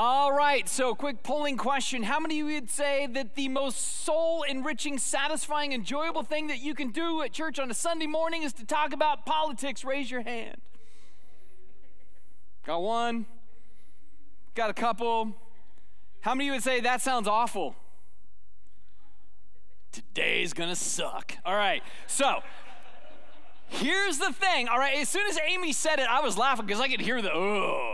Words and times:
All 0.00 0.32
right, 0.32 0.68
so 0.68 0.94
quick 0.94 1.24
polling 1.24 1.56
question. 1.56 2.04
How 2.04 2.20
many 2.20 2.38
of 2.38 2.46
you 2.46 2.54
would 2.54 2.70
say 2.70 3.08
that 3.14 3.34
the 3.34 3.48
most 3.48 4.04
soul 4.04 4.44
enriching, 4.44 4.96
satisfying, 4.96 5.72
enjoyable 5.72 6.22
thing 6.22 6.46
that 6.46 6.60
you 6.60 6.72
can 6.72 6.90
do 6.90 7.20
at 7.22 7.32
church 7.32 7.58
on 7.58 7.68
a 7.68 7.74
Sunday 7.74 8.06
morning 8.06 8.44
is 8.44 8.52
to 8.52 8.64
talk 8.64 8.92
about 8.92 9.26
politics? 9.26 9.84
Raise 9.84 10.08
your 10.08 10.20
hand. 10.20 10.60
Got 12.64 12.80
one? 12.80 13.26
Got 14.54 14.70
a 14.70 14.72
couple? 14.72 15.34
How 16.20 16.32
many 16.32 16.44
of 16.44 16.46
you 16.46 16.52
would 16.52 16.62
say 16.62 16.78
that 16.78 17.02
sounds 17.02 17.26
awful? 17.26 17.74
Today's 19.90 20.52
gonna 20.52 20.76
suck. 20.76 21.32
All 21.44 21.56
right, 21.56 21.82
so 22.06 22.38
here's 23.66 24.18
the 24.18 24.32
thing. 24.32 24.68
All 24.68 24.78
right, 24.78 24.96
as 24.98 25.08
soon 25.08 25.26
as 25.28 25.40
Amy 25.44 25.72
said 25.72 25.98
it, 25.98 26.06
I 26.08 26.20
was 26.20 26.38
laughing 26.38 26.66
because 26.66 26.80
I 26.80 26.86
could 26.86 27.00
hear 27.00 27.20
the, 27.20 27.32
oh 27.32 27.87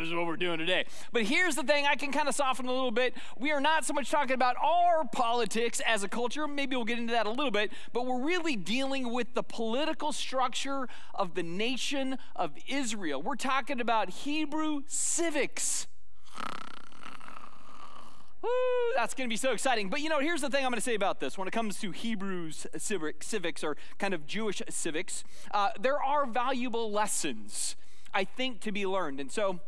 is 0.00 0.14
what 0.14 0.26
we're 0.26 0.36
doing 0.36 0.58
today. 0.58 0.84
But 1.12 1.24
here's 1.24 1.56
the 1.56 1.62
thing 1.62 1.86
I 1.86 1.96
can 1.96 2.12
kind 2.12 2.28
of 2.28 2.34
soften 2.34 2.66
a 2.66 2.72
little 2.72 2.90
bit. 2.90 3.14
We 3.38 3.52
are 3.52 3.60
not 3.60 3.84
so 3.84 3.92
much 3.92 4.10
talking 4.10 4.34
about 4.34 4.56
our 4.62 5.04
politics 5.12 5.80
as 5.86 6.02
a 6.02 6.08
culture. 6.08 6.46
Maybe 6.46 6.76
we'll 6.76 6.84
get 6.84 6.98
into 6.98 7.12
that 7.12 7.26
a 7.26 7.30
little 7.30 7.50
bit. 7.50 7.72
But 7.92 8.06
we're 8.06 8.22
really 8.22 8.56
dealing 8.56 9.12
with 9.12 9.34
the 9.34 9.42
political 9.42 10.12
structure 10.12 10.88
of 11.14 11.34
the 11.34 11.42
nation 11.42 12.18
of 12.36 12.52
Israel. 12.68 13.22
We're 13.22 13.36
talking 13.36 13.80
about 13.80 14.10
Hebrew 14.10 14.82
civics. 14.86 15.86
Woo, 18.42 18.48
that's 18.96 19.12
going 19.12 19.28
to 19.28 19.32
be 19.32 19.36
so 19.36 19.52
exciting. 19.52 19.90
But 19.90 20.00
you 20.00 20.08
know, 20.08 20.18
here's 20.18 20.40
the 20.40 20.48
thing 20.48 20.64
I'm 20.64 20.70
going 20.70 20.76
to 20.78 20.80
say 20.80 20.94
about 20.94 21.20
this. 21.20 21.36
When 21.36 21.46
it 21.46 21.50
comes 21.50 21.78
to 21.80 21.90
Hebrews 21.90 22.66
civic, 22.78 23.22
civics 23.22 23.62
or 23.62 23.76
kind 23.98 24.14
of 24.14 24.26
Jewish 24.26 24.62
civics, 24.70 25.24
uh, 25.52 25.70
there 25.78 26.02
are 26.02 26.24
valuable 26.24 26.90
lessons, 26.90 27.76
I 28.14 28.24
think, 28.24 28.60
to 28.62 28.72
be 28.72 28.86
learned. 28.86 29.20
And 29.20 29.30
so 29.30 29.60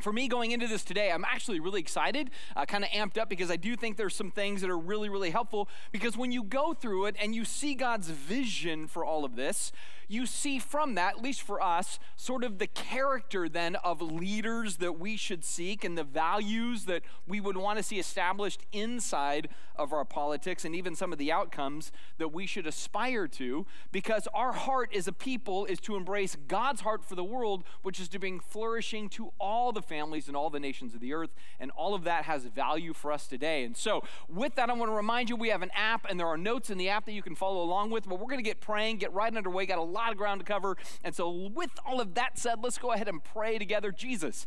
for 0.00 0.12
me 0.12 0.28
going 0.28 0.50
into 0.50 0.66
this 0.66 0.84
today, 0.84 1.10
I'm 1.10 1.24
actually 1.24 1.60
really 1.60 1.80
excited, 1.80 2.30
uh, 2.56 2.66
kind 2.66 2.84
of 2.84 2.90
amped 2.90 3.18
up 3.18 3.28
because 3.28 3.50
I 3.50 3.56
do 3.56 3.76
think 3.76 3.96
there's 3.96 4.14
some 4.14 4.30
things 4.30 4.60
that 4.60 4.70
are 4.70 4.78
really, 4.78 5.08
really 5.08 5.30
helpful. 5.30 5.68
Because 5.92 6.16
when 6.16 6.32
you 6.32 6.42
go 6.42 6.74
through 6.74 7.06
it 7.06 7.16
and 7.18 7.34
you 7.34 7.44
see 7.44 7.74
God's 7.74 8.10
vision 8.10 8.86
for 8.86 9.04
all 9.04 9.24
of 9.24 9.36
this, 9.36 9.72
you 10.08 10.26
see 10.26 10.58
from 10.58 10.94
that, 10.94 11.16
at 11.16 11.22
least 11.22 11.42
for 11.42 11.62
us, 11.62 11.98
sort 12.16 12.44
of 12.44 12.58
the 12.58 12.66
character 12.66 13.48
then 13.48 13.76
of 13.76 14.00
leaders 14.00 14.76
that 14.78 14.98
we 14.98 15.16
should 15.16 15.44
seek 15.44 15.84
and 15.84 15.96
the 15.96 16.04
values 16.04 16.84
that 16.84 17.02
we 17.26 17.40
would 17.40 17.56
want 17.56 17.78
to 17.78 17.82
see 17.82 17.98
established 17.98 18.62
inside 18.72 19.48
of 19.76 19.92
our 19.92 20.04
politics 20.04 20.64
and 20.64 20.74
even 20.74 20.94
some 20.94 21.12
of 21.12 21.18
the 21.18 21.32
outcomes 21.32 21.90
that 22.18 22.32
we 22.32 22.46
should 22.46 22.66
aspire 22.66 23.26
to 23.26 23.66
because 23.90 24.28
our 24.32 24.52
heart 24.52 24.94
as 24.94 25.08
a 25.08 25.12
people 25.12 25.64
is 25.66 25.80
to 25.80 25.96
embrace 25.96 26.36
God's 26.48 26.82
heart 26.82 27.04
for 27.04 27.14
the 27.14 27.24
world, 27.24 27.64
which 27.82 27.98
is 27.98 28.08
to 28.10 28.18
bring 28.18 28.40
flourishing 28.40 29.08
to 29.10 29.32
all 29.40 29.72
the 29.72 29.82
families 29.82 30.28
and 30.28 30.36
all 30.36 30.50
the 30.50 30.60
nations 30.60 30.94
of 30.94 31.00
the 31.00 31.12
earth. 31.12 31.30
And 31.58 31.70
all 31.72 31.94
of 31.94 32.04
that 32.04 32.24
has 32.24 32.44
value 32.44 32.92
for 32.92 33.10
us 33.10 33.26
today. 33.26 33.64
And 33.64 33.76
so, 33.76 34.04
with 34.28 34.54
that, 34.56 34.70
I 34.70 34.72
want 34.72 34.90
to 34.90 34.94
remind 34.94 35.28
you 35.28 35.36
we 35.36 35.48
have 35.48 35.62
an 35.62 35.70
app 35.74 36.06
and 36.08 36.18
there 36.18 36.26
are 36.26 36.38
notes 36.38 36.70
in 36.70 36.78
the 36.78 36.88
app 36.88 37.06
that 37.06 37.12
you 37.12 37.22
can 37.22 37.34
follow 37.34 37.62
along 37.62 37.90
with, 37.90 38.08
but 38.08 38.18
we're 38.18 38.26
going 38.26 38.38
to 38.38 38.42
get 38.42 38.60
praying, 38.60 38.98
get 38.98 39.12
right 39.12 39.34
underway, 39.34 39.66
got 39.66 39.78
a 39.78 39.82
lot 39.94 40.12
of 40.12 40.18
ground 40.18 40.40
to 40.40 40.44
cover. 40.44 40.76
And 41.02 41.14
so, 41.14 41.30
with 41.54 41.70
all 41.86 42.00
of 42.00 42.14
that 42.14 42.38
said, 42.38 42.62
let's 42.62 42.78
go 42.78 42.92
ahead 42.92 43.08
and 43.08 43.22
pray 43.22 43.58
together. 43.58 43.90
Jesus, 43.92 44.46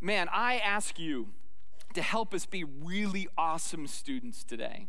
man, 0.00 0.28
I 0.32 0.58
ask 0.58 0.98
you 0.98 1.28
to 1.94 2.02
help 2.02 2.34
us 2.34 2.46
be 2.46 2.64
really 2.64 3.28
awesome 3.36 3.86
students 3.86 4.44
today 4.44 4.88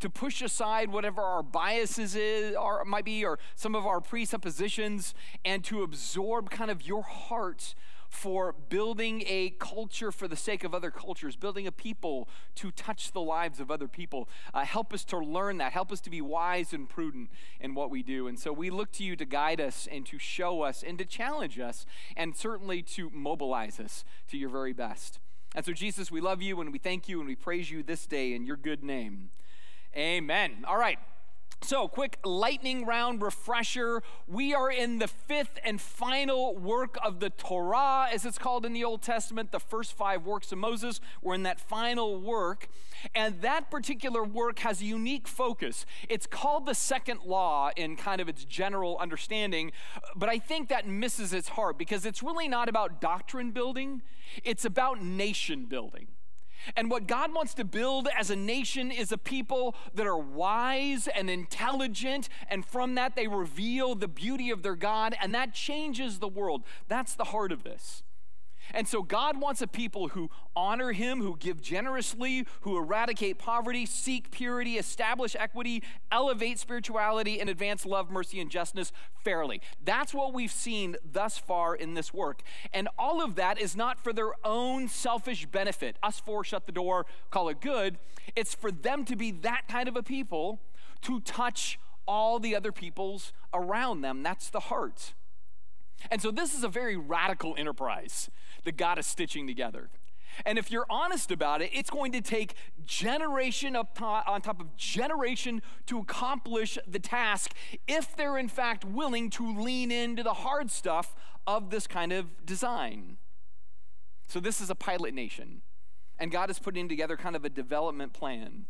to 0.00 0.10
push 0.10 0.42
aside 0.42 0.90
whatever 0.92 1.22
our 1.22 1.42
biases 1.42 2.14
is, 2.14 2.54
or 2.54 2.84
might 2.84 3.04
be, 3.04 3.24
or 3.24 3.38
some 3.54 3.74
of 3.74 3.86
our 3.86 4.00
presuppositions, 4.00 5.14
and 5.44 5.64
to 5.64 5.82
absorb 5.82 6.50
kind 6.50 6.70
of 6.70 6.86
your 6.86 7.02
heart 7.02 7.74
for 8.16 8.54
building 8.70 9.22
a 9.26 9.50
culture 9.58 10.10
for 10.10 10.26
the 10.26 10.36
sake 10.36 10.64
of 10.64 10.74
other 10.74 10.90
cultures, 10.90 11.36
building 11.36 11.66
a 11.66 11.72
people 11.72 12.28
to 12.54 12.70
touch 12.70 13.12
the 13.12 13.20
lives 13.20 13.60
of 13.60 13.70
other 13.70 13.86
people. 13.86 14.28
Uh, 14.54 14.64
help 14.64 14.94
us 14.94 15.04
to 15.04 15.18
learn 15.18 15.58
that. 15.58 15.72
Help 15.72 15.92
us 15.92 16.00
to 16.00 16.08
be 16.08 16.22
wise 16.22 16.72
and 16.72 16.88
prudent 16.88 17.28
in 17.60 17.74
what 17.74 17.90
we 17.90 18.02
do. 18.02 18.26
And 18.26 18.38
so 18.38 18.52
we 18.52 18.70
look 18.70 18.90
to 18.92 19.04
you 19.04 19.16
to 19.16 19.24
guide 19.26 19.60
us 19.60 19.86
and 19.90 20.06
to 20.06 20.18
show 20.18 20.62
us 20.62 20.82
and 20.82 20.96
to 20.98 21.04
challenge 21.04 21.58
us 21.58 21.84
and 22.16 22.34
certainly 22.34 22.82
to 22.82 23.10
mobilize 23.10 23.78
us 23.78 24.04
to 24.28 24.38
your 24.38 24.48
very 24.48 24.72
best. 24.72 25.20
And 25.54 25.64
so, 25.64 25.72
Jesus, 25.72 26.10
we 26.10 26.20
love 26.20 26.40
you 26.40 26.60
and 26.60 26.72
we 26.72 26.78
thank 26.78 27.08
you 27.08 27.18
and 27.18 27.28
we 27.28 27.36
praise 27.36 27.70
you 27.70 27.82
this 27.82 28.06
day 28.06 28.32
in 28.32 28.46
your 28.46 28.56
good 28.56 28.82
name. 28.82 29.30
Amen. 29.94 30.64
All 30.66 30.78
right. 30.78 30.98
So, 31.62 31.88
quick 31.88 32.18
lightning 32.24 32.86
round 32.86 33.22
refresher. 33.22 34.02
We 34.28 34.54
are 34.54 34.70
in 34.70 34.98
the 34.98 35.08
fifth 35.08 35.58
and 35.64 35.80
final 35.80 36.54
work 36.54 36.96
of 37.02 37.18
the 37.18 37.30
Torah, 37.30 38.08
as 38.12 38.24
it's 38.24 38.38
called 38.38 38.64
in 38.64 38.72
the 38.72 38.84
Old 38.84 39.02
Testament, 39.02 39.50
the 39.50 39.58
first 39.58 39.94
five 39.94 40.24
works 40.24 40.52
of 40.52 40.58
Moses. 40.58 41.00
We're 41.22 41.34
in 41.34 41.42
that 41.44 41.58
final 41.58 42.20
work. 42.20 42.68
And 43.14 43.40
that 43.40 43.70
particular 43.70 44.22
work 44.22 44.60
has 44.60 44.80
a 44.80 44.84
unique 44.84 45.26
focus. 45.26 45.86
It's 46.08 46.26
called 46.26 46.66
the 46.66 46.74
second 46.74 47.22
law 47.24 47.70
in 47.74 47.96
kind 47.96 48.20
of 48.20 48.28
its 48.28 48.44
general 48.44 48.98
understanding, 48.98 49.72
but 50.14 50.28
I 50.28 50.38
think 50.38 50.68
that 50.68 50.86
misses 50.86 51.32
its 51.32 51.48
heart 51.48 51.78
because 51.78 52.06
it's 52.06 52.22
really 52.22 52.48
not 52.48 52.68
about 52.68 53.00
doctrine 53.00 53.50
building, 53.50 54.02
it's 54.44 54.64
about 54.64 55.02
nation 55.02 55.64
building. 55.66 56.08
And 56.74 56.90
what 56.90 57.06
God 57.06 57.34
wants 57.34 57.54
to 57.54 57.64
build 57.64 58.08
as 58.18 58.30
a 58.30 58.36
nation 58.36 58.90
is 58.90 59.12
a 59.12 59.18
people 59.18 59.76
that 59.94 60.06
are 60.06 60.18
wise 60.18 61.06
and 61.08 61.30
intelligent, 61.30 62.28
and 62.48 62.64
from 62.64 62.94
that 62.94 63.14
they 63.14 63.28
reveal 63.28 63.94
the 63.94 64.08
beauty 64.08 64.50
of 64.50 64.62
their 64.62 64.76
God, 64.76 65.16
and 65.20 65.34
that 65.34 65.54
changes 65.54 66.18
the 66.18 66.28
world. 66.28 66.64
That's 66.88 67.14
the 67.14 67.24
heart 67.24 67.52
of 67.52 67.62
this. 67.62 68.02
And 68.74 68.86
so 68.86 69.02
God 69.02 69.40
wants 69.40 69.62
a 69.62 69.66
people 69.66 70.08
who 70.08 70.30
honor 70.54 70.92
Him, 70.92 71.20
who 71.20 71.36
give 71.36 71.60
generously, 71.60 72.46
who 72.62 72.76
eradicate 72.76 73.38
poverty, 73.38 73.86
seek 73.86 74.30
purity, 74.30 74.78
establish 74.78 75.36
equity, 75.38 75.82
elevate 76.10 76.58
spirituality, 76.58 77.40
and 77.40 77.50
advance 77.50 77.86
love, 77.86 78.10
mercy, 78.10 78.40
and 78.40 78.50
justice 78.50 78.92
fairly. 79.24 79.60
That's 79.84 80.14
what 80.14 80.32
we've 80.32 80.52
seen 80.52 80.96
thus 81.04 81.38
far 81.38 81.74
in 81.74 81.94
this 81.94 82.12
work. 82.12 82.42
And 82.72 82.88
all 82.98 83.22
of 83.22 83.34
that 83.36 83.60
is 83.60 83.76
not 83.76 83.98
for 84.02 84.12
their 84.12 84.32
own 84.44 84.88
selfish 84.88 85.46
benefit. 85.46 85.96
Us 86.02 86.20
four 86.20 86.44
shut 86.44 86.66
the 86.66 86.72
door, 86.72 87.06
call 87.30 87.48
it 87.48 87.60
good. 87.60 87.98
It's 88.34 88.54
for 88.54 88.70
them 88.70 89.04
to 89.06 89.16
be 89.16 89.30
that 89.30 89.68
kind 89.68 89.88
of 89.88 89.96
a 89.96 90.02
people 90.02 90.60
to 91.02 91.20
touch 91.20 91.78
all 92.06 92.38
the 92.38 92.54
other 92.54 92.72
peoples 92.72 93.32
around 93.52 94.00
them. 94.00 94.22
That's 94.22 94.48
the 94.50 94.60
heart. 94.60 95.14
And 96.10 96.20
so 96.20 96.30
this 96.30 96.54
is 96.54 96.64
a 96.64 96.68
very 96.68 96.96
radical 96.96 97.54
enterprise 97.56 98.30
that 98.64 98.76
God 98.76 98.98
is 98.98 99.06
stitching 99.06 99.46
together. 99.46 99.90
And 100.44 100.58
if 100.58 100.70
you're 100.70 100.86
honest 100.90 101.30
about 101.30 101.62
it, 101.62 101.70
it's 101.72 101.88
going 101.88 102.12
to 102.12 102.20
take 102.20 102.54
generation 102.84 103.74
on 103.74 104.40
top 104.42 104.60
of 104.60 104.76
generation 104.76 105.62
to 105.86 105.98
accomplish 105.98 106.78
the 106.86 106.98
task 106.98 107.54
if 107.86 108.14
they're 108.16 108.36
in 108.36 108.48
fact 108.48 108.84
willing 108.84 109.30
to 109.30 109.58
lean 109.58 109.90
into 109.90 110.22
the 110.22 110.34
hard 110.34 110.70
stuff 110.70 111.14
of 111.46 111.70
this 111.70 111.86
kind 111.86 112.12
of 112.12 112.44
design. 112.44 113.16
So, 114.28 114.40
this 114.40 114.60
is 114.60 114.70
a 114.70 114.74
pilot 114.74 115.14
nation, 115.14 115.62
and 116.18 116.32
God 116.32 116.50
is 116.50 116.58
putting 116.58 116.88
together 116.88 117.16
kind 117.16 117.36
of 117.36 117.44
a 117.44 117.48
development 117.48 118.12
plan. 118.12 118.66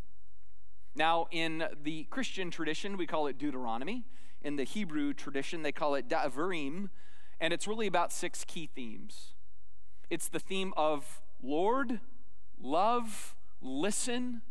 Now, 0.95 1.29
in 1.31 1.65
the 1.83 2.05
Christian 2.05 2.51
tradition, 2.51 2.97
we 2.97 3.07
call 3.07 3.27
it 3.27 3.39
Deuteronomy. 3.39 4.05
In 4.43 4.57
the 4.57 4.65
Hebrew 4.65 5.15
tradition, 5.15 5.63
they 5.63 5.73
call 5.73 5.95
it 5.95 6.09
Devarim, 6.09 6.91
and 7.41 7.53
it's 7.53 7.67
really 7.67 7.87
about 7.87 8.13
six 8.13 8.45
key 8.45 8.69
themes. 8.75 9.35
It's 10.11 10.29
the 10.29 10.39
theme 10.39 10.73
of 10.77 11.21
Lord, 11.43 12.01
love, 12.61 13.35
listen, 13.61 14.43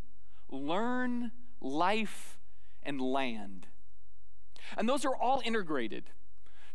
learn, 0.50 1.32
life, 1.62 2.40
and 2.84 3.02
land. 3.02 3.68
And 4.78 4.88
those 4.88 5.06
are 5.06 5.16
all 5.16 5.42
integrated. 5.44 6.12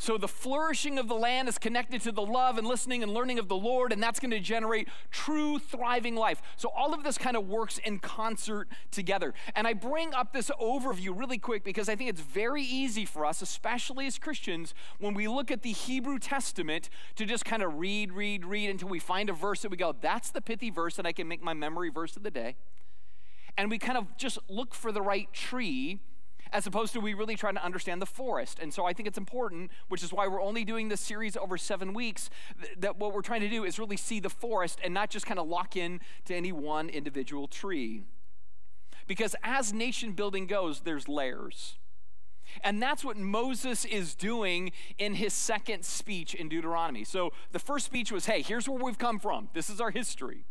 So 0.00 0.16
the 0.16 0.28
flourishing 0.28 0.98
of 0.98 1.08
the 1.08 1.14
land 1.14 1.46
is 1.46 1.58
connected 1.58 2.00
to 2.00 2.10
the 2.10 2.22
love 2.22 2.56
and 2.56 2.66
listening 2.66 3.02
and 3.02 3.12
learning 3.12 3.38
of 3.38 3.48
the 3.48 3.54
Lord, 3.54 3.92
and 3.92 4.02
that's 4.02 4.18
going 4.18 4.30
to 4.30 4.40
generate 4.40 4.88
true, 5.10 5.58
thriving 5.58 6.14
life. 6.14 6.40
So 6.56 6.70
all 6.70 6.94
of 6.94 7.04
this 7.04 7.18
kind 7.18 7.36
of 7.36 7.46
works 7.46 7.76
in 7.76 7.98
concert 7.98 8.68
together. 8.90 9.34
And 9.54 9.66
I 9.66 9.74
bring 9.74 10.14
up 10.14 10.32
this 10.32 10.50
overview 10.58 11.16
really 11.18 11.36
quick 11.36 11.64
because 11.64 11.90
I 11.90 11.96
think 11.96 12.08
it's 12.08 12.22
very 12.22 12.62
easy 12.62 13.04
for 13.04 13.26
us, 13.26 13.42
especially 13.42 14.06
as 14.06 14.18
Christians, 14.18 14.72
when 15.00 15.12
we 15.12 15.28
look 15.28 15.50
at 15.50 15.60
the 15.60 15.72
Hebrew 15.72 16.18
Testament, 16.18 16.88
to 17.16 17.26
just 17.26 17.44
kind 17.44 17.62
of 17.62 17.74
read, 17.74 18.12
read, 18.12 18.46
read 18.46 18.70
until 18.70 18.88
we 18.88 19.00
find 19.00 19.28
a 19.28 19.34
verse 19.34 19.60
that 19.60 19.70
we 19.70 19.76
go, 19.76 19.94
that's 20.00 20.30
the 20.30 20.40
pithy 20.40 20.70
verse 20.70 20.96
that 20.96 21.04
I 21.04 21.12
can 21.12 21.28
make 21.28 21.42
my 21.42 21.52
memory 21.52 21.90
verse 21.90 22.16
of 22.16 22.22
the 22.22 22.30
day. 22.30 22.56
And 23.58 23.68
we 23.68 23.76
kind 23.76 23.98
of 23.98 24.16
just 24.16 24.38
look 24.48 24.74
for 24.74 24.92
the 24.92 25.02
right 25.02 25.30
tree 25.34 26.00
as 26.52 26.66
opposed 26.66 26.92
to 26.92 27.00
we 27.00 27.14
really 27.14 27.36
trying 27.36 27.54
to 27.54 27.64
understand 27.64 28.00
the 28.02 28.06
forest. 28.06 28.58
And 28.60 28.72
so 28.72 28.84
I 28.84 28.92
think 28.92 29.08
it's 29.08 29.18
important, 29.18 29.70
which 29.88 30.02
is 30.02 30.12
why 30.12 30.26
we're 30.26 30.42
only 30.42 30.64
doing 30.64 30.88
this 30.88 31.00
series 31.00 31.36
over 31.36 31.56
seven 31.56 31.92
weeks, 31.94 32.30
th- 32.60 32.74
that 32.78 32.96
what 32.96 33.14
we're 33.14 33.22
trying 33.22 33.42
to 33.42 33.48
do 33.48 33.64
is 33.64 33.78
really 33.78 33.96
see 33.96 34.20
the 34.20 34.30
forest 34.30 34.78
and 34.82 34.92
not 34.92 35.10
just 35.10 35.26
kind 35.26 35.38
of 35.38 35.48
lock 35.48 35.76
in 35.76 36.00
to 36.24 36.34
any 36.34 36.52
one 36.52 36.88
individual 36.88 37.46
tree. 37.48 38.02
Because 39.06 39.34
as 39.42 39.72
nation 39.72 40.12
building 40.12 40.46
goes, 40.46 40.80
there's 40.80 41.08
layers. 41.08 41.76
And 42.62 42.82
that's 42.82 43.04
what 43.04 43.16
Moses 43.16 43.84
is 43.84 44.14
doing 44.14 44.72
in 44.98 45.14
his 45.14 45.32
second 45.32 45.84
speech 45.84 46.34
in 46.34 46.48
Deuteronomy. 46.48 47.04
So 47.04 47.32
the 47.52 47.58
first 47.60 47.86
speech 47.86 48.10
was, 48.10 48.26
hey, 48.26 48.42
here's 48.42 48.68
where 48.68 48.82
we've 48.82 48.98
come 48.98 49.18
from. 49.18 49.48
This 49.52 49.70
is 49.70 49.80
our 49.80 49.90
history. 49.90 50.44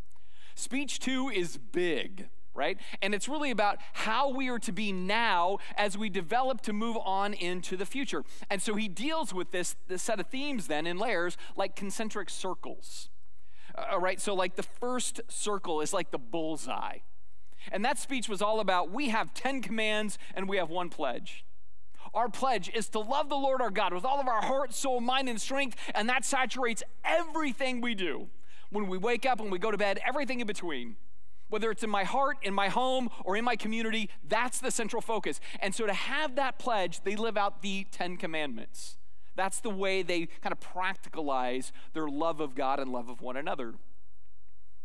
Speech 0.54 0.98
two 0.98 1.28
is 1.28 1.56
big, 1.56 2.28
right? 2.54 2.78
And 3.00 3.14
it's 3.14 3.28
really 3.28 3.50
about 3.50 3.78
how 3.92 4.28
we 4.28 4.48
are 4.48 4.58
to 4.60 4.72
be 4.72 4.92
now 4.92 5.58
as 5.76 5.96
we 5.96 6.08
develop 6.08 6.60
to 6.62 6.72
move 6.72 6.96
on 7.04 7.34
into 7.34 7.76
the 7.76 7.86
future. 7.86 8.24
And 8.48 8.60
so 8.60 8.74
he 8.74 8.88
deals 8.88 9.32
with 9.32 9.50
this, 9.50 9.76
this 9.88 10.02
set 10.02 10.20
of 10.20 10.26
themes 10.26 10.66
then 10.66 10.86
in 10.86 10.98
layers 10.98 11.36
like 11.56 11.76
concentric 11.76 12.30
circles. 12.30 13.08
Uh, 13.76 13.84
all 13.92 14.00
right, 14.00 14.20
so 14.20 14.34
like 14.34 14.56
the 14.56 14.62
first 14.62 15.20
circle 15.28 15.80
is 15.80 15.92
like 15.92 16.10
the 16.10 16.18
bullseye. 16.18 16.98
And 17.70 17.84
that 17.84 17.98
speech 17.98 18.28
was 18.28 18.40
all 18.42 18.60
about 18.60 18.90
we 18.90 19.10
have 19.10 19.34
10 19.34 19.62
commands 19.62 20.18
and 20.34 20.48
we 20.48 20.56
have 20.56 20.70
one 20.70 20.88
pledge. 20.88 21.44
Our 22.14 22.28
pledge 22.28 22.70
is 22.74 22.88
to 22.90 22.98
love 22.98 23.28
the 23.28 23.36
Lord 23.36 23.60
our 23.60 23.70
God 23.70 23.94
with 23.94 24.04
all 24.04 24.20
of 24.20 24.26
our 24.26 24.42
heart, 24.42 24.74
soul, 24.74 25.00
mind, 25.00 25.28
and 25.28 25.40
strength, 25.40 25.76
and 25.94 26.08
that 26.08 26.24
saturates 26.24 26.82
everything 27.04 27.80
we 27.80 27.94
do. 27.94 28.28
When 28.70 28.88
we 28.88 28.98
wake 28.98 29.26
up, 29.26 29.40
when 29.40 29.50
we 29.50 29.58
go 29.58 29.70
to 29.70 29.78
bed, 29.78 30.00
everything 30.04 30.40
in 30.40 30.46
between. 30.46 30.96
Whether 31.50 31.70
it's 31.70 31.82
in 31.82 31.90
my 31.90 32.04
heart, 32.04 32.38
in 32.42 32.54
my 32.54 32.68
home, 32.68 33.10
or 33.24 33.36
in 33.36 33.44
my 33.44 33.56
community, 33.56 34.08
that's 34.26 34.60
the 34.60 34.70
central 34.70 35.02
focus. 35.02 35.40
And 35.60 35.74
so 35.74 35.86
to 35.86 35.92
have 35.92 36.36
that 36.36 36.58
pledge, 36.58 37.02
they 37.02 37.16
live 37.16 37.36
out 37.36 37.60
the 37.60 37.86
Ten 37.90 38.16
Commandments. 38.16 38.96
That's 39.36 39.60
the 39.60 39.70
way 39.70 40.02
they 40.02 40.26
kind 40.26 40.52
of 40.52 40.60
practicalize 40.60 41.72
their 41.92 42.08
love 42.08 42.40
of 42.40 42.54
God 42.54 42.78
and 42.78 42.90
love 42.90 43.08
of 43.08 43.20
one 43.20 43.36
another. 43.36 43.74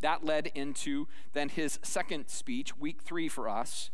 That 0.02 0.26
led 0.26 0.48
into 0.56 1.08
then 1.34 1.50
his 1.50 1.80
second 1.82 2.30
speech, 2.30 2.78
week 2.78 3.02
three 3.02 3.28
for 3.30 3.48
us, 3.48 3.92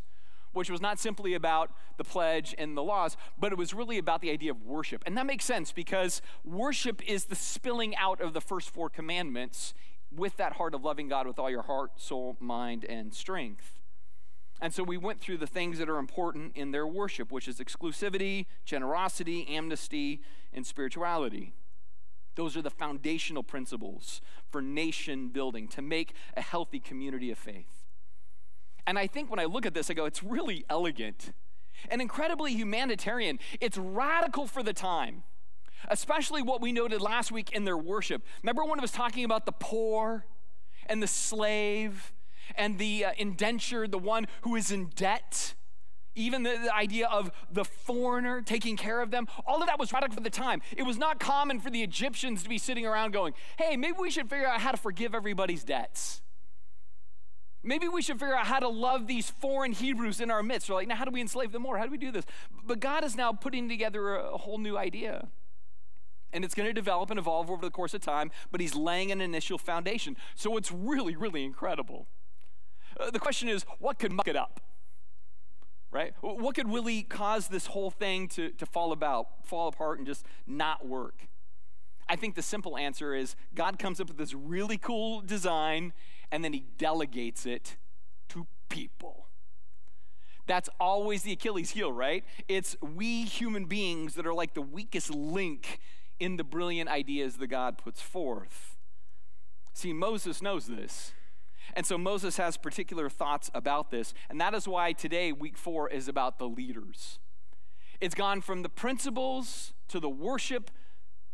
which 0.52 0.70
was 0.70 0.80
not 0.80 0.98
simply 0.98 1.34
about 1.34 1.70
the 1.96 2.04
pledge 2.04 2.54
and 2.58 2.76
the 2.76 2.82
laws, 2.82 3.16
but 3.38 3.52
it 3.52 3.58
was 3.58 3.72
really 3.72 3.98
about 3.98 4.20
the 4.20 4.30
idea 4.30 4.50
of 4.50 4.62
worship. 4.62 5.02
And 5.06 5.16
that 5.16 5.26
makes 5.26 5.44
sense 5.44 5.72
because 5.72 6.20
worship 6.44 7.02
is 7.08 7.26
the 7.26 7.34
spilling 7.34 7.96
out 7.96 8.20
of 8.20 8.34
the 8.34 8.40
first 8.40 8.70
four 8.70 8.90
commandments 8.90 9.74
with 10.14 10.36
that 10.36 10.54
heart 10.54 10.74
of 10.74 10.84
loving 10.84 11.08
God 11.08 11.26
with 11.26 11.38
all 11.38 11.50
your 11.50 11.62
heart, 11.62 11.92
soul, 11.96 12.36
mind, 12.40 12.84
and 12.84 13.14
strength. 13.14 13.78
And 14.60 14.72
so 14.72 14.84
we 14.84 14.96
went 14.96 15.20
through 15.20 15.38
the 15.38 15.46
things 15.46 15.78
that 15.78 15.88
are 15.88 15.98
important 15.98 16.56
in 16.56 16.70
their 16.70 16.86
worship, 16.86 17.32
which 17.32 17.48
is 17.48 17.58
exclusivity, 17.58 18.46
generosity, 18.64 19.46
amnesty, 19.48 20.22
and 20.52 20.64
spirituality. 20.64 21.52
Those 22.34 22.56
are 22.56 22.62
the 22.62 22.70
foundational 22.70 23.42
principles 23.42 24.20
for 24.50 24.62
nation 24.62 25.28
building 25.28 25.68
to 25.68 25.82
make 25.82 26.14
a 26.36 26.40
healthy 26.40 26.78
community 26.78 27.30
of 27.30 27.38
faith. 27.38 27.84
And 28.86 28.98
I 28.98 29.06
think 29.06 29.30
when 29.30 29.38
I 29.38 29.44
look 29.44 29.66
at 29.66 29.74
this, 29.74 29.90
I 29.90 29.94
go, 29.94 30.04
it's 30.04 30.22
really 30.22 30.64
elegant 30.70 31.32
and 31.88 32.00
incredibly 32.00 32.52
humanitarian. 32.54 33.38
It's 33.60 33.78
radical 33.78 34.46
for 34.46 34.62
the 34.62 34.72
time, 34.72 35.24
especially 35.88 36.42
what 36.42 36.60
we 36.60 36.72
noted 36.72 37.00
last 37.00 37.32
week 37.32 37.52
in 37.52 37.64
their 37.64 37.76
worship. 37.76 38.22
Remember 38.42 38.64
when 38.64 38.78
it 38.78 38.82
was 38.82 38.92
talking 38.92 39.24
about 39.24 39.46
the 39.46 39.52
poor 39.52 40.26
and 40.86 41.02
the 41.02 41.06
slave 41.06 42.12
and 42.56 42.78
the 42.78 43.04
uh, 43.06 43.12
indentured, 43.16 43.92
the 43.92 43.98
one 43.98 44.26
who 44.42 44.56
is 44.56 44.70
in 44.70 44.86
debt? 44.94 45.54
Even 46.14 46.42
the, 46.42 46.50
the, 46.64 46.74
idea 46.74 47.06
of 47.06 47.30
the 47.50 47.64
foreigner 47.64 48.42
taking 48.42 48.76
care 48.76 49.00
of 49.00 49.10
them, 49.10 49.26
all 49.46 49.62
of 49.62 49.66
that 49.66 49.78
was 49.78 49.94
radical 49.94 50.14
for 50.14 50.22
the 50.22 50.28
time. 50.28 50.60
It 50.76 50.82
was 50.82 50.98
not 50.98 51.18
common 51.18 51.58
for 51.58 51.70
the 51.70 51.82
Egyptians 51.82 52.42
to 52.42 52.50
be 52.50 52.58
sitting 52.58 52.84
around 52.84 53.12
going, 53.12 53.32
hey, 53.56 53.78
maybe 53.78 53.96
we 53.98 54.10
should 54.10 54.28
figure 54.28 54.46
out 54.46 54.60
how 54.60 54.72
to 54.72 54.76
forgive 54.76 55.14
everybody's 55.14 55.64
debts. 55.64 56.20
Maybe 57.64 57.88
we 57.88 58.02
should 58.02 58.18
figure 58.18 58.36
out 58.36 58.46
how 58.46 58.58
to 58.58 58.68
love 58.68 59.06
these 59.06 59.30
foreign 59.30 59.72
Hebrews 59.72 60.20
in 60.20 60.30
our 60.30 60.42
midst. 60.42 60.68
We're 60.68 60.76
like, 60.76 60.88
now 60.88 60.96
how 60.96 61.04
do 61.04 61.12
we 61.12 61.20
enslave 61.20 61.52
them 61.52 61.62
more? 61.62 61.78
How 61.78 61.84
do 61.84 61.90
we 61.90 61.98
do 61.98 62.10
this? 62.10 62.24
But 62.64 62.80
God 62.80 63.04
is 63.04 63.16
now 63.16 63.32
putting 63.32 63.68
together 63.68 64.16
a 64.16 64.36
whole 64.36 64.58
new 64.58 64.76
idea. 64.76 65.28
And 66.32 66.44
it's 66.44 66.54
going 66.54 66.68
to 66.68 66.72
develop 66.72 67.10
and 67.10 67.18
evolve 67.18 67.50
over 67.50 67.62
the 67.62 67.70
course 67.70 67.94
of 67.94 68.00
time, 68.00 68.30
but 68.50 68.60
He's 68.60 68.74
laying 68.74 69.12
an 69.12 69.20
initial 69.20 69.58
foundation. 69.58 70.16
So 70.34 70.56
it's 70.56 70.72
really, 70.72 71.16
really 71.16 71.44
incredible. 71.44 72.06
Uh, 72.98 73.10
the 73.10 73.18
question 73.18 73.48
is, 73.48 73.64
what 73.78 73.98
could 73.98 74.12
muck 74.12 74.28
it 74.28 74.36
up? 74.36 74.60
Right? 75.90 76.14
What 76.22 76.54
could 76.54 76.72
really 76.72 77.02
cause 77.02 77.48
this 77.48 77.66
whole 77.66 77.90
thing 77.90 78.28
to, 78.28 78.50
to 78.50 78.64
fall 78.64 78.92
about, 78.92 79.44
fall 79.44 79.68
apart, 79.68 79.98
and 79.98 80.06
just 80.06 80.24
not 80.46 80.86
work? 80.86 81.28
I 82.08 82.16
think 82.16 82.34
the 82.34 82.42
simple 82.42 82.76
answer 82.76 83.14
is 83.14 83.36
God 83.54 83.78
comes 83.78 84.00
up 84.00 84.08
with 84.08 84.16
this 84.16 84.34
really 84.34 84.78
cool 84.78 85.20
design 85.20 85.92
and 86.30 86.42
then 86.44 86.52
he 86.52 86.64
delegates 86.78 87.46
it 87.46 87.76
to 88.30 88.46
people. 88.68 89.28
That's 90.46 90.68
always 90.80 91.22
the 91.22 91.32
Achilles 91.32 91.70
heel, 91.70 91.92
right? 91.92 92.24
It's 92.48 92.76
we 92.80 93.24
human 93.24 93.66
beings 93.66 94.14
that 94.14 94.26
are 94.26 94.34
like 94.34 94.54
the 94.54 94.62
weakest 94.62 95.10
link 95.10 95.78
in 96.22 96.36
the 96.36 96.44
brilliant 96.44 96.88
ideas 96.88 97.38
that 97.38 97.48
God 97.48 97.76
puts 97.76 98.00
forth. 98.00 98.76
See, 99.74 99.92
Moses 99.92 100.40
knows 100.40 100.66
this. 100.66 101.12
And 101.74 101.84
so 101.84 101.98
Moses 101.98 102.36
has 102.36 102.56
particular 102.56 103.08
thoughts 103.08 103.50
about 103.54 103.90
this. 103.90 104.14
And 104.30 104.40
that 104.40 104.54
is 104.54 104.68
why 104.68 104.92
today, 104.92 105.32
week 105.32 105.56
four, 105.56 105.88
is 105.88 106.06
about 106.06 106.38
the 106.38 106.48
leaders. 106.48 107.18
It's 108.00 108.14
gone 108.14 108.40
from 108.40 108.62
the 108.62 108.68
principles 108.68 109.72
to 109.88 109.98
the 109.98 110.08
worship, 110.08 110.70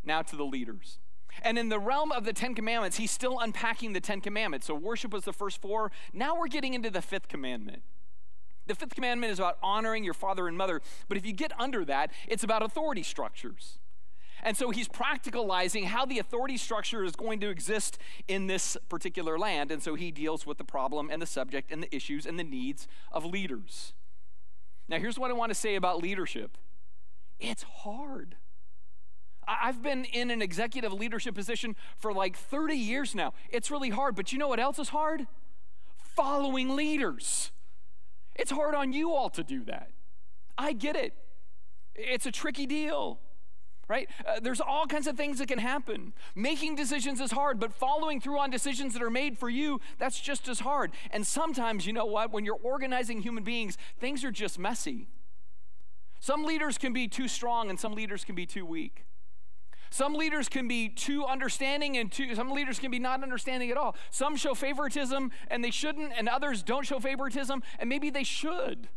now 0.05 0.23
to 0.23 0.37
the 0.37 0.45
leaders. 0.45 1.01
And 1.43 1.59
in 1.59 1.69
the 1.69 1.79
realm 1.79 2.11
of 2.11 2.25
the 2.25 2.33
Ten 2.33 2.55
Commandments, 2.55 2.97
he's 2.97 3.11
still 3.11 3.39
unpacking 3.41 3.93
the 3.93 4.01
Ten 4.01 4.23
Commandments. 4.23 4.67
So 4.67 4.75
worship 4.75 5.13
was 5.13 5.25
the 5.25 5.35
first 5.35 5.61
four. 5.61 5.93
Now 6.15 6.35
we're 6.39 6.49
getting 6.49 6.73
into 6.73 6.89
the 6.91 7.03
fifth 7.03 7.29
commandment. 7.29 7.83
The 8.67 8.75
fifth 8.75 8.95
commandment 8.95 9.33
is 9.33 9.39
about 9.39 9.59
honoring 9.63 10.03
your 10.03 10.15
father 10.15 10.49
and 10.49 10.57
mother. 10.57 10.81
But 11.09 11.19
if 11.19 11.27
you 11.27 11.33
get 11.33 11.53
under 11.59 11.85
that, 11.85 12.11
it's 12.27 12.45
about 12.45 12.63
authority 12.63 13.03
structures. 13.03 13.79
And 14.43 14.57
so 14.57 14.71
he's 14.71 14.89
practicalizing 14.89 15.85
how 15.85 16.05
the 16.05 16.19
authority 16.19 16.57
structure 16.57 17.05
is 17.05 17.17
going 17.17 17.41
to 17.41 17.49
exist 17.49 17.99
in 18.27 18.47
this 18.47 18.77
particular 18.89 19.39
land. 19.39 19.71
And 19.71 19.83
so 19.83 19.95
he 19.95 20.11
deals 20.11 20.47
with 20.47 20.59
the 20.59 20.65
problem 20.65 21.11
and 21.11 21.21
the 21.21 21.27
subject 21.27 21.71
and 21.73 21.83
the 21.83 21.95
issues 21.95 22.27
and 22.27 22.39
the 22.39 22.45
needs 22.45 22.87
of 23.13 23.25
leaders. 23.25 23.93
Now, 24.89 24.99
here's 24.99 25.19
what 25.19 25.31
I 25.31 25.35
want 25.35 25.51
to 25.51 25.55
say 25.55 25.75
about 25.75 26.03
leadership 26.03 26.57
it's 27.39 27.63
hard. 27.63 28.37
I've 29.47 29.83
been 29.83 30.05
in 30.05 30.31
an 30.31 30.43
executive 30.43 30.93
leadership 30.93 31.35
position 31.35 31.75
for 31.97 32.13
like 32.13 32.37
30 32.37 32.75
years 32.75 33.15
now. 33.15 33.33
It's 33.49 33.71
really 33.71 33.89
hard, 33.89 34.15
but 34.15 34.31
you 34.31 34.39
know 34.39 34.49
what 34.49 34.61
else 34.61 34.79
is 34.79 34.91
hard? 34.91 35.27
Following 35.97 36.77
leaders. 36.77 37.51
It's 38.35 38.51
hard 38.51 38.75
on 38.75 38.93
you 38.93 39.13
all 39.13 39.31
to 39.31 39.43
do 39.43 39.65
that. 39.65 39.91
I 40.59 40.73
get 40.73 40.97
it. 40.97 41.15
It's 41.95 42.27
a 42.27 42.31
tricky 42.31 42.67
deal, 42.67 43.21
right? 43.89 44.09
Uh, 44.27 44.39
there's 44.41 44.61
all 44.61 44.87
kinds 44.87 45.07
of 45.07 45.17
things 45.17 45.39
that 45.39 45.49
can 45.49 45.59
happen. 45.59 46.13
Making 46.35 46.77
decisions 46.77 47.21
is 47.21 47.33
hard, 47.33 47.59
but 47.59 47.73
following 47.73 48.21
through 48.21 48.39
on 48.39 48.51
decisions 48.51 48.93
that 48.93 49.03
are 49.03 49.11
made 49.11 49.39
for 49.39 49.49
you, 49.49 49.81
that's 49.99 50.21
just 50.21 50.49
as 50.49 50.61
hard. 50.61 50.93
And 51.11 51.27
sometimes, 51.27 51.87
you 51.87 51.93
know 51.93 52.05
what? 52.05 52.33
When 52.33 52.45
you're 52.45 52.61
organizing 52.63 53.23
human 53.23 53.45
beings, 53.45 53.79
things 53.99 54.25
are 54.25 54.31
just 54.31 54.59
messy. 54.59 55.09
Some 56.21 56.45
leaders 56.45 56.79
can 56.79 56.93
be 56.93 57.09
too 57.09 57.29
strong 57.29 57.71
and 57.71 57.81
some 57.81 57.95
leaders 57.95 58.25
can 58.25 58.35
be 58.35 58.47
too 58.47 58.67
weak. 58.67 59.07
Some 59.91 60.15
leaders 60.15 60.51
can 60.51 60.69
be 60.69 60.91
too 60.91 61.25
understanding, 61.25 61.97
and 61.97 62.13
too, 62.13 62.35
some 62.35 62.51
leaders 62.51 62.79
can 62.79 62.91
be 62.91 62.99
not 62.99 63.23
understanding 63.23 63.71
at 63.71 63.79
all. 63.79 63.97
Some 64.11 64.37
show 64.37 64.55
favoritism 64.55 65.31
and 65.51 65.65
they 65.65 65.71
shouldn't, 65.71 66.13
and 66.15 66.29
others 66.29 66.63
don't 66.63 66.85
show 66.85 67.01
favoritism, 67.01 67.63
and 67.79 67.89
maybe 67.89 68.11
they 68.11 68.25
should. 68.25 68.89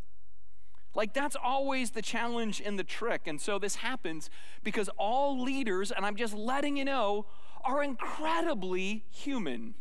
Like, 0.93 1.13
that's 1.13 1.35
always 1.41 1.91
the 1.91 2.01
challenge 2.01 2.61
and 2.63 2.77
the 2.77 2.83
trick. 2.83 3.21
And 3.25 3.39
so 3.39 3.57
this 3.57 3.75
happens 3.75 4.29
because 4.63 4.89
all 4.97 5.41
leaders, 5.41 5.91
and 5.91 6.05
I'm 6.05 6.15
just 6.15 6.33
letting 6.33 6.77
you 6.77 6.85
know, 6.85 7.25
are 7.63 7.83
incredibly 7.83 9.05
human 9.09 9.75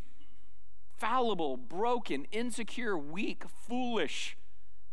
fallible, 1.00 1.56
broken, 1.56 2.26
insecure, 2.30 2.96
weak, 2.96 3.42
foolish, 3.66 4.36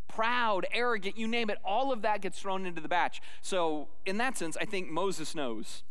proud, 0.08 0.66
arrogant, 0.72 1.18
you 1.18 1.28
name 1.28 1.50
it, 1.50 1.58
all 1.62 1.92
of 1.92 2.00
that 2.00 2.22
gets 2.22 2.40
thrown 2.40 2.64
into 2.64 2.80
the 2.80 2.88
batch. 2.88 3.20
So, 3.42 3.88
in 4.06 4.16
that 4.16 4.38
sense, 4.38 4.56
I 4.58 4.64
think 4.64 4.90
Moses 4.90 5.34
knows 5.34 5.82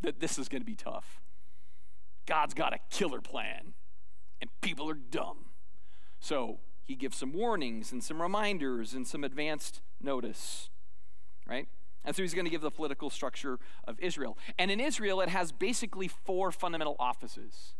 that 0.00 0.18
this 0.18 0.36
is 0.36 0.48
going 0.48 0.62
to 0.62 0.66
be 0.66 0.74
tough. 0.74 1.20
God's 2.26 2.54
got 2.54 2.74
a 2.74 2.78
killer 2.90 3.20
plan, 3.20 3.74
and 4.40 4.50
people 4.60 4.90
are 4.90 4.94
dumb. 4.94 5.46
So 6.20 6.58
he 6.84 6.94
gives 6.94 7.16
some 7.16 7.32
warnings 7.32 7.92
and 7.92 8.02
some 8.02 8.20
reminders 8.20 8.92
and 8.94 9.06
some 9.06 9.24
advanced 9.24 9.80
notice, 10.00 10.68
right? 11.46 11.68
And 12.04 12.16
so 12.16 12.22
he's 12.22 12.34
going 12.34 12.44
to 12.44 12.50
give 12.50 12.60
the 12.60 12.70
political 12.70 13.10
structure 13.10 13.58
of 13.84 13.98
Israel. 14.00 14.36
And 14.58 14.70
in 14.70 14.80
Israel, 14.80 15.20
it 15.20 15.28
has 15.28 15.52
basically 15.52 16.08
four 16.08 16.50
fundamental 16.50 16.96
offices, 16.98 17.74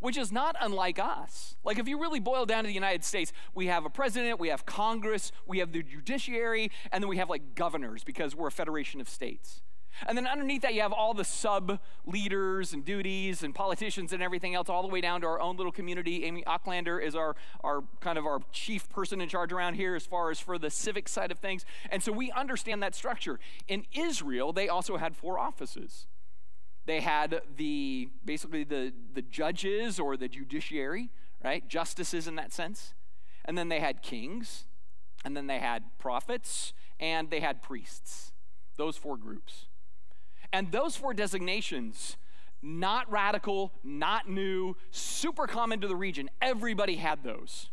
which 0.00 0.18
is 0.18 0.30
not 0.30 0.54
unlike 0.60 0.98
us. 0.98 1.56
Like, 1.64 1.78
if 1.78 1.88
you 1.88 1.98
really 1.98 2.20
boil 2.20 2.44
down 2.44 2.64
to 2.64 2.68
the 2.68 2.74
United 2.74 3.04
States, 3.04 3.32
we 3.54 3.66
have 3.68 3.86
a 3.86 3.90
president, 3.90 4.38
we 4.38 4.48
have 4.48 4.66
Congress, 4.66 5.32
we 5.46 5.60
have 5.60 5.72
the 5.72 5.82
judiciary, 5.82 6.70
and 6.92 7.02
then 7.02 7.08
we 7.08 7.16
have 7.16 7.30
like 7.30 7.54
governors 7.54 8.04
because 8.04 8.36
we're 8.36 8.48
a 8.48 8.52
federation 8.52 9.00
of 9.00 9.08
states. 9.08 9.62
And 10.06 10.16
then 10.18 10.26
underneath 10.26 10.62
that, 10.62 10.74
you 10.74 10.82
have 10.82 10.92
all 10.92 11.14
the 11.14 11.24
sub 11.24 11.78
leaders 12.06 12.72
and 12.72 12.84
duties 12.84 13.42
and 13.42 13.54
politicians 13.54 14.12
and 14.12 14.22
everything 14.22 14.54
else, 14.54 14.68
all 14.68 14.82
the 14.82 14.88
way 14.88 15.00
down 15.00 15.20
to 15.20 15.26
our 15.26 15.40
own 15.40 15.56
little 15.56 15.72
community. 15.72 16.24
Amy 16.24 16.42
Ocklander 16.46 17.02
is 17.02 17.14
our, 17.14 17.36
our 17.62 17.84
kind 18.00 18.18
of 18.18 18.26
our 18.26 18.40
chief 18.52 18.88
person 18.88 19.20
in 19.20 19.28
charge 19.28 19.52
around 19.52 19.74
here 19.74 19.94
as 19.94 20.04
far 20.04 20.30
as 20.30 20.40
for 20.40 20.58
the 20.58 20.70
civic 20.70 21.08
side 21.08 21.30
of 21.30 21.38
things. 21.38 21.64
And 21.90 22.02
so 22.02 22.12
we 22.12 22.30
understand 22.32 22.82
that 22.82 22.94
structure. 22.94 23.38
In 23.68 23.84
Israel, 23.92 24.52
they 24.52 24.68
also 24.68 24.96
had 24.96 25.16
four 25.16 25.38
offices. 25.38 26.06
They 26.86 27.00
had 27.00 27.40
the 27.56 28.08
basically 28.24 28.64
the, 28.64 28.92
the 29.14 29.22
judges 29.22 29.98
or 29.98 30.16
the 30.16 30.28
judiciary, 30.28 31.10
right? 31.42 31.66
Justices 31.68 32.28
in 32.28 32.34
that 32.36 32.52
sense. 32.52 32.94
And 33.44 33.56
then 33.56 33.68
they 33.68 33.80
had 33.80 34.02
kings, 34.02 34.64
and 35.24 35.36
then 35.36 35.46
they 35.46 35.58
had 35.58 35.84
prophets, 35.98 36.72
and 36.98 37.30
they 37.30 37.40
had 37.40 37.62
priests. 37.62 38.32
Those 38.76 38.96
four 38.96 39.16
groups. 39.16 39.66
And 40.54 40.70
those 40.70 40.94
four 40.94 41.14
designations, 41.14 42.16
not 42.62 43.10
radical, 43.10 43.72
not 43.82 44.28
new, 44.30 44.76
super 44.92 45.48
common 45.48 45.80
to 45.80 45.88
the 45.88 45.96
region. 45.96 46.30
Everybody 46.40 46.94
had 46.94 47.24
those. 47.24 47.70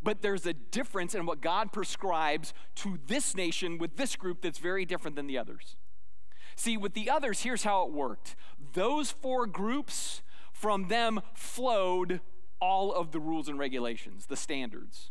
But 0.00 0.22
there's 0.22 0.46
a 0.46 0.52
difference 0.52 1.12
in 1.12 1.26
what 1.26 1.40
God 1.40 1.72
prescribes 1.72 2.54
to 2.76 3.00
this 3.08 3.34
nation 3.34 3.78
with 3.78 3.96
this 3.96 4.14
group 4.14 4.42
that's 4.42 4.60
very 4.60 4.84
different 4.84 5.16
than 5.16 5.26
the 5.26 5.36
others. 5.36 5.74
See, 6.54 6.76
with 6.76 6.94
the 6.94 7.10
others, 7.10 7.40
here's 7.40 7.64
how 7.64 7.84
it 7.86 7.92
worked 7.92 8.36
those 8.74 9.10
four 9.10 9.48
groups, 9.48 10.22
from 10.52 10.86
them 10.86 11.20
flowed 11.34 12.20
all 12.60 12.94
of 12.94 13.10
the 13.10 13.18
rules 13.18 13.48
and 13.48 13.58
regulations, 13.58 14.26
the 14.26 14.36
standards. 14.36 15.10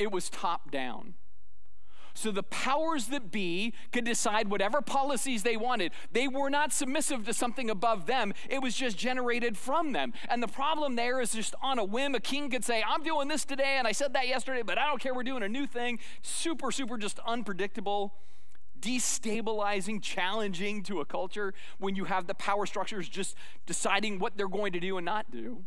It 0.00 0.10
was 0.10 0.28
top 0.28 0.72
down. 0.72 1.14
So 2.14 2.30
the 2.30 2.42
powers 2.42 3.08
that 3.08 3.30
be 3.30 3.74
could 3.92 4.04
decide 4.04 4.48
whatever 4.48 4.80
policies 4.80 5.42
they 5.42 5.56
wanted. 5.56 5.92
They 6.12 6.28
were 6.28 6.48
not 6.48 6.72
submissive 6.72 7.24
to 7.26 7.34
something 7.34 7.68
above 7.68 8.06
them, 8.06 8.32
it 8.48 8.62
was 8.62 8.74
just 8.74 8.96
generated 8.96 9.58
from 9.58 9.92
them. 9.92 10.12
And 10.28 10.42
the 10.42 10.48
problem 10.48 10.96
there 10.96 11.20
is 11.20 11.32
just 11.32 11.54
on 11.60 11.78
a 11.78 11.84
whim, 11.84 12.14
a 12.14 12.20
king 12.20 12.50
could 12.50 12.64
say, 12.64 12.82
I'm 12.86 13.02
doing 13.02 13.28
this 13.28 13.44
today, 13.44 13.76
and 13.78 13.86
I 13.86 13.92
said 13.92 14.14
that 14.14 14.28
yesterday, 14.28 14.62
but 14.62 14.78
I 14.78 14.86
don't 14.86 15.00
care, 15.00 15.12
we're 15.12 15.24
doing 15.24 15.42
a 15.42 15.48
new 15.48 15.66
thing. 15.66 15.98
Super, 16.22 16.70
super 16.70 16.96
just 16.96 17.18
unpredictable 17.26 18.14
destabilizing, 18.80 20.02
challenging 20.02 20.82
to 20.82 21.00
a 21.00 21.04
culture 21.04 21.54
when 21.78 21.96
you 21.96 22.04
have 22.04 22.26
the 22.26 22.34
power 22.34 22.66
structures 22.66 23.08
just 23.08 23.34
deciding 23.66 24.18
what 24.18 24.36
they're 24.36 24.46
going 24.46 24.72
to 24.72 24.80
do 24.80 24.98
and 24.98 25.04
not 25.06 25.30
do. 25.30 25.64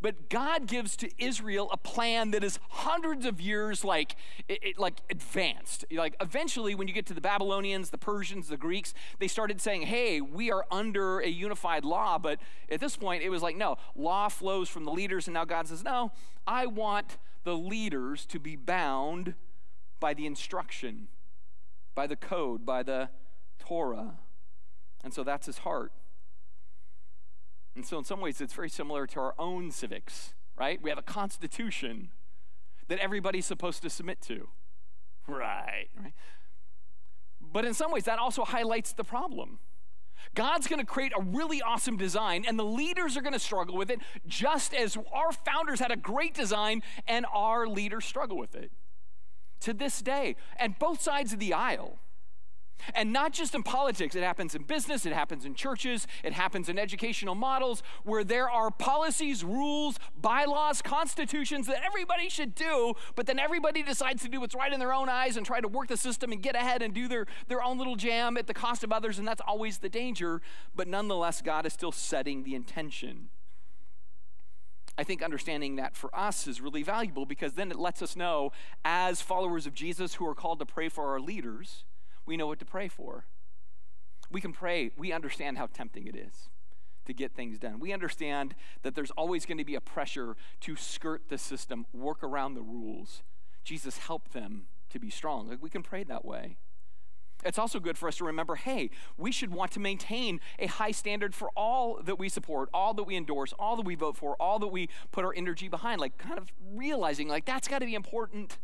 But 0.00 0.28
God 0.28 0.66
gives 0.66 0.96
to 0.96 1.10
Israel 1.18 1.68
a 1.72 1.76
plan 1.76 2.30
that 2.32 2.44
is 2.44 2.58
hundreds 2.68 3.24
of 3.24 3.40
years 3.40 3.84
like 3.84 4.16
it, 4.48 4.58
it, 4.62 4.78
like 4.78 5.00
advanced. 5.10 5.84
Like 5.90 6.16
eventually 6.20 6.74
when 6.74 6.88
you 6.88 6.94
get 6.94 7.06
to 7.06 7.14
the 7.14 7.20
Babylonians, 7.20 7.90
the 7.90 7.98
Persians, 7.98 8.48
the 8.48 8.56
Greeks, 8.56 8.94
they 9.18 9.28
started 9.28 9.60
saying, 9.60 9.82
"Hey, 9.82 10.20
we 10.20 10.50
are 10.50 10.66
under 10.70 11.20
a 11.20 11.28
unified 11.28 11.84
law." 11.84 12.18
But 12.18 12.38
at 12.70 12.80
this 12.80 12.96
point 12.96 13.22
it 13.22 13.30
was 13.30 13.42
like, 13.42 13.56
"No, 13.56 13.76
law 13.94 14.28
flows 14.28 14.68
from 14.68 14.84
the 14.84 14.92
leaders." 14.92 15.26
And 15.26 15.34
now 15.34 15.44
God 15.44 15.68
says, 15.68 15.82
"No, 15.82 16.12
I 16.46 16.66
want 16.66 17.18
the 17.44 17.56
leaders 17.56 18.26
to 18.26 18.38
be 18.38 18.56
bound 18.56 19.34
by 19.98 20.14
the 20.14 20.26
instruction, 20.26 21.08
by 21.94 22.06
the 22.06 22.16
code, 22.16 22.66
by 22.66 22.82
the 22.82 23.10
Torah." 23.58 24.18
And 25.02 25.14
so 25.14 25.22
that's 25.22 25.46
his 25.46 25.58
heart. 25.58 25.92
And 27.76 27.84
so, 27.84 27.98
in 27.98 28.04
some 28.04 28.20
ways, 28.20 28.40
it's 28.40 28.54
very 28.54 28.70
similar 28.70 29.06
to 29.08 29.20
our 29.20 29.34
own 29.38 29.70
civics, 29.70 30.32
right? 30.58 30.80
We 30.82 30.88
have 30.88 30.98
a 30.98 31.02
constitution 31.02 32.08
that 32.88 32.98
everybody's 32.98 33.44
supposed 33.44 33.82
to 33.82 33.90
submit 33.90 34.22
to. 34.22 34.48
Right, 35.28 35.88
right. 36.00 36.14
But 37.40 37.66
in 37.66 37.74
some 37.74 37.92
ways, 37.92 38.04
that 38.04 38.18
also 38.18 38.44
highlights 38.44 38.94
the 38.94 39.04
problem. 39.04 39.58
God's 40.34 40.66
going 40.66 40.80
to 40.80 40.86
create 40.86 41.12
a 41.16 41.20
really 41.20 41.60
awesome 41.60 41.98
design, 41.98 42.44
and 42.48 42.58
the 42.58 42.64
leaders 42.64 43.16
are 43.16 43.20
going 43.20 43.34
to 43.34 43.38
struggle 43.38 43.76
with 43.76 43.90
it, 43.90 44.00
just 44.26 44.74
as 44.74 44.96
our 45.12 45.32
founders 45.32 45.80
had 45.80 45.90
a 45.90 45.96
great 45.96 46.34
design 46.34 46.82
and 47.06 47.26
our 47.32 47.66
leaders 47.66 48.04
struggle 48.04 48.38
with 48.38 48.54
it 48.54 48.72
to 49.60 49.74
this 49.74 50.00
day. 50.00 50.36
And 50.58 50.78
both 50.78 51.00
sides 51.02 51.32
of 51.32 51.38
the 51.38 51.52
aisle 51.52 51.98
and 52.94 53.12
not 53.12 53.32
just 53.32 53.54
in 53.54 53.62
politics, 53.62 54.14
it 54.14 54.22
happens 54.22 54.54
in 54.54 54.62
business, 54.62 55.06
it 55.06 55.12
happens 55.12 55.44
in 55.44 55.54
churches, 55.54 56.06
it 56.22 56.32
happens 56.32 56.68
in 56.68 56.78
educational 56.78 57.34
models 57.34 57.82
where 58.04 58.24
there 58.24 58.50
are 58.50 58.70
policies, 58.70 59.42
rules, 59.42 59.98
bylaws, 60.20 60.82
constitutions 60.82 61.66
that 61.66 61.82
everybody 61.84 62.28
should 62.28 62.54
do, 62.54 62.94
but 63.14 63.26
then 63.26 63.38
everybody 63.38 63.82
decides 63.82 64.22
to 64.22 64.28
do 64.28 64.40
what's 64.40 64.54
right 64.54 64.72
in 64.72 64.80
their 64.80 64.92
own 64.92 65.08
eyes 65.08 65.36
and 65.36 65.46
try 65.46 65.60
to 65.60 65.68
work 65.68 65.88
the 65.88 65.96
system 65.96 66.32
and 66.32 66.42
get 66.42 66.54
ahead 66.54 66.82
and 66.82 66.94
do 66.94 67.08
their, 67.08 67.26
their 67.48 67.62
own 67.62 67.78
little 67.78 67.96
jam 67.96 68.36
at 68.36 68.46
the 68.46 68.54
cost 68.54 68.84
of 68.84 68.92
others, 68.92 69.18
and 69.18 69.26
that's 69.26 69.42
always 69.46 69.78
the 69.78 69.88
danger. 69.88 70.40
But 70.74 70.88
nonetheless, 70.88 71.42
God 71.42 71.66
is 71.66 71.72
still 71.72 71.92
setting 71.92 72.44
the 72.44 72.54
intention. 72.54 73.28
I 74.98 75.04
think 75.04 75.22
understanding 75.22 75.76
that 75.76 75.94
for 75.94 76.14
us 76.18 76.46
is 76.46 76.60
really 76.60 76.82
valuable 76.82 77.26
because 77.26 77.52
then 77.52 77.70
it 77.70 77.78
lets 77.78 78.00
us 78.00 78.16
know, 78.16 78.52
as 78.84 79.20
followers 79.20 79.66
of 79.66 79.74
Jesus 79.74 80.14
who 80.14 80.26
are 80.26 80.34
called 80.34 80.58
to 80.60 80.66
pray 80.66 80.88
for 80.88 81.08
our 81.08 81.20
leaders, 81.20 81.84
we 82.26 82.36
know 82.36 82.46
what 82.46 82.58
to 82.58 82.64
pray 82.64 82.88
for. 82.88 83.24
We 84.30 84.40
can 84.40 84.52
pray, 84.52 84.90
we 84.96 85.12
understand 85.12 85.56
how 85.56 85.66
tempting 85.66 86.06
it 86.06 86.16
is 86.16 86.48
to 87.06 87.14
get 87.14 87.34
things 87.34 87.58
done. 87.58 87.78
We 87.78 87.92
understand 87.92 88.54
that 88.82 88.94
there's 88.94 89.12
always 89.12 89.46
going 89.46 89.58
to 89.58 89.64
be 89.64 89.76
a 89.76 89.80
pressure 89.80 90.36
to 90.62 90.76
skirt 90.76 91.28
the 91.28 91.38
system, 91.38 91.86
work 91.92 92.22
around 92.22 92.54
the 92.54 92.62
rules. 92.62 93.22
Jesus, 93.62 93.98
helped 93.98 94.32
them 94.32 94.66
to 94.90 94.98
be 94.98 95.10
strong. 95.10 95.48
Like 95.48 95.62
we 95.62 95.70
can 95.70 95.82
pray 95.82 96.02
that 96.04 96.24
way. 96.24 96.56
It's 97.44 97.58
also 97.58 97.78
good 97.78 97.98
for 97.98 98.08
us 98.08 98.16
to 98.16 98.24
remember 98.24 98.56
hey, 98.56 98.90
we 99.16 99.30
should 99.30 99.52
want 99.52 99.70
to 99.72 99.80
maintain 99.80 100.40
a 100.58 100.66
high 100.66 100.90
standard 100.90 101.34
for 101.34 101.50
all 101.56 102.00
that 102.02 102.18
we 102.18 102.28
support, 102.28 102.68
all 102.72 102.94
that 102.94 103.04
we 103.04 103.16
endorse, 103.16 103.52
all 103.58 103.76
that 103.76 103.84
we 103.84 103.94
vote 103.94 104.16
for, 104.16 104.34
all 104.40 104.58
that 104.58 104.68
we 104.68 104.88
put 105.12 105.24
our 105.24 105.34
energy 105.36 105.68
behind. 105.68 106.00
Like, 106.00 106.18
kind 106.18 106.38
of 106.38 106.50
realizing, 106.74 107.28
like, 107.28 107.44
that's 107.44 107.68
got 107.68 107.80
to 107.80 107.86
be 107.86 107.94
important 107.94 108.58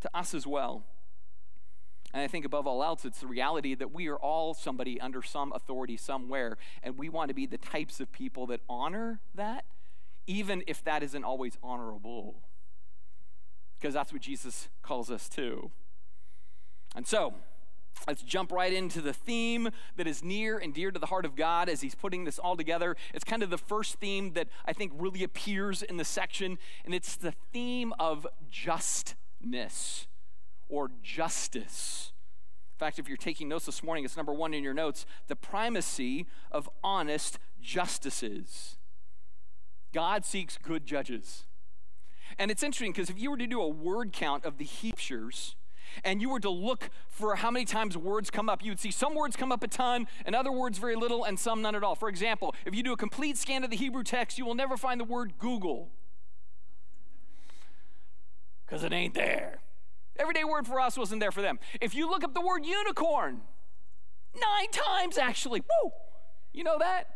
to 0.00 0.10
us 0.14 0.34
as 0.34 0.46
well. 0.46 0.84
And 2.12 2.22
I 2.22 2.26
think 2.26 2.44
above 2.44 2.66
all 2.66 2.84
else, 2.84 3.04
it's 3.04 3.20
the 3.20 3.26
reality 3.26 3.74
that 3.74 3.92
we 3.92 4.08
are 4.08 4.16
all 4.16 4.52
somebody 4.52 5.00
under 5.00 5.22
some 5.22 5.52
authority 5.52 5.96
somewhere, 5.96 6.58
and 6.82 6.98
we 6.98 7.08
want 7.08 7.28
to 7.28 7.34
be 7.34 7.46
the 7.46 7.58
types 7.58 8.00
of 8.00 8.12
people 8.12 8.46
that 8.48 8.60
honor 8.68 9.20
that, 9.34 9.64
even 10.26 10.62
if 10.66 10.84
that 10.84 11.02
isn't 11.02 11.24
always 11.24 11.56
honorable. 11.62 12.36
Because 13.80 13.94
that's 13.94 14.12
what 14.12 14.22
Jesus 14.22 14.68
calls 14.82 15.10
us 15.10 15.28
to. 15.30 15.70
And 16.94 17.06
so, 17.06 17.34
Let's 18.08 18.22
jump 18.22 18.50
right 18.50 18.72
into 18.72 19.00
the 19.00 19.12
theme 19.12 19.68
that 19.96 20.08
is 20.08 20.24
near 20.24 20.58
and 20.58 20.74
dear 20.74 20.90
to 20.90 20.98
the 20.98 21.06
heart 21.06 21.24
of 21.24 21.36
God 21.36 21.68
as 21.68 21.82
he's 21.82 21.94
putting 21.94 22.24
this 22.24 22.38
all 22.38 22.56
together. 22.56 22.96
It's 23.14 23.22
kind 23.22 23.44
of 23.44 23.50
the 23.50 23.58
first 23.58 23.96
theme 23.96 24.32
that 24.32 24.48
I 24.66 24.72
think 24.72 24.92
really 24.96 25.22
appears 25.22 25.82
in 25.82 25.98
the 25.98 26.04
section, 26.04 26.58
and 26.84 26.94
it's 26.94 27.14
the 27.14 27.32
theme 27.52 27.92
of 28.00 28.26
justness 28.50 30.08
or 30.72 30.90
justice. 31.02 32.12
In 32.74 32.78
fact, 32.78 32.98
if 32.98 33.06
you're 33.06 33.18
taking 33.18 33.46
notes 33.46 33.66
this 33.66 33.82
morning, 33.82 34.04
it's 34.04 34.16
number 34.16 34.32
one 34.32 34.54
in 34.54 34.64
your 34.64 34.74
notes 34.74 35.06
the 35.28 35.36
primacy 35.36 36.26
of 36.50 36.68
honest 36.82 37.38
justices. 37.60 38.78
God 39.92 40.24
seeks 40.24 40.58
good 40.58 40.86
judges. 40.86 41.44
And 42.38 42.50
it's 42.50 42.62
interesting 42.62 42.92
because 42.92 43.10
if 43.10 43.20
you 43.20 43.30
were 43.30 43.36
to 43.36 43.46
do 43.46 43.60
a 43.60 43.68
word 43.68 44.12
count 44.12 44.46
of 44.46 44.56
the 44.56 44.64
Hebrews, 44.64 45.54
and 46.04 46.22
you 46.22 46.30
were 46.30 46.40
to 46.40 46.48
look 46.48 46.88
for 47.10 47.36
how 47.36 47.50
many 47.50 47.66
times 47.66 47.98
words 47.98 48.30
come 48.30 48.48
up, 48.48 48.64
you'd 48.64 48.80
see 48.80 48.90
some 48.90 49.14
words 49.14 49.36
come 49.36 49.52
up 49.52 49.62
a 49.62 49.68
ton, 49.68 50.06
and 50.24 50.34
other 50.34 50.50
words 50.50 50.78
very 50.78 50.96
little, 50.96 51.22
and 51.22 51.38
some 51.38 51.60
none 51.60 51.74
at 51.74 51.84
all. 51.84 51.94
For 51.94 52.08
example, 52.08 52.54
if 52.64 52.74
you 52.74 52.82
do 52.82 52.94
a 52.94 52.96
complete 52.96 53.36
scan 53.36 53.62
of 53.62 53.68
the 53.68 53.76
Hebrew 53.76 54.02
text, 54.02 54.38
you 54.38 54.46
will 54.46 54.54
never 54.54 54.78
find 54.78 54.98
the 54.98 55.04
word 55.04 55.34
Google 55.38 55.90
because 58.64 58.82
it 58.84 58.92
ain't 58.94 59.12
there. 59.12 59.60
Everyday 60.18 60.44
word 60.44 60.66
for 60.66 60.80
us 60.80 60.96
wasn't 60.96 61.20
there 61.20 61.32
for 61.32 61.42
them. 61.42 61.58
If 61.80 61.94
you 61.94 62.08
look 62.08 62.24
up 62.24 62.34
the 62.34 62.40
word 62.40 62.64
unicorn, 62.64 63.40
nine 64.34 64.70
times 64.70 65.18
actually, 65.18 65.60
woo, 65.60 65.90
you 66.52 66.64
know 66.64 66.78
that? 66.78 67.08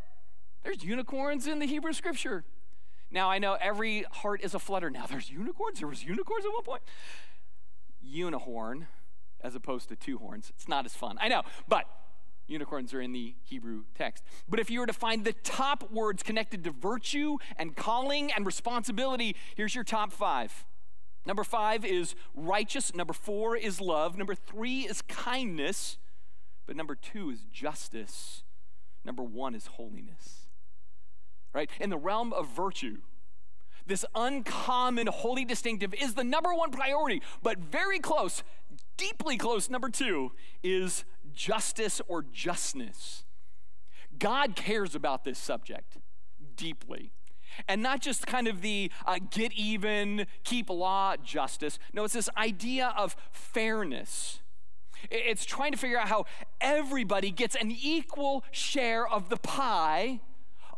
There's 0.65 0.83
unicorns 0.83 1.47
in 1.47 1.59
the 1.59 1.67
Hebrew 1.67 1.93
scripture. 1.93 2.45
Now 3.11 3.31
I 3.31 3.39
know 3.39 3.57
every 3.61 4.05
heart 4.11 4.43
is 4.43 4.55
a 4.55 4.59
flutter. 4.59 4.91
Now 4.91 5.07
there's 5.07 5.31
unicorns. 5.31 5.79
There 5.79 5.89
was 5.89 6.03
unicorns 6.05 6.45
at 6.45 6.53
one 6.53 6.65
point. 6.65 6.83
Unihorn, 8.05 8.87
as 9.41 9.55
opposed 9.55 9.89
to 9.91 9.97
two 9.97 10.19
horns. 10.19 10.51
It's 10.55 10.69
not 10.69 10.87
as 10.87 10.95
fun. 10.95 11.19
I 11.21 11.29
know, 11.29 11.43
but 11.69 11.85
unicorns 12.49 12.95
are 12.95 13.01
in 13.01 13.13
the 13.13 13.35
Hebrew 13.45 13.85
text. 13.95 14.25
But 14.49 14.61
if 14.61 14.71
you 14.71 14.81
were 14.81 14.87
to 14.87 14.93
find 14.93 15.25
the 15.25 15.33
top 15.33 15.91
words 15.91 16.23
connected 16.23 16.65
to 16.65 16.71
virtue 16.71 17.39
and 17.57 17.77
calling 17.77 18.33
and 18.33 18.47
responsibility, 18.47 19.37
here's 19.55 19.75
your 19.75 19.85
top 19.85 20.13
five. 20.13 20.65
Number 21.27 21.45
five 21.45 21.85
is 21.85 22.15
righteous. 22.35 22.95
Number 22.95 23.13
four 23.13 23.57
is 23.57 23.81
love. 23.81 24.17
Number 24.17 24.35
three 24.35 24.83
is 24.83 25.03
kindness. 25.03 25.99
But 26.67 26.77
number 26.77 26.95
two 26.95 27.31
is 27.31 27.41
justice. 27.53 28.45
Number 29.05 29.23
one 29.23 29.55
is 29.55 29.67
holiness. 29.67 30.47
Right? 31.53 31.71
In 31.81 31.91
the 31.91 31.99
realm 31.99 32.33
of 32.33 32.49
virtue, 32.49 32.99
this 33.87 34.05
uncommon, 34.15 35.07
holy 35.07 35.45
distinctive 35.45 35.95
is 35.95 36.15
the 36.15 36.25
number 36.25 36.53
one 36.55 36.71
priority, 36.71 37.23
but 37.43 37.59
very 37.59 37.99
close, 37.99 38.43
deeply 38.97 39.37
close, 39.37 39.71
number 39.71 39.89
two 39.89 40.33
is 40.63 41.05
justice 41.33 42.01
or 42.09 42.23
justness. 42.23 43.25
God 44.19 44.57
cares 44.57 44.95
about 44.95 45.25
this 45.25 45.39
subject 45.39 45.99
deeply. 46.57 47.13
And 47.69 47.83
not 47.83 48.01
just 48.01 48.27
kind 48.27 48.49
of 48.49 48.63
the 48.63 48.91
uh, 49.07 49.19
get 49.31 49.53
even, 49.53 50.27
keep 50.45 50.71
law 50.71 51.17
justice. 51.17 51.79
No, 51.93 52.05
it's 52.05 52.15
this 52.15 52.31
idea 52.37 52.95
of 52.97 53.17
fairness. 53.31 54.41
It's 55.11 55.45
trying 55.45 55.73
to 55.73 55.79
figure 55.79 55.99
out 55.99 56.09
how 56.09 56.25
everybody 56.61 57.31
gets 57.31 57.55
an 57.55 57.71
equal 57.71 58.45
share 58.51 59.07
of 59.07 59.29
the 59.29 59.37
pie 59.37 60.21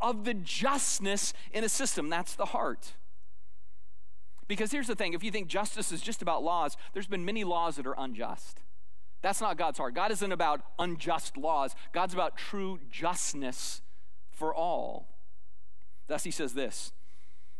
of 0.00 0.24
the 0.24 0.34
justness 0.34 1.32
in 1.52 1.64
a 1.64 1.68
system. 1.68 2.08
That's 2.08 2.34
the 2.34 2.46
heart. 2.46 2.94
Because 4.46 4.72
here's 4.72 4.86
the 4.86 4.94
thing 4.94 5.12
if 5.12 5.22
you 5.22 5.30
think 5.30 5.48
justice 5.48 5.92
is 5.92 6.00
just 6.00 6.22
about 6.22 6.42
laws, 6.42 6.76
there's 6.94 7.06
been 7.06 7.24
many 7.24 7.44
laws 7.44 7.76
that 7.76 7.86
are 7.86 7.94
unjust. 7.98 8.62
That's 9.20 9.40
not 9.40 9.56
God's 9.58 9.78
heart. 9.78 9.94
God 9.94 10.12
isn't 10.12 10.32
about 10.32 10.62
unjust 10.78 11.36
laws, 11.36 11.74
God's 11.92 12.14
about 12.14 12.36
true 12.36 12.78
justness 12.90 13.82
for 14.30 14.54
all. 14.54 15.08
Thus, 16.08 16.24
he 16.24 16.30
says 16.30 16.54
this 16.54 16.92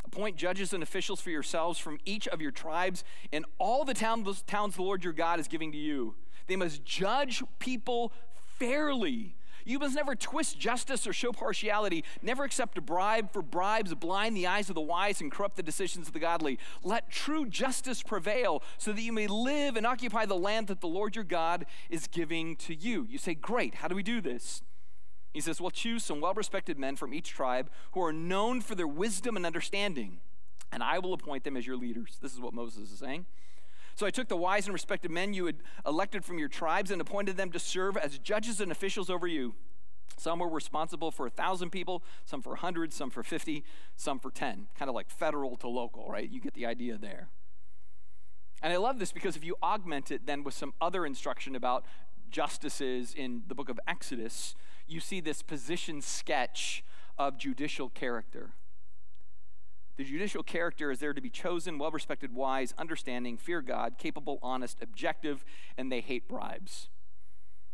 Appoint 0.05 0.37
judges 0.37 0.73
and 0.73 0.83
officials 0.83 1.21
for 1.21 1.31
yourselves 1.31 1.79
from 1.79 1.99
each 2.05 2.27
of 2.29 2.41
your 2.41 2.51
tribes 2.51 3.05
and 3.33 3.45
all 3.59 3.85
the 3.85 3.95
towns, 3.95 4.43
towns 4.43 4.75
the 4.77 4.83
Lord 4.83 5.05
your 5.05 5.13
God 5.13 5.39
is 5.39 5.49
giving 5.49 5.71
to 5.73 5.79
you. 5.79 6.17
They 6.47 6.57
must 6.57 6.85
judge 6.85 7.43
people 7.59 8.13
fairly 8.59 9.37
you 9.69 9.79
must 9.79 9.95
never 9.95 10.15
twist 10.15 10.59
justice 10.59 11.07
or 11.07 11.13
show 11.13 11.31
partiality. 11.31 12.03
Never 12.23 12.45
accept 12.45 12.79
a 12.79 12.81
bribe, 12.81 13.31
for 13.31 13.43
bribes 13.43 13.93
blind 13.95 14.35
the 14.35 14.47
eyes 14.47 14.71
of 14.71 14.75
the 14.75 14.81
wise 14.81 15.21
and 15.21 15.31
corrupt 15.31 15.57
the 15.57 15.63
decisions 15.63 16.07
of 16.07 16.15
the 16.15 16.19
godly. 16.19 16.59
Let 16.83 17.11
true 17.11 17.45
justice 17.45 18.03
prevail 18.03 18.63
so 18.79 18.93
that 18.93 19.03
you 19.03 19.13
may 19.13 19.27
live 19.27 19.77
and 19.77 19.87
occupy 19.87 20.25
the 20.25 20.37
land 20.37 20.69
that 20.69 20.81
the 20.81 20.89
Lord 20.89 21.17
your 21.17 21.25
God 21.25 21.67
is 21.91 22.07
giving 22.07 22.57
to 22.57 22.75
you. 22.75 23.07
You 23.11 23.19
say, 23.19 23.35
Great, 23.35 23.77
how 23.77 23.89
do 23.89 23.95
we 23.95 24.03
do 24.03 24.23
this? 24.23 24.63
He 25.39 25.43
says, 25.43 25.61
Well, 25.61 25.71
choose 25.71 26.03
some 26.03 26.21
well 26.21 26.35
respected 26.35 26.81
men 26.81 26.97
from 26.97 27.15
each 27.15 27.31
tribe 27.31 27.71
who 27.93 28.03
are 28.03 28.13
known 28.13 28.61
for 28.61 28.75
their 28.75 28.89
wisdom 28.89 29.37
and 29.37 29.47
understanding, 29.47 30.19
and 30.73 30.83
I 30.83 30.99
will 30.99 31.13
appoint 31.13 31.45
them 31.45 31.57
as 31.57 31.65
your 31.65 31.77
leaders. 31.77 32.19
This 32.21 32.33
is 32.33 32.41
what 32.41 32.55
Moses 32.55 32.91
is 32.91 32.99
saying. 32.99 33.25
So 33.95 34.05
I 34.05 34.11
took 34.11 34.27
the 34.27 34.37
wise 34.37 34.67
and 34.67 34.73
respected 34.73 35.13
men 35.13 35.35
you 35.35 35.47
had 35.47 35.59
elected 35.87 36.25
from 36.25 36.41
your 36.41 36.49
tribes 36.49 36.91
and 36.91 37.01
appointed 37.01 37.37
them 37.37 37.53
to 37.53 37.61
serve 37.61 37.97
as 37.97 38.19
judges 38.19 38.61
and 38.61 38.73
officials 38.73 39.09
over 39.09 39.29
you. 39.29 39.55
Some 40.17 40.41
were 40.41 40.49
responsible 40.49 41.13
for 41.13 41.25
a 41.29 41.31
thousand 41.31 41.71
people, 41.71 42.03
some 42.25 42.43
for 42.43 42.55
a 42.55 42.59
hundred, 42.59 42.93
some 42.93 43.09
for 43.09 43.23
50, 43.23 43.63
some 43.95 44.19
for 44.19 44.33
10. 44.33 44.67
Kind 44.77 44.89
of 44.89 44.97
like 44.97 45.09
federal 45.09 45.55
to 45.59 45.69
local, 45.69 46.11
right? 46.11 46.29
You 46.29 46.41
get 46.41 46.55
the 46.55 46.67
idea 46.67 46.99
there. 46.99 47.29
And 48.61 48.73
I 48.73 48.77
love 48.79 48.99
this 48.99 49.13
because 49.13 49.37
if 49.37 49.45
you 49.45 49.55
augment 49.63 50.11
it 50.11 50.27
then 50.27 50.43
with 50.43 50.55
some 50.55 50.75
other 50.81 51.07
instruction 51.07 51.55
about 51.55 51.85
justices 52.29 53.15
in 53.17 53.45
the 53.47 53.55
book 53.55 53.69
of 53.69 53.79
Exodus, 53.87 54.57
you 54.89 55.01
see 55.01 55.21
this 55.21 55.43
position 55.43 56.01
sketch 56.01 56.85
of 57.19 57.39
judicial 57.39 57.89
character. 57.89 58.51
The 59.97 60.05
judicial 60.05 60.45
character 60.45 60.93
is 60.93 61.01
there 61.01 61.13
to 61.13 61.21
be 61.21 61.29
chosen, 61.29 61.77
well 61.77 61.91
respected, 61.91 62.33
wise, 62.33 62.73
understanding, 62.79 63.37
fear 63.37 63.61
God, 63.61 63.99
capable, 63.99 64.39
honest, 64.43 64.79
objective, 64.81 65.45
and 65.77 65.91
they 65.91 66.01
hate 66.01 66.29
bribes. 66.29 66.89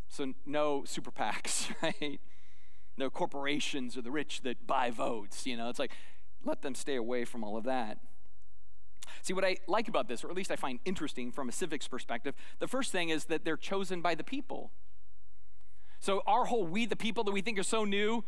So, 0.09 0.33
no 0.47 0.85
super 0.87 1.11
PACs, 1.11 1.71
right? 1.83 2.21
No 2.97 3.11
corporations 3.11 3.97
or 3.97 4.02
the 4.02 4.11
rich 4.11 4.40
that 4.42 4.66
buy 4.66 4.90
votes. 4.90 5.47
You 5.47 5.56
know, 5.56 5.68
it's 5.68 5.78
like, 5.78 5.92
let 6.44 6.62
them 6.62 6.75
stay 6.75 6.97
away 6.97 7.25
from 7.25 7.44
all 7.44 7.56
of 7.56 7.64
that. 7.64 7.99
See, 9.21 9.35
what 9.35 9.44
I 9.44 9.59
like 9.66 9.88
about 9.88 10.09
this, 10.09 10.25
or 10.25 10.30
at 10.30 10.37
least 10.37 10.50
I 10.50 10.56
find 10.56 10.78
interesting 10.85 11.30
from 11.30 11.49
a 11.49 11.52
civics 11.52 11.88
perspective, 11.88 12.35
the 12.59 12.68
first 12.68 12.90
thing 12.90 13.11
is 13.11 13.26
that 13.26 13.44
they're 13.44 13.56
chosen 13.56 14.00
by 14.00 14.14
the 14.14 14.25
people. 14.25 14.71
So, 16.05 16.23
our 16.27 16.45
whole 16.45 16.67
we 16.67 16.85
the 16.85 16.97
people 16.97 17.25
that 17.25 17.33
we 17.33 17.41
think 17.41 17.59
are 17.59 17.63
so 17.63 17.87
new, 17.87 18.25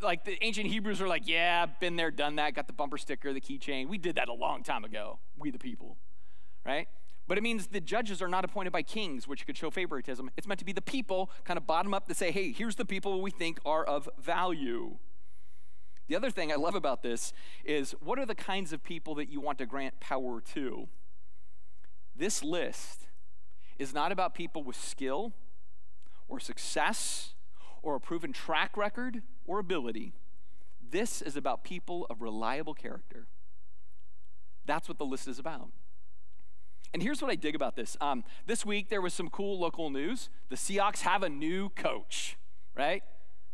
like 0.00 0.24
the 0.24 0.36
ancient 0.42 0.66
Hebrews 0.66 1.00
are 1.00 1.06
like, 1.06 1.28
yeah, 1.28 1.66
been 1.66 1.94
there, 1.94 2.10
done 2.10 2.34
that, 2.34 2.52
got 2.52 2.66
the 2.66 2.72
bumper 2.72 2.98
sticker, 2.98 3.32
the 3.32 3.40
keychain. 3.40 3.86
We 3.88 3.96
did 3.96 4.16
that 4.16 4.28
a 4.28 4.32
long 4.32 4.64
time 4.64 4.82
ago, 4.82 5.20
we 5.38 5.52
the 5.52 5.58
people, 5.60 5.98
right? 6.66 6.88
But 7.28 7.38
it 7.38 7.42
means 7.42 7.68
the 7.68 7.80
judges 7.80 8.22
are 8.22 8.28
not 8.28 8.44
appointed 8.44 8.72
by 8.72 8.82
kings, 8.82 9.28
which 9.28 9.46
could 9.46 9.56
show 9.56 9.70
favoritism. 9.70 10.32
It's 10.36 10.48
meant 10.48 10.58
to 10.58 10.64
be 10.64 10.72
the 10.72 10.82
people, 10.82 11.30
kind 11.44 11.58
of 11.58 11.64
bottom 11.64 11.94
up, 11.94 12.08
to 12.08 12.14
say, 12.14 12.32
hey, 12.32 12.50
here's 12.50 12.74
the 12.74 12.84
people 12.84 13.22
we 13.22 13.30
think 13.30 13.60
are 13.64 13.84
of 13.84 14.08
value. 14.18 14.96
The 16.08 16.16
other 16.16 16.32
thing 16.32 16.50
I 16.50 16.56
love 16.56 16.74
about 16.74 17.04
this 17.04 17.32
is 17.64 17.92
what 18.00 18.18
are 18.18 18.26
the 18.26 18.34
kinds 18.34 18.72
of 18.72 18.82
people 18.82 19.14
that 19.14 19.28
you 19.28 19.40
want 19.40 19.58
to 19.58 19.66
grant 19.66 20.00
power 20.00 20.40
to? 20.54 20.88
This 22.16 22.42
list 22.42 23.06
is 23.78 23.94
not 23.94 24.10
about 24.10 24.34
people 24.34 24.64
with 24.64 24.74
skill 24.74 25.34
or 26.28 26.40
success 26.40 27.34
or 27.82 27.96
a 27.96 28.00
proven 28.00 28.32
track 28.32 28.76
record 28.76 29.22
or 29.46 29.58
ability. 29.58 30.12
This 30.90 31.22
is 31.22 31.36
about 31.36 31.64
people 31.64 32.06
of 32.10 32.22
reliable 32.22 32.74
character. 32.74 33.26
That's 34.64 34.88
what 34.88 34.98
the 34.98 35.04
list 35.04 35.26
is 35.26 35.38
about. 35.38 35.70
And 36.92 37.02
here's 37.02 37.22
what 37.22 37.30
I 37.30 37.36
dig 37.36 37.54
about 37.54 37.74
this. 37.74 37.96
Um, 38.00 38.22
this 38.46 38.66
week, 38.66 38.90
there 38.90 39.00
was 39.00 39.14
some 39.14 39.30
cool 39.30 39.58
local 39.58 39.90
news. 39.90 40.28
The 40.50 40.56
Seahawks 40.56 41.00
have 41.00 41.22
a 41.22 41.28
new 41.28 41.70
coach, 41.70 42.36
right? 42.76 43.02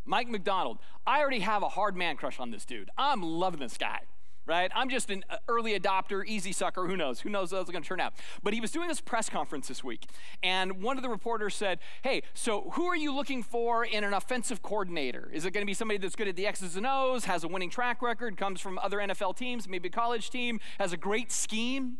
Mike 0.05 0.29
Macdonald. 0.29 0.79
I 1.07 1.21
already 1.21 1.41
have 1.41 1.63
a 1.63 1.69
hard 1.69 1.97
man 1.97 2.17
crush 2.17 2.41
on 2.41 2.51
this 2.51 2.65
dude. 2.65 2.91
I'm 2.99 3.23
loving 3.23 3.61
this 3.61 3.77
guy 3.79 4.01
right? 4.49 4.73
I'm 4.75 4.89
just 4.89 5.11
an 5.11 5.25
uh, 5.29 5.37
early 5.47 5.79
adopter, 5.79 6.25
easy 6.27 6.53
sucker. 6.53 6.87
Who 6.87 6.97
knows? 6.97 7.21
Who 7.21 7.29
knows 7.29 7.53
how 7.53 7.59
it's 7.59 7.71
going 7.71 7.83
to 7.83 7.89
turn 7.89 8.01
out? 8.01 8.15
But 8.43 8.55
he 8.55 8.61
was 8.61 8.71
doing 8.71 8.89
this 8.89 9.01
press 9.01 9.29
conference 9.29 9.69
this 9.69 9.85
week, 9.85 10.07
and 10.43 10.83
one 10.83 10.97
of 10.97 11.03
the 11.03 11.09
reporters 11.09 11.55
said, 11.55 11.79
Hey, 12.03 12.23
so 12.35 12.71
who 12.73 12.87
are 12.87 12.97
you 12.97 13.15
looking 13.15 13.43
for 13.43 13.85
in 13.85 14.03
an 14.03 14.15
offensive 14.15 14.63
coordinator? 14.63 15.31
Is 15.33 15.45
it 15.45 15.53
going 15.53 15.63
to 15.63 15.67
be 15.67 15.75
somebody 15.75 15.99
that's 15.99 16.17
good 16.17 16.29
at 16.29 16.37
the 16.37 16.47
X's 16.47 16.77
and 16.77 16.87
O's, 16.87 17.27
has 17.27 17.45
a 17.45 17.49
winning 17.49 17.71
track 17.71 18.03
record, 18.03 18.37
comes 18.37 18.61
from 18.61 18.79
other 18.79 18.99
NFL 18.99 19.37
teams, 19.37 19.69
maybe 19.69 19.89
a 19.89 19.93
college 19.93 20.31
team, 20.31 20.59
has 20.79 20.93
a 20.93 20.97
great 20.97 21.31
scheme? 21.31 21.99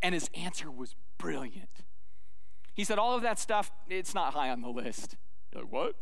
And 0.00 0.14
his 0.14 0.30
answer 0.34 0.70
was 0.70 0.94
brilliant. 1.18 1.82
He 2.74 2.84
said, 2.84 2.98
All 2.98 3.16
of 3.16 3.22
that 3.22 3.38
stuff, 3.38 3.72
it's 3.88 4.14
not 4.14 4.34
high 4.34 4.50
on 4.50 4.62
the 4.62 4.68
list. 4.68 5.16
You're 5.52 5.62
like, 5.62 5.72
what? 5.72 5.94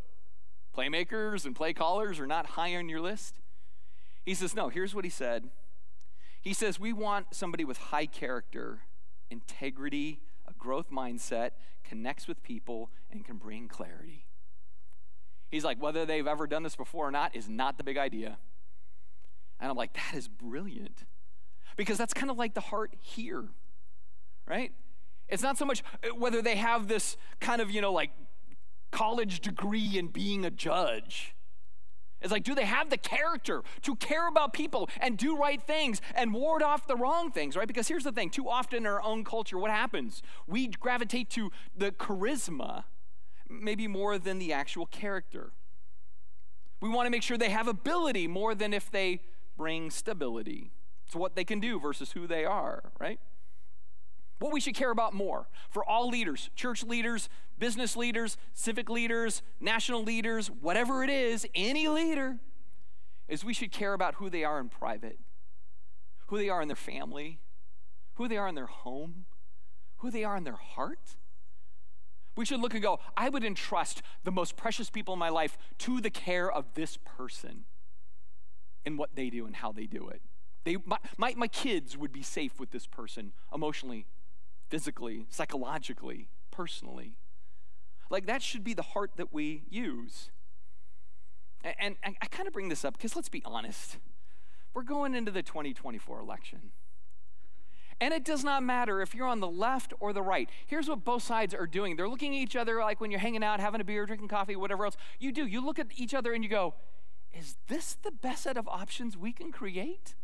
Playmakers 0.76 1.46
and 1.46 1.56
play 1.56 1.72
callers 1.72 2.20
are 2.20 2.26
not 2.26 2.46
high 2.46 2.76
on 2.76 2.88
your 2.88 3.00
list? 3.00 3.40
He 4.26 4.34
says, 4.34 4.54
No, 4.54 4.68
here's 4.68 4.94
what 4.94 5.04
he 5.04 5.10
said. 5.10 5.48
He 6.42 6.52
says, 6.52 6.78
We 6.78 6.92
want 6.92 7.28
somebody 7.30 7.64
with 7.64 7.78
high 7.78 8.06
character, 8.06 8.80
integrity, 9.30 10.20
a 10.46 10.52
growth 10.52 10.90
mindset, 10.90 11.52
connects 11.84 12.26
with 12.28 12.42
people, 12.42 12.90
and 13.10 13.24
can 13.24 13.36
bring 13.36 13.68
clarity. 13.68 14.26
He's 15.48 15.64
like, 15.64 15.80
Whether 15.80 16.04
they've 16.04 16.26
ever 16.26 16.48
done 16.48 16.64
this 16.64 16.76
before 16.76 17.06
or 17.06 17.12
not 17.12 17.34
is 17.34 17.48
not 17.48 17.78
the 17.78 17.84
big 17.84 17.96
idea. 17.96 18.36
And 19.60 19.70
I'm 19.70 19.76
like, 19.76 19.94
That 19.94 20.14
is 20.14 20.28
brilliant. 20.28 21.04
Because 21.76 21.96
that's 21.96 22.12
kind 22.12 22.30
of 22.30 22.36
like 22.36 22.54
the 22.54 22.60
heart 22.60 22.94
here, 23.00 23.44
right? 24.46 24.72
It's 25.28 25.42
not 25.42 25.58
so 25.58 25.64
much 25.64 25.82
uh, 26.02 26.14
whether 26.14 26.42
they 26.42 26.56
have 26.56 26.88
this 26.88 27.16
kind 27.38 27.60
of, 27.60 27.70
you 27.70 27.80
know, 27.80 27.92
like 27.92 28.10
college 28.90 29.40
degree 29.40 29.98
in 29.98 30.08
being 30.08 30.44
a 30.44 30.50
judge. 30.50 31.35
It's 32.26 32.32
like, 32.32 32.42
do 32.42 32.56
they 32.56 32.64
have 32.64 32.90
the 32.90 32.96
character 32.96 33.62
to 33.82 33.94
care 33.94 34.26
about 34.26 34.52
people 34.52 34.90
and 35.00 35.16
do 35.16 35.36
right 35.36 35.62
things 35.62 36.00
and 36.12 36.34
ward 36.34 36.60
off 36.60 36.88
the 36.88 36.96
wrong 36.96 37.30
things, 37.30 37.54
right? 37.54 37.68
Because 37.68 37.86
here's 37.86 38.02
the 38.02 38.10
thing 38.10 38.30
too 38.30 38.48
often 38.48 38.78
in 38.78 38.86
our 38.86 39.00
own 39.00 39.22
culture, 39.22 39.56
what 39.56 39.70
happens? 39.70 40.24
We 40.48 40.66
gravitate 40.66 41.30
to 41.30 41.52
the 41.76 41.92
charisma, 41.92 42.82
maybe 43.48 43.86
more 43.86 44.18
than 44.18 44.40
the 44.40 44.52
actual 44.52 44.86
character. 44.86 45.52
We 46.80 46.88
want 46.88 47.06
to 47.06 47.10
make 47.10 47.22
sure 47.22 47.38
they 47.38 47.50
have 47.50 47.68
ability 47.68 48.26
more 48.26 48.56
than 48.56 48.74
if 48.74 48.90
they 48.90 49.20
bring 49.56 49.92
stability 49.92 50.72
to 51.12 51.18
what 51.18 51.36
they 51.36 51.44
can 51.44 51.60
do 51.60 51.78
versus 51.78 52.10
who 52.10 52.26
they 52.26 52.44
are, 52.44 52.90
right? 52.98 53.20
What 54.38 54.52
we 54.52 54.60
should 54.60 54.74
care 54.74 54.90
about 54.90 55.14
more 55.14 55.48
for 55.70 55.84
all 55.84 56.08
leaders, 56.08 56.50
church 56.54 56.82
leaders, 56.82 57.28
business 57.58 57.96
leaders, 57.96 58.36
civic 58.52 58.90
leaders, 58.90 59.42
national 59.60 60.02
leaders, 60.02 60.48
whatever 60.48 61.02
it 61.02 61.10
is, 61.10 61.46
any 61.54 61.88
leader, 61.88 62.38
is 63.28 63.44
we 63.44 63.54
should 63.54 63.72
care 63.72 63.94
about 63.94 64.16
who 64.16 64.28
they 64.28 64.44
are 64.44 64.60
in 64.60 64.68
private, 64.68 65.18
who 66.26 66.38
they 66.38 66.48
are 66.48 66.60
in 66.60 66.68
their 66.68 66.76
family, 66.76 67.38
who 68.14 68.28
they 68.28 68.36
are 68.36 68.48
in 68.48 68.54
their 68.54 68.66
home, 68.66 69.24
who 69.98 70.10
they 70.10 70.24
are 70.24 70.36
in 70.36 70.44
their 70.44 70.54
heart. 70.54 71.16
We 72.36 72.44
should 72.44 72.60
look 72.60 72.74
and 72.74 72.82
go, 72.82 73.00
I 73.16 73.30
would 73.30 73.44
entrust 73.44 74.02
the 74.24 74.30
most 74.30 74.56
precious 74.56 74.90
people 74.90 75.14
in 75.14 75.18
my 75.18 75.30
life 75.30 75.56
to 75.78 76.00
the 76.02 76.10
care 76.10 76.52
of 76.52 76.74
this 76.74 76.98
person 76.98 77.64
and 78.84 78.98
what 78.98 79.16
they 79.16 79.30
do 79.30 79.46
and 79.46 79.56
how 79.56 79.72
they 79.72 79.86
do 79.86 80.08
it. 80.08 80.20
They, 80.64 80.76
my, 80.84 80.98
my, 81.16 81.34
my 81.36 81.48
kids 81.48 81.96
would 81.96 82.12
be 82.12 82.22
safe 82.22 82.60
with 82.60 82.70
this 82.70 82.86
person 82.86 83.32
emotionally, 83.54 84.04
physically, 84.68 85.26
psychologically, 85.28 86.28
personally. 86.50 87.16
Like 88.10 88.26
that 88.26 88.42
should 88.42 88.64
be 88.64 88.74
the 88.74 88.82
heart 88.82 89.12
that 89.16 89.32
we 89.32 89.64
use. 89.68 90.30
And, 91.80 91.96
I 92.04 92.26
kind 92.26 92.46
of 92.46 92.52
bring 92.52 92.68
this 92.68 92.84
up 92.84 92.94
because 92.94 93.16
let's 93.16 93.28
be 93.28 93.42
honest. 93.44 93.98
We're 94.74 94.82
going 94.82 95.14
into 95.14 95.30
the 95.30 95.42
2024 95.42 96.20
election. 96.20 96.70
And 97.98 98.12
it 98.12 98.24
does 98.24 98.44
not 98.44 98.62
matter 98.62 99.00
if 99.00 99.14
you're 99.14 99.26
on 99.26 99.40
the 99.40 99.48
left 99.48 99.94
or 100.00 100.12
the 100.12 100.22
right. 100.22 100.50
Here's 100.66 100.86
what 100.86 101.02
both 101.02 101.22
sides 101.22 101.54
are 101.54 101.66
doing 101.66 101.96
they're 101.96 102.08
looking 102.08 102.34
at 102.34 102.40
each 102.40 102.56
other 102.56 102.80
like 102.80 103.00
when 103.00 103.10
you're 103.10 103.20
hanging 103.20 103.42
out, 103.42 103.58
having 103.58 103.80
a 103.80 103.84
beer, 103.84 104.04
drinking 104.04 104.28
coffee, 104.28 104.54
whatever 104.54 104.84
else 104.84 104.96
you 105.18 105.32
do. 105.32 105.46
You 105.46 105.64
look 105.64 105.78
at 105.78 105.86
each 105.96 106.12
other 106.12 106.34
and 106.34 106.44
you 106.44 106.50
go, 106.50 106.74
is 107.32 107.56
this 107.68 107.96
the 108.02 108.10
best 108.10 108.42
set 108.42 108.56
of 108.56 108.68
options 108.68 109.16
we 109.16 109.32
can 109.32 109.50
create? 109.50 110.14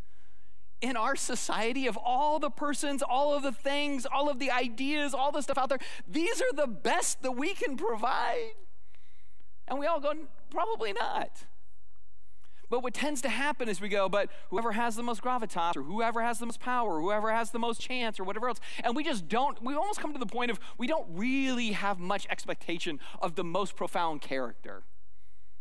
In 0.83 0.97
our 0.97 1.16
society, 1.16 1.87
of 1.87 1.97
all 1.97 2.38
the 2.38 2.51
persons, 2.51 3.03
all 3.03 3.33
of 3.33 3.42
the 3.42 3.53
things, 3.53 4.05
all 4.05 4.29
of 4.29 4.38
the 4.38 4.51
ideas, 4.51 5.14
all 5.14 5.33
the 5.33 5.40
stuff 5.40 5.57
out 5.57 5.71
there, 5.71 5.79
these 6.07 6.42
are 6.42 6.53
the 6.53 6.66
best 6.66 7.23
that 7.23 7.33
we 7.33 7.55
can 7.55 7.77
provide. 7.77 8.51
And 9.68 9.79
we 9.79 9.87
all 9.87 10.01
go, 10.01 10.12
probably 10.51 10.92
not. 10.92 11.45
But 12.68 12.83
what 12.83 12.95
tends 12.95 13.21
to 13.21 13.29
happen 13.29 13.68
is 13.68 13.81
we 13.81 13.90
go, 13.90 14.09
but 14.09 14.31
whoever 14.49 14.73
has 14.73 14.97
the 14.97 15.03
most 15.03 15.23
gravitas, 15.23 15.77
or 15.77 15.83
whoever 15.83 16.23
has 16.23 16.38
the 16.38 16.47
most 16.47 16.59
power, 16.59 16.97
or 16.97 17.01
whoever 17.03 17.31
has 17.31 17.51
the 17.51 17.59
most 17.59 17.81
chance, 17.81 18.18
or 18.18 18.25
whatever 18.25 18.49
else, 18.49 18.61
and 18.83 18.97
we 18.97 19.05
just 19.05 19.29
don't, 19.29 19.62
we 19.62 19.75
almost 19.75 20.01
come 20.01 20.14
to 20.14 20.18
the 20.18 20.27
point 20.27 20.51
of 20.51 20.59
we 20.79 20.87
don't 20.87 21.07
really 21.11 21.73
have 21.73 21.99
much 21.99 22.27
expectation 22.31 22.99
of 23.21 23.35
the 23.35 23.45
most 23.45 23.77
profound 23.77 24.23
character 24.23 24.85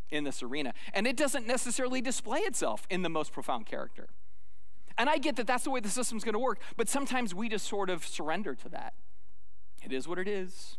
in 0.10 0.24
this 0.24 0.42
arena. 0.42 0.74
And 0.94 1.06
it 1.06 1.18
doesn't 1.18 1.46
necessarily 1.46 2.02
display 2.02 2.40
itself 2.40 2.88
in 2.90 3.02
the 3.02 3.10
most 3.10 3.34
profound 3.34 3.66
character. 3.66 4.08
And 5.02 5.10
I 5.10 5.18
get 5.18 5.36
that 5.38 5.48
that's 5.48 5.64
the 5.64 5.72
way 5.72 5.80
the 5.80 5.90
system's 5.90 6.24
gonna 6.24 6.38
work, 6.38 6.60
but 6.78 6.88
sometimes 6.88 7.34
we 7.34 7.50
just 7.50 7.68
sort 7.68 7.90
of 7.90 8.06
surrender 8.06 8.54
to 8.54 8.70
that. 8.70 8.94
It 9.84 9.92
is 9.92 10.08
what 10.08 10.20
it 10.20 10.28
is. 10.28 10.78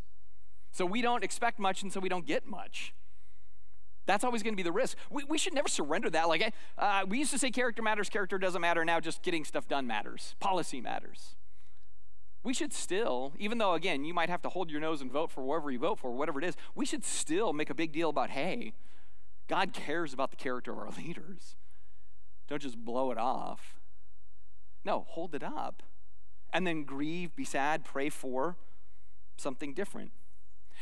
So 0.71 0.85
we 0.85 1.01
don't 1.01 1.25
expect 1.25 1.59
much, 1.59 1.83
and 1.83 1.91
so 1.91 1.99
we 1.99 2.07
don't 2.07 2.25
get 2.25 2.47
much. 2.47 2.93
That's 4.05 4.23
always 4.23 4.41
going 4.41 4.53
to 4.53 4.55
be 4.55 4.63
the 4.63 4.71
risk. 4.71 4.95
We, 5.09 5.25
we 5.25 5.37
should 5.37 5.53
never 5.53 5.67
surrender 5.67 6.09
that. 6.11 6.29
Like, 6.29 6.53
uh, 6.77 7.03
we 7.05 7.19
used 7.19 7.31
to 7.31 7.37
say 7.37 7.51
character 7.51 7.81
matters, 7.81 8.07
character 8.07 8.37
doesn't 8.37 8.61
matter. 8.61 8.85
Now 8.85 9.01
just 9.01 9.23
getting 9.23 9.43
stuff 9.43 9.67
done 9.67 9.87
matters, 9.87 10.35
policy 10.39 10.79
matters. 10.79 11.35
We 12.43 12.53
should 12.53 12.71
still, 12.71 13.33
even 13.37 13.57
though, 13.57 13.73
again, 13.73 14.05
you 14.05 14.13
might 14.13 14.29
have 14.29 14.41
to 14.43 14.49
hold 14.49 14.71
your 14.71 14.79
nose 14.79 15.01
and 15.01 15.11
vote 15.11 15.31
for 15.31 15.41
whoever 15.41 15.69
you 15.69 15.79
vote 15.79 15.99
for, 15.99 16.11
whatever 16.13 16.39
it 16.39 16.45
is, 16.45 16.55
we 16.75 16.85
should 16.85 17.03
still 17.03 17.51
make 17.51 17.69
a 17.69 17.75
big 17.75 17.91
deal 17.91 18.09
about 18.09 18.29
hey, 18.29 18.71
God 19.49 19.73
cares 19.73 20.13
about 20.13 20.31
the 20.31 20.37
character 20.37 20.71
of 20.71 20.77
our 20.77 20.91
leaders. 20.97 21.57
Don't 22.47 22.61
just 22.61 22.77
blow 22.77 23.11
it 23.11 23.17
off. 23.17 23.82
No, 24.85 25.05
hold 25.09 25.33
it 25.33 25.43
up. 25.43 25.83
And 26.51 26.67
then 26.67 26.83
grieve, 26.83 27.35
be 27.35 27.45
sad, 27.45 27.83
pray 27.83 28.09
for 28.09 28.57
something 29.37 29.73
different. 29.73 30.11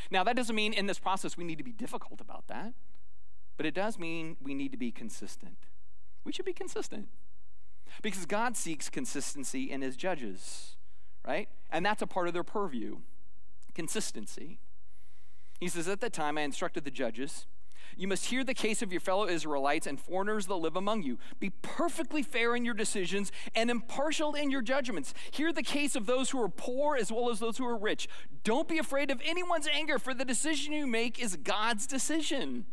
Now, 0.10 0.24
that 0.24 0.36
doesn't 0.36 0.56
mean 0.56 0.74
in 0.74 0.88
this 0.88 1.00
process 1.00 1.38
we 1.38 1.44
need 1.44 1.58
to 1.58 1.64
be 1.64 1.72
difficult 1.72 2.20
about 2.20 2.48
that. 2.48 2.74
But 3.58 3.66
it 3.66 3.74
does 3.74 4.00
mean 4.00 4.38
we 4.42 4.54
need 4.54 4.72
to 4.72 4.78
be 4.78 4.92
consistent. 4.92 5.58
We 6.24 6.32
should 6.32 6.46
be 6.46 6.54
consistent. 6.54 7.10
Because 8.02 8.26
God 8.26 8.56
seeks 8.56 8.90
consistency 8.90 9.70
in 9.70 9.82
his 9.82 9.96
judges, 9.96 10.78
right? 11.28 11.50
And 11.70 11.86
that's 11.86 12.02
a 12.02 12.08
part 12.08 12.28
of 12.28 12.34
their 12.34 12.44
purview 12.44 12.98
consistency. 13.74 14.60
He 15.60 15.68
says, 15.68 15.88
At 15.88 16.02
that 16.02 16.14
time, 16.14 16.38
I 16.38 16.42
instructed 16.42 16.86
the 16.86 16.92
judges. 16.92 17.46
You 17.98 18.08
must 18.08 18.26
hear 18.26 18.44
the 18.44 18.54
case 18.54 18.82
of 18.82 18.92
your 18.92 19.02
fellow 19.02 19.28
Israelites 19.28 19.88
and 19.88 20.00
foreigners 20.00 20.48
that 20.48 20.56
live 20.56 20.76
among 20.76 21.04
you. 21.04 21.18
Be 21.40 21.52
perfectly 21.62 22.24
fair 22.24 22.56
in 22.56 22.66
your 22.66 22.74
decisions 22.74 23.32
and 23.56 23.70
impartial 23.70 24.34
in 24.34 24.52
your 24.52 24.62
judgments. 24.62 25.14
Hear 25.32 25.54
the 25.54 25.64
case 25.64 25.96
of 25.96 26.06
those 26.06 26.30
who 26.30 26.42
are 26.42 26.50
poor 26.50 26.96
as 26.96 27.12
well 27.12 27.30
as 27.30 27.40
those 27.40 27.58
who 27.58 27.66
are 27.66 27.78
rich. 27.78 28.08
Don't 28.44 28.68
be 28.68 28.78
afraid 28.78 29.12
of 29.12 29.22
anyone's 29.24 29.68
anger, 29.68 30.00
for 30.00 30.14
the 30.14 30.26
decision 30.26 30.74
you 30.74 30.88
make 30.88 31.22
is 31.22 31.36
God's 31.36 31.86
decision. 31.88 32.66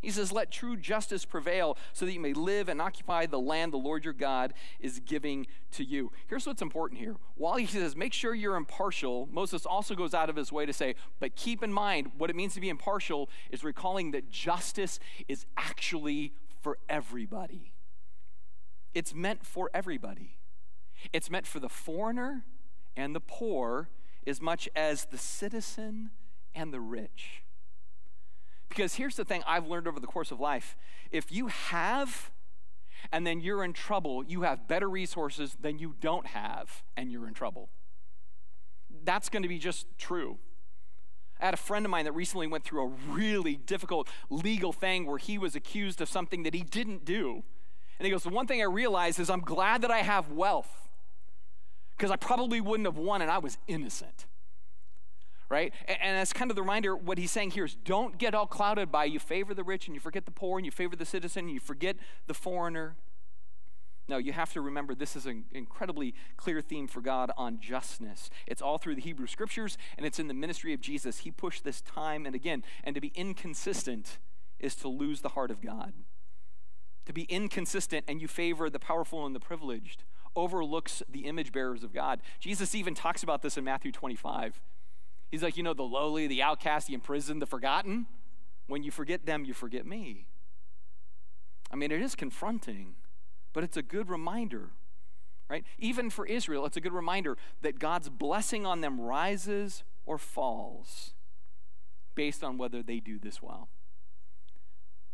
He 0.00 0.10
says, 0.10 0.32
Let 0.32 0.50
true 0.50 0.76
justice 0.76 1.24
prevail 1.24 1.76
so 1.92 2.04
that 2.04 2.12
you 2.12 2.20
may 2.20 2.32
live 2.32 2.68
and 2.68 2.80
occupy 2.80 3.26
the 3.26 3.40
land 3.40 3.72
the 3.72 3.78
Lord 3.78 4.04
your 4.04 4.12
God 4.12 4.54
is 4.80 5.00
giving 5.00 5.46
to 5.72 5.84
you. 5.84 6.12
Here's 6.26 6.46
what's 6.46 6.62
important 6.62 7.00
here. 7.00 7.16
While 7.34 7.56
he 7.56 7.66
says, 7.66 7.96
Make 7.96 8.12
sure 8.12 8.34
you're 8.34 8.56
impartial, 8.56 9.28
Moses 9.32 9.66
also 9.66 9.94
goes 9.94 10.14
out 10.14 10.30
of 10.30 10.36
his 10.36 10.52
way 10.52 10.66
to 10.66 10.72
say, 10.72 10.94
But 11.18 11.36
keep 11.36 11.62
in 11.62 11.72
mind, 11.72 12.12
what 12.18 12.30
it 12.30 12.36
means 12.36 12.54
to 12.54 12.60
be 12.60 12.68
impartial 12.68 13.28
is 13.50 13.64
recalling 13.64 14.10
that 14.12 14.30
justice 14.30 14.98
is 15.28 15.46
actually 15.56 16.32
for 16.60 16.78
everybody. 16.88 17.72
It's 18.94 19.14
meant 19.14 19.44
for 19.44 19.70
everybody. 19.74 20.38
It's 21.12 21.30
meant 21.30 21.46
for 21.46 21.60
the 21.60 21.68
foreigner 21.68 22.44
and 22.96 23.14
the 23.14 23.20
poor 23.20 23.90
as 24.26 24.40
much 24.40 24.68
as 24.74 25.04
the 25.06 25.18
citizen 25.18 26.10
and 26.54 26.72
the 26.72 26.80
rich. 26.80 27.42
Because 28.68 28.94
here's 28.94 29.16
the 29.16 29.24
thing 29.24 29.42
I've 29.46 29.66
learned 29.66 29.88
over 29.88 30.00
the 30.00 30.06
course 30.06 30.30
of 30.30 30.40
life 30.40 30.76
if 31.10 31.30
you 31.30 31.46
have 31.48 32.30
and 33.12 33.26
then 33.26 33.40
you're 33.40 33.62
in 33.62 33.72
trouble, 33.72 34.24
you 34.24 34.42
have 34.42 34.66
better 34.66 34.88
resources 34.88 35.56
than 35.60 35.78
you 35.78 35.94
don't 36.00 36.26
have 36.26 36.82
and 36.96 37.10
you're 37.10 37.28
in 37.28 37.34
trouble. 37.34 37.68
That's 39.04 39.28
going 39.28 39.42
to 39.42 39.48
be 39.48 39.58
just 39.58 39.86
true. 39.98 40.38
I 41.40 41.44
had 41.44 41.54
a 41.54 41.58
friend 41.58 41.84
of 41.84 41.90
mine 41.90 42.06
that 42.06 42.12
recently 42.12 42.46
went 42.46 42.64
through 42.64 42.82
a 42.82 42.88
really 43.08 43.56
difficult 43.56 44.08
legal 44.30 44.72
thing 44.72 45.06
where 45.06 45.18
he 45.18 45.38
was 45.38 45.54
accused 45.54 46.00
of 46.00 46.08
something 46.08 46.42
that 46.44 46.54
he 46.54 46.62
didn't 46.62 47.04
do. 47.04 47.44
And 47.98 48.06
he 48.06 48.10
goes, 48.10 48.22
The 48.22 48.30
one 48.30 48.46
thing 48.46 48.60
I 48.60 48.64
realized 48.64 49.20
is 49.20 49.30
I'm 49.30 49.40
glad 49.40 49.82
that 49.82 49.90
I 49.90 49.98
have 49.98 50.32
wealth 50.32 50.88
because 51.96 52.10
I 52.10 52.16
probably 52.16 52.60
wouldn't 52.60 52.86
have 52.86 52.98
won 52.98 53.22
and 53.22 53.30
I 53.30 53.38
was 53.38 53.58
innocent 53.68 54.26
right? 55.48 55.72
And, 55.86 55.98
and 56.00 56.18
that's 56.18 56.32
kind 56.32 56.50
of 56.50 56.56
the 56.56 56.62
reminder, 56.62 56.96
what 56.96 57.18
he's 57.18 57.30
saying 57.30 57.52
here 57.52 57.64
is 57.64 57.74
don't 57.74 58.18
get 58.18 58.34
all 58.34 58.46
clouded 58.46 58.90
by 58.90 59.04
you 59.04 59.18
favor 59.18 59.54
the 59.54 59.64
rich 59.64 59.86
and 59.86 59.94
you 59.94 60.00
forget 60.00 60.24
the 60.24 60.32
poor 60.32 60.58
and 60.58 60.64
you 60.64 60.72
favor 60.72 60.96
the 60.96 61.04
citizen 61.04 61.46
and 61.46 61.54
you 61.54 61.60
forget 61.60 61.96
the 62.26 62.34
foreigner. 62.34 62.96
No, 64.08 64.18
you 64.18 64.32
have 64.32 64.52
to 64.52 64.60
remember 64.60 64.94
this 64.94 65.16
is 65.16 65.26
an 65.26 65.44
incredibly 65.52 66.14
clear 66.36 66.60
theme 66.60 66.86
for 66.86 67.00
God 67.00 67.32
on 67.36 67.58
justness. 67.60 68.30
It's 68.46 68.62
all 68.62 68.78
through 68.78 68.94
the 68.94 69.00
Hebrew 69.00 69.26
scriptures 69.26 69.76
and 69.96 70.06
it's 70.06 70.20
in 70.20 70.28
the 70.28 70.34
ministry 70.34 70.72
of 70.72 70.80
Jesus. 70.80 71.18
He 71.18 71.32
pushed 71.32 71.64
this 71.64 71.80
time 71.80 72.24
and 72.24 72.34
again. 72.34 72.62
And 72.84 72.94
to 72.94 73.00
be 73.00 73.12
inconsistent 73.16 74.18
is 74.60 74.76
to 74.76 74.88
lose 74.88 75.22
the 75.22 75.30
heart 75.30 75.50
of 75.50 75.60
God. 75.60 75.92
To 77.06 77.12
be 77.12 77.22
inconsistent 77.22 78.04
and 78.06 78.20
you 78.20 78.28
favor 78.28 78.70
the 78.70 78.78
powerful 78.78 79.26
and 79.26 79.34
the 79.34 79.40
privileged 79.40 80.04
overlooks 80.36 81.02
the 81.08 81.20
image 81.20 81.50
bearers 81.50 81.82
of 81.82 81.92
God. 81.92 82.20
Jesus 82.38 82.74
even 82.74 82.94
talks 82.94 83.22
about 83.22 83.42
this 83.42 83.56
in 83.56 83.64
Matthew 83.64 83.90
25. 83.90 84.60
He's 85.30 85.42
like, 85.42 85.56
you 85.56 85.62
know, 85.62 85.74
the 85.74 85.82
lowly, 85.82 86.26
the 86.26 86.42
outcast, 86.42 86.86
the 86.86 86.94
imprisoned, 86.94 87.42
the 87.42 87.46
forgotten. 87.46 88.06
When 88.66 88.82
you 88.82 88.90
forget 88.90 89.26
them, 89.26 89.44
you 89.44 89.54
forget 89.54 89.86
me. 89.86 90.26
I 91.70 91.76
mean, 91.76 91.90
it 91.90 92.00
is 92.00 92.14
confronting, 92.14 92.94
but 93.52 93.64
it's 93.64 93.76
a 93.76 93.82
good 93.82 94.08
reminder, 94.08 94.70
right? 95.48 95.64
Even 95.78 96.10
for 96.10 96.26
Israel, 96.26 96.64
it's 96.64 96.76
a 96.76 96.80
good 96.80 96.92
reminder 96.92 97.36
that 97.62 97.78
God's 97.78 98.08
blessing 98.08 98.64
on 98.64 98.80
them 98.80 99.00
rises 99.00 99.82
or 100.04 100.18
falls 100.18 101.14
based 102.14 102.42
on 102.44 102.56
whether 102.56 102.82
they 102.82 103.00
do 103.00 103.18
this 103.18 103.42
well, 103.42 103.68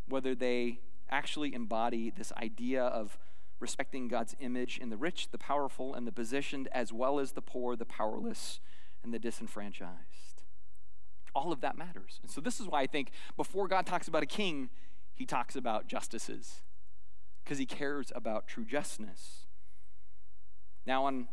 whether 0.09 0.35
they 0.35 0.81
actually 1.11 1.55
embody 1.55 2.11
this 2.11 2.33
idea 2.35 2.83
of 2.83 3.19
respecting 3.61 4.09
God's 4.09 4.35
image 4.41 4.79
in 4.79 4.91
the 4.91 4.97
rich, 4.97 5.31
the 5.31 5.39
powerful, 5.39 5.95
and 5.95 6.07
the 6.07 6.13
positioned, 6.13 6.69
as 6.73 6.93
well 6.93 7.19
as 7.19 7.33
the 7.33 7.43
poor, 7.43 7.77
the 7.77 7.85
powerless, 7.85 8.61
and 9.03 9.13
the 9.13 9.19
disenfranchised. 9.19 10.43
All 11.35 11.53
of 11.53 11.61
that 11.63 11.79
matters. 11.79 12.21
And 12.23 12.31
so, 12.31 12.41
this 12.41 12.61
is 12.61 12.67
why 12.67 12.83
I 12.83 12.87
think 12.87 13.11
before 13.37 13.69
God 13.69 13.87
talks 13.87 14.09
about 14.09 14.23
a 14.23 14.27
king, 14.27 14.69
he 15.15 15.25
talks 15.25 15.57
about 15.57 15.87
justices, 15.87 16.63
because 17.43 17.59
he 17.59 17.67
cares 17.67 18.13
about 18.15 18.47
true 18.47 18.65
justness. 18.65 19.47
Now, 20.87 21.07
in 21.09 21.29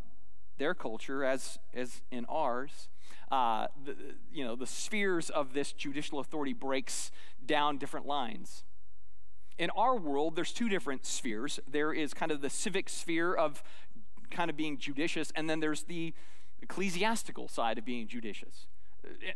their 0.58 0.74
culture, 0.74 1.24
as, 1.24 1.58
as 1.74 2.02
in 2.12 2.26
ours, 2.26 2.88
uh, 3.32 3.68
the, 3.84 3.96
you 4.32 4.44
know, 4.44 4.56
the 4.56 4.68
spheres 4.68 5.30
of 5.30 5.54
this 5.54 5.72
judicial 5.72 6.20
authority 6.20 6.54
breaks 6.54 7.12
down 7.46 7.78
different 7.78 8.06
lines. 8.06 8.64
In 9.58 9.70
our 9.72 9.96
world, 9.98 10.36
there's 10.36 10.54
two 10.54 10.70
different 10.70 11.06
spheres. 11.06 11.60
There 11.68 11.92
is 11.92 12.14
kind 12.14 12.32
of 12.32 12.42
the 12.42 12.50
civic 12.50 12.90
sphere 12.90 13.34
of 13.34 13.64
kind 14.30 14.50
of 14.50 14.56
being 14.56 14.78
judicious, 14.78 15.32
and 15.36 15.50
then 15.50 15.60
there's 15.60 15.84
the 15.84 16.14
ecclesiastical 16.62 17.48
side 17.48 17.78
of 17.78 17.86
being 17.86 18.08
judicious. 18.08 18.68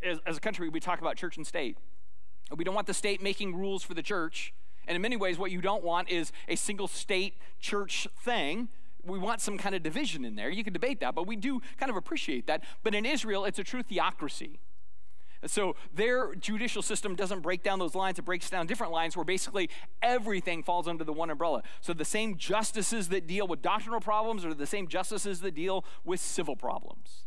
As, 0.04 0.20
as, 0.26 0.38
a 0.38 0.40
country, 0.40 0.70
we 0.70 0.80
talk 0.80 1.00
about 1.00 1.16
church 1.16 1.38
and 1.38 1.48
state. 1.48 1.78
We 2.56 2.64
don't 2.64 2.76
want 2.76 2.88
the 2.88 2.94
state 2.94 3.22
making 3.22 3.56
rules 3.56 3.84
for 3.84 3.94
the 3.94 4.04
church. 4.04 4.54
And 4.88 4.96
in 4.96 5.02
many 5.02 5.16
ways, 5.16 5.38
what 5.38 5.52
you 5.52 5.62
don't 5.62 5.84
want 5.84 6.10
is 6.10 6.32
a 6.48 6.56
single 6.56 6.88
state 6.88 7.36
church 7.60 8.08
thing. 8.24 8.70
We 9.06 9.18
want 9.18 9.42
some 9.42 9.58
kind 9.58 9.76
of 9.76 9.84
division 9.84 10.26
in 10.26 10.36
there. 10.36 10.50
You 10.50 10.64
can 10.64 10.74
debate 10.74 11.00
that, 11.00 11.16
but 11.16 11.26
we 11.26 11.36
do 11.36 11.62
kind 11.78 11.90
of 11.90 11.96
appreciate 11.96 12.48
that. 12.48 12.64
But 12.84 12.94
in 12.94 13.06
Israel, 13.06 13.46
it's 13.46 13.60
a 13.60 13.64
true 13.64 13.84
theocracy. 13.84 14.60
So 15.46 15.76
their 15.94 16.36
judicial 16.36 16.82
system 16.82 17.16
doesn't 17.16 17.42
break 17.42 17.64
down 17.64 17.80
those 17.80 17.96
lines, 17.96 18.20
it 18.20 18.26
breaks 18.26 18.50
down 18.50 18.66
different 18.66 18.94
lines 18.94 19.16
where 19.16 19.26
basically 19.26 19.70
everything 20.02 20.64
falls 20.64 20.88
under 20.88 21.04
the 21.04 21.14
one 21.14 21.30
umbrella. 21.30 21.64
So 21.82 21.94
the 21.94 22.06
same 22.06 22.38
justices 22.38 23.10
that 23.10 23.28
deal 23.28 23.48
with 23.48 23.62
doctrinal 23.62 24.00
problems 24.00 24.46
are 24.46 24.54
the 24.54 24.68
same 24.68 24.88
justices 24.88 25.42
that 25.42 25.54
deal 25.54 25.84
with 26.04 26.20
civil 26.20 26.56
problems. 26.56 27.26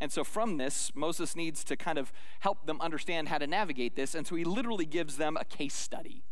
And 0.00 0.10
so 0.10 0.24
from 0.24 0.56
this, 0.56 0.92
Moses 0.94 1.36
needs 1.36 1.62
to 1.64 1.76
kind 1.76 1.98
of 1.98 2.10
help 2.40 2.66
them 2.66 2.80
understand 2.80 3.28
how 3.28 3.38
to 3.38 3.46
navigate 3.46 3.96
this. 3.96 4.14
And 4.14 4.26
so 4.26 4.34
he 4.34 4.44
literally 4.44 4.86
gives 4.86 5.18
them 5.18 5.36
a 5.36 5.44
case 5.44 5.74
study. 5.74 6.24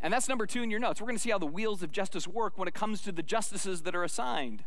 And 0.00 0.12
that's 0.12 0.28
number 0.28 0.46
two 0.46 0.62
in 0.62 0.70
your 0.70 0.80
notes. 0.80 1.00
We're 1.00 1.06
going 1.06 1.18
to 1.18 1.22
see 1.22 1.30
how 1.30 1.38
the 1.38 1.46
wheels 1.46 1.82
of 1.82 1.92
justice 1.92 2.26
work 2.26 2.56
when 2.56 2.66
it 2.66 2.72
comes 2.72 3.02
to 3.02 3.12
the 3.12 3.22
justices 3.22 3.82
that 3.82 3.94
are 3.94 4.02
assigned. 4.02 4.64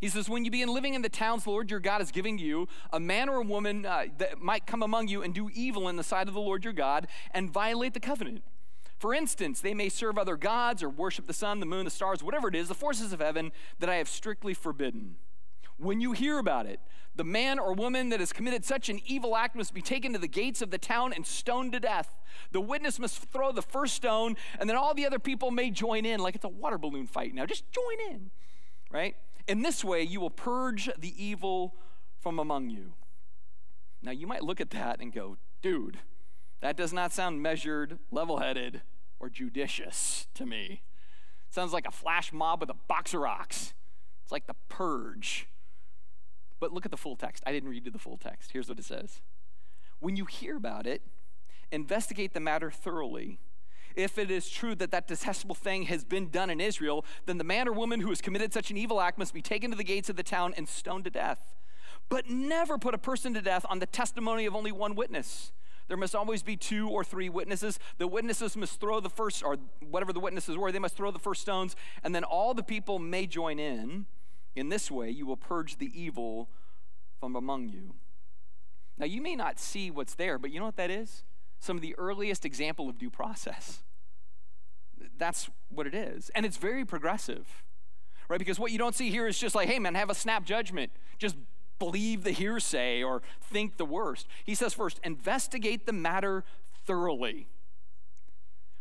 He 0.00 0.08
says, 0.08 0.28
When 0.28 0.44
you 0.44 0.50
begin 0.50 0.72
living 0.72 0.94
in 0.94 1.02
the 1.02 1.08
towns 1.08 1.44
the 1.44 1.50
Lord 1.50 1.70
your 1.70 1.80
God 1.80 2.02
is 2.02 2.10
giving 2.10 2.38
you, 2.38 2.68
a 2.92 3.00
man 3.00 3.28
or 3.28 3.36
a 3.36 3.44
woman 3.44 3.86
uh, 3.86 4.06
that 4.18 4.40
might 4.40 4.66
come 4.66 4.82
among 4.82 5.08
you 5.08 5.22
and 5.22 5.34
do 5.34 5.50
evil 5.52 5.88
in 5.88 5.96
the 5.96 6.02
sight 6.02 6.28
of 6.28 6.34
the 6.34 6.40
Lord 6.40 6.64
your 6.64 6.72
God 6.72 7.06
and 7.32 7.52
violate 7.52 7.94
the 7.94 8.00
covenant. 8.00 8.42
For 8.98 9.12
instance, 9.12 9.60
they 9.60 9.74
may 9.74 9.88
serve 9.88 10.16
other 10.16 10.36
gods 10.36 10.82
or 10.82 10.88
worship 10.88 11.26
the 11.26 11.32
sun, 11.32 11.60
the 11.60 11.66
moon, 11.66 11.84
the 11.84 11.90
stars, 11.90 12.22
whatever 12.22 12.48
it 12.48 12.54
is, 12.54 12.68
the 12.68 12.74
forces 12.74 13.12
of 13.12 13.20
heaven 13.20 13.52
that 13.78 13.90
I 13.90 13.96
have 13.96 14.08
strictly 14.08 14.54
forbidden. 14.54 15.16
When 15.76 16.00
you 16.00 16.12
hear 16.12 16.38
about 16.38 16.66
it, 16.66 16.80
the 17.16 17.24
man 17.24 17.58
or 17.58 17.72
woman 17.72 18.08
that 18.08 18.20
has 18.20 18.32
committed 18.32 18.64
such 18.64 18.88
an 18.88 19.00
evil 19.06 19.36
act 19.36 19.54
must 19.56 19.74
be 19.74 19.82
taken 19.82 20.12
to 20.12 20.18
the 20.18 20.28
gates 20.28 20.62
of 20.62 20.70
the 20.70 20.78
town 20.78 21.12
and 21.12 21.26
stoned 21.26 21.72
to 21.72 21.80
death. 21.80 22.16
The 22.50 22.60
witness 22.60 22.98
must 22.98 23.30
throw 23.30 23.52
the 23.52 23.62
first 23.62 23.94
stone, 23.94 24.36
and 24.58 24.68
then 24.68 24.76
all 24.76 24.94
the 24.94 25.06
other 25.06 25.18
people 25.18 25.50
may 25.50 25.70
join 25.70 26.04
in, 26.04 26.20
like 26.20 26.34
it's 26.34 26.44
a 26.44 26.48
water 26.48 26.78
balloon 26.78 27.06
fight 27.06 27.34
now. 27.34 27.46
Just 27.46 27.70
join 27.70 28.10
in, 28.10 28.30
right? 28.90 29.16
In 29.46 29.62
this 29.62 29.84
way, 29.84 30.02
you 30.02 30.20
will 30.20 30.30
purge 30.30 30.88
the 30.98 31.22
evil 31.22 31.74
from 32.20 32.38
among 32.38 32.70
you. 32.70 32.94
Now, 34.02 34.10
you 34.10 34.26
might 34.26 34.42
look 34.42 34.60
at 34.60 34.70
that 34.70 35.00
and 35.00 35.12
go, 35.12 35.36
dude, 35.62 35.98
that 36.60 36.76
does 36.76 36.92
not 36.92 37.12
sound 37.12 37.42
measured, 37.42 37.98
level 38.10 38.38
headed, 38.38 38.82
or 39.20 39.28
judicious 39.28 40.26
to 40.34 40.46
me. 40.46 40.82
sounds 41.50 41.72
like 41.72 41.86
a 41.86 41.90
flash 41.90 42.32
mob 42.32 42.60
with 42.60 42.70
a 42.70 42.76
box 42.88 43.14
of 43.14 43.20
rocks. 43.20 43.74
It's 44.22 44.32
like 44.32 44.46
the 44.46 44.56
purge. 44.68 45.48
But 46.58 46.72
look 46.72 46.84
at 46.84 46.90
the 46.90 46.96
full 46.96 47.16
text. 47.16 47.42
I 47.46 47.52
didn't 47.52 47.68
read 47.68 47.84
you 47.84 47.90
the 47.90 47.98
full 47.98 48.16
text. 48.16 48.52
Here's 48.52 48.68
what 48.68 48.78
it 48.78 48.84
says 48.84 49.20
When 50.00 50.16
you 50.16 50.24
hear 50.24 50.56
about 50.56 50.86
it, 50.86 51.02
investigate 51.70 52.32
the 52.32 52.40
matter 52.40 52.70
thoroughly. 52.70 53.38
If 53.94 54.18
it 54.18 54.30
is 54.30 54.48
true 54.50 54.74
that 54.76 54.90
that 54.90 55.06
detestable 55.06 55.54
thing 55.54 55.84
has 55.84 56.04
been 56.04 56.28
done 56.28 56.50
in 56.50 56.60
Israel, 56.60 57.04
then 57.26 57.38
the 57.38 57.44
man 57.44 57.68
or 57.68 57.72
woman 57.72 58.00
who 58.00 58.08
has 58.08 58.20
committed 58.20 58.52
such 58.52 58.70
an 58.70 58.76
evil 58.76 59.00
act 59.00 59.18
must 59.18 59.32
be 59.32 59.42
taken 59.42 59.70
to 59.70 59.76
the 59.76 59.84
gates 59.84 60.08
of 60.08 60.16
the 60.16 60.22
town 60.22 60.54
and 60.56 60.68
stoned 60.68 61.04
to 61.04 61.10
death. 61.10 61.54
But 62.08 62.28
never 62.28 62.76
put 62.76 62.94
a 62.94 62.98
person 62.98 63.34
to 63.34 63.40
death 63.40 63.64
on 63.68 63.78
the 63.78 63.86
testimony 63.86 64.46
of 64.46 64.54
only 64.54 64.72
one 64.72 64.94
witness. 64.94 65.52
There 65.86 65.96
must 65.96 66.14
always 66.14 66.42
be 66.42 66.56
two 66.56 66.88
or 66.88 67.04
three 67.04 67.28
witnesses. 67.28 67.78
The 67.98 68.08
witnesses 68.08 68.56
must 68.56 68.80
throw 68.80 69.00
the 69.00 69.10
first, 69.10 69.42
or 69.42 69.58
whatever 69.80 70.12
the 70.12 70.20
witnesses 70.20 70.56
were, 70.56 70.72
they 70.72 70.78
must 70.78 70.96
throw 70.96 71.10
the 71.10 71.18
first 71.18 71.42
stones, 71.42 71.76
and 72.02 72.14
then 72.14 72.24
all 72.24 72.54
the 72.54 72.62
people 72.62 72.98
may 72.98 73.26
join 73.26 73.58
in. 73.58 74.06
In 74.56 74.68
this 74.68 74.90
way, 74.90 75.10
you 75.10 75.26
will 75.26 75.36
purge 75.36 75.78
the 75.78 75.90
evil 76.00 76.48
from 77.20 77.36
among 77.36 77.68
you. 77.68 77.94
Now, 78.96 79.06
you 79.06 79.20
may 79.20 79.34
not 79.34 79.58
see 79.58 79.90
what's 79.90 80.14
there, 80.14 80.38
but 80.38 80.52
you 80.52 80.60
know 80.60 80.66
what 80.66 80.76
that 80.76 80.90
is? 80.90 81.24
Some 81.60 81.76
of 81.76 81.82
the 81.82 81.94
earliest 81.96 82.44
example 82.44 82.88
of 82.88 82.98
due 82.98 83.10
process. 83.10 83.82
That's 85.16 85.48
what 85.68 85.86
it 85.86 85.94
is. 85.94 86.30
And 86.34 86.44
it's 86.44 86.56
very 86.56 86.84
progressive, 86.84 87.62
right? 88.28 88.38
Because 88.38 88.58
what 88.58 88.72
you 88.72 88.78
don't 88.78 88.94
see 88.94 89.10
here 89.10 89.26
is 89.26 89.38
just 89.38 89.54
like, 89.54 89.68
hey, 89.68 89.78
man, 89.78 89.94
have 89.94 90.10
a 90.10 90.14
snap 90.14 90.44
judgment. 90.44 90.92
Just 91.18 91.36
believe 91.78 92.24
the 92.24 92.30
hearsay 92.30 93.02
or 93.02 93.22
think 93.40 93.76
the 93.76 93.84
worst. 93.84 94.26
He 94.44 94.54
says, 94.54 94.74
first, 94.74 95.00
investigate 95.04 95.86
the 95.86 95.92
matter 95.92 96.44
thoroughly 96.86 97.48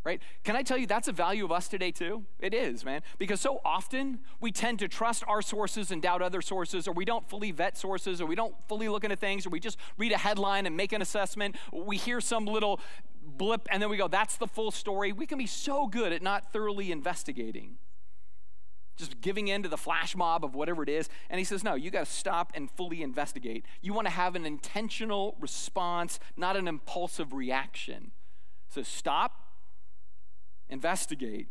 right? 0.04 0.22
Can 0.44 0.56
I 0.56 0.64
tell 0.64 0.78
you 0.78 0.86
that's 0.86 1.08
a 1.08 1.12
value 1.12 1.46
of 1.46 1.52
us 1.52 1.68
today 1.68 1.92
too? 1.92 2.26
It 2.40 2.54
is, 2.54 2.84
man. 2.84 3.02
Because 3.18 3.40
so 3.40 3.62
often 3.64 4.20
we 4.40 4.52
tend 4.52 4.80
to 4.80 4.88
trust 4.88 5.24
our 5.28 5.42
sources 5.42 5.92
and 5.92 6.02
doubt 6.02 6.22
other 6.22 6.42
sources, 6.42 6.88
or 6.88 6.94
we 6.94 7.06
don't 7.06 7.28
fully 7.30 7.52
vet 7.52 7.78
sources, 7.78 8.20
or 8.22 8.26
we 8.26 8.36
don't 8.36 8.56
fully 8.68 8.90
look 8.90 9.04
into 9.04 9.16
things, 9.16 9.46
or 9.46 9.50
we 9.50 9.60
just 9.60 9.78
read 9.98 10.12
a 10.12 10.18
headline 10.18 10.66
and 10.66 10.76
make 10.76 10.92
an 10.92 11.02
assessment. 11.02 11.56
We 11.72 11.98
hear 11.98 12.22
some 12.22 12.46
little 12.46 12.80
blip 13.26 13.68
and 13.72 13.82
then 13.82 13.90
we 13.90 13.98
go, 13.98 14.08
that's 14.08 14.38
the 14.38 14.48
full 14.48 14.72
story. 14.72 15.12
We 15.12 15.26
can 15.26 15.38
be 15.38 15.48
so 15.48 15.88
good 15.88 16.12
at 16.12 16.22
not 16.22 16.52
thoroughly 16.52 16.92
investigating. 16.92 17.78
Just 18.96 19.22
giving 19.22 19.48
in 19.48 19.64
to 19.64 19.70
the 19.70 19.78
flash 19.78 20.16
mob 20.16 20.46
of 20.46 20.54
whatever 20.54 20.84
it 20.84 20.90
is. 20.90 21.10
And 21.30 21.40
he 21.40 21.46
says, 21.46 21.64
No, 21.64 21.74
you 21.74 21.90
got 21.90 22.06
to 22.06 22.12
stop 22.12 22.52
and 22.54 22.70
fully 22.70 23.02
investigate. 23.02 23.66
You 23.82 23.92
want 23.92 24.06
to 24.06 24.14
have 24.14 24.36
an 24.36 24.46
intentional 24.46 25.36
response, 25.40 26.20
not 26.38 26.56
an 26.56 26.68
impulsive 26.68 27.34
reaction. 27.34 28.12
So 28.70 28.84
stop, 28.84 29.43
investigate. 30.70 31.48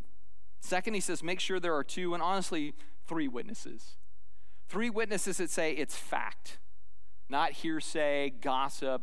Second, 0.61 0.95
he 0.95 1.01
says, 1.01 1.23
make 1.23 1.41
sure 1.41 1.59
there 1.59 1.75
are 1.75 1.85
two, 1.85 2.15
and 2.15 2.23
honestly, 2.23 2.75
three 3.07 3.29
witnesses. 3.29 3.97
Three 4.69 4.91
witnesses 4.91 5.37
that 5.39 5.51
say 5.51 5.73
it's 5.73 5.97
fact, 5.97 6.59
not 7.29 7.53
hearsay, 7.53 8.31
gossip, 8.41 9.03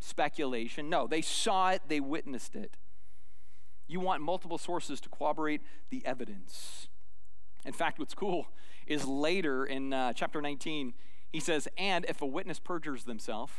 speculation. 0.00 0.88
No, 0.88 1.06
they 1.06 1.22
saw 1.22 1.70
it, 1.70 1.82
they 1.88 2.00
witnessed 2.00 2.54
it. 2.54 2.76
You 3.86 4.00
want 4.00 4.22
multiple 4.22 4.58
sources 4.58 5.00
to 5.00 5.08
corroborate 5.08 5.62
the 5.90 6.04
evidence. 6.04 6.88
In 7.64 7.72
fact, 7.72 7.98
what's 7.98 8.14
cool 8.14 8.48
is 8.86 9.06
later 9.06 9.64
in 9.64 9.92
uh, 9.92 10.12
chapter 10.12 10.40
19, 10.40 10.94
he 11.32 11.40
says, 11.40 11.68
and 11.76 12.04
if 12.08 12.22
a 12.22 12.26
witness 12.26 12.58
perjures 12.58 13.04
themselves 13.04 13.52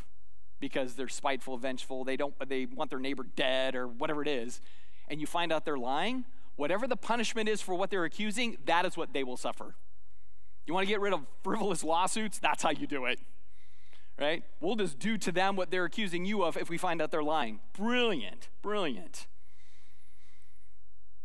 because 0.60 0.96
they're 0.96 1.08
spiteful, 1.08 1.58
vengeful, 1.58 2.04
they 2.04 2.18
don't 2.18 2.34
they 2.48 2.66
want 2.66 2.90
their 2.90 3.00
neighbor 3.00 3.26
dead 3.36 3.76
or 3.76 3.88
whatever 3.88 4.22
it 4.22 4.28
is, 4.28 4.62
and 5.10 5.20
you 5.20 5.28
find 5.28 5.52
out 5.52 5.66
they're 5.66 5.78
lying, 5.78 6.26
whatever 6.56 6.88
the 6.88 6.98
punishment 6.98 7.50
is 7.50 7.62
for 7.62 7.76
what 7.76 7.90
they're 7.90 8.06
accusing, 8.06 8.58
that 8.66 8.86
is 8.86 8.98
what 8.98 9.14
they 9.14 9.24
will 9.24 9.38
suffer. 9.38 9.76
You 10.66 10.74
want 10.74 10.86
to 10.86 10.92
get 10.92 11.02
rid 11.02 11.14
of 11.14 11.26
frivolous 11.44 11.84
lawsuits? 11.84 12.38
That's 12.38 12.62
how 12.62 12.72
you 12.72 12.86
do 12.86 13.06
it. 13.06 13.20
Right? 14.20 14.44
We'll 14.60 14.76
just 14.76 15.00
do 15.00 15.18
to 15.18 15.32
them 15.32 15.56
what 15.56 15.72
they're 15.72 15.86
accusing 15.86 16.26
you 16.26 16.44
of 16.44 16.58
if 16.58 16.70
we 16.70 16.78
find 16.78 17.02
out 17.02 17.10
they're 17.10 17.24
lying. 17.24 17.60
Brilliant, 17.74 18.50
brilliant. 18.62 19.28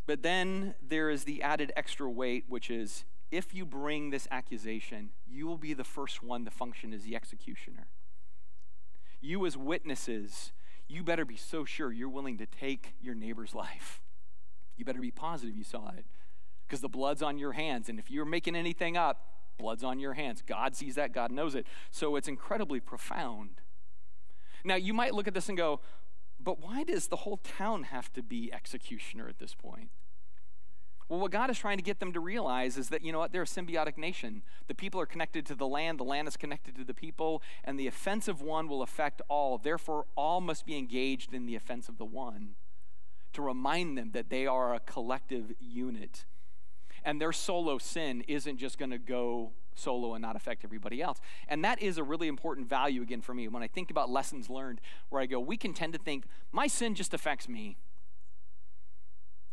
But 0.06 0.22
then 0.22 0.74
there 0.86 1.10
is 1.10 1.24
the 1.24 1.42
added 1.42 1.72
extra 1.76 2.08
weight, 2.08 2.44
which 2.48 2.70
is 2.70 3.04
if 3.30 3.52
you 3.52 3.66
bring 3.66 4.10
this 4.10 4.28
accusation, 4.30 5.10
you 5.28 5.46
will 5.46 5.58
be 5.58 5.74
the 5.74 5.84
first 5.84 6.22
one 6.22 6.44
to 6.44 6.50
function 6.50 6.92
as 6.92 7.02
the 7.02 7.16
executioner. 7.16 7.88
You, 9.20 9.44
as 9.44 9.56
witnesses, 9.56 10.52
you 10.88 11.02
better 11.02 11.24
be 11.24 11.36
so 11.36 11.64
sure 11.64 11.92
you're 11.92 12.08
willing 12.08 12.38
to 12.38 12.46
take 12.46 12.94
your 13.00 13.14
neighbor's 13.14 13.54
life. 13.64 14.02
You 14.76 14.84
better 14.84 15.00
be 15.00 15.10
positive 15.10 15.56
you 15.56 15.64
saw 15.64 15.88
it 15.96 16.04
because 16.66 16.80
the 16.80 16.88
blood's 16.88 17.22
on 17.22 17.38
your 17.38 17.52
hands. 17.52 17.88
And 17.88 17.98
if 17.98 18.10
you're 18.10 18.24
making 18.24 18.56
anything 18.56 18.96
up, 18.96 19.20
blood's 19.58 19.84
on 19.84 19.98
your 19.98 20.14
hands. 20.14 20.42
God 20.44 20.74
sees 20.74 20.96
that, 20.96 21.12
God 21.12 21.30
knows 21.30 21.54
it. 21.54 21.66
So 21.90 22.16
it's 22.16 22.28
incredibly 22.28 22.80
profound. 22.80 23.60
Now, 24.64 24.76
you 24.76 24.94
might 24.94 25.14
look 25.14 25.28
at 25.28 25.34
this 25.34 25.48
and 25.48 25.58
go, 25.58 25.80
but 26.40 26.60
why 26.60 26.84
does 26.84 27.08
the 27.08 27.16
whole 27.16 27.36
town 27.36 27.84
have 27.84 28.12
to 28.14 28.22
be 28.22 28.52
executioner 28.52 29.28
at 29.28 29.38
this 29.38 29.54
point? 29.54 29.90
Well, 31.08 31.20
what 31.20 31.30
God 31.30 31.50
is 31.50 31.58
trying 31.58 31.76
to 31.76 31.82
get 31.82 32.00
them 32.00 32.12
to 32.14 32.20
realize 32.20 32.78
is 32.78 32.88
that, 32.88 33.02
you 33.02 33.12
know 33.12 33.18
what, 33.18 33.32
they're 33.32 33.42
a 33.42 33.46
symbiotic 33.46 33.98
nation. 33.98 34.42
The 34.68 34.74
people 34.74 35.00
are 35.00 35.06
connected 35.06 35.44
to 35.46 35.54
the 35.54 35.66
land, 35.66 36.00
the 36.00 36.04
land 36.04 36.28
is 36.28 36.36
connected 36.36 36.76
to 36.76 36.84
the 36.84 36.94
people, 36.94 37.42
and 37.62 37.78
the 37.78 37.86
offense 37.86 38.26
of 38.26 38.40
one 38.40 38.68
will 38.68 38.82
affect 38.82 39.20
all. 39.28 39.58
Therefore, 39.58 40.06
all 40.16 40.40
must 40.40 40.64
be 40.64 40.78
engaged 40.78 41.34
in 41.34 41.44
the 41.44 41.56
offense 41.56 41.88
of 41.88 41.98
the 41.98 42.06
one 42.06 42.54
to 43.34 43.42
remind 43.42 43.98
them 43.98 44.12
that 44.12 44.30
they 44.30 44.46
are 44.46 44.74
a 44.74 44.80
collective 44.80 45.52
unit. 45.60 46.24
And 47.04 47.20
their 47.20 47.32
solo 47.32 47.76
sin 47.76 48.22
isn't 48.26 48.56
just 48.56 48.78
going 48.78 48.90
to 48.90 48.98
go 48.98 49.52
solo 49.74 50.14
and 50.14 50.22
not 50.22 50.36
affect 50.36 50.64
everybody 50.64 51.02
else. 51.02 51.20
And 51.48 51.64
that 51.64 51.82
is 51.82 51.98
a 51.98 52.02
really 52.02 52.28
important 52.28 52.68
value, 52.68 53.02
again, 53.02 53.20
for 53.20 53.34
me. 53.34 53.48
When 53.48 53.62
I 53.62 53.66
think 53.66 53.90
about 53.90 54.08
lessons 54.08 54.48
learned, 54.48 54.80
where 55.10 55.20
I 55.20 55.26
go, 55.26 55.38
we 55.40 55.56
can 55.56 55.74
tend 55.74 55.92
to 55.92 55.98
think, 55.98 56.24
my 56.52 56.66
sin 56.66 56.94
just 56.94 57.12
affects 57.12 57.48
me. 57.48 57.76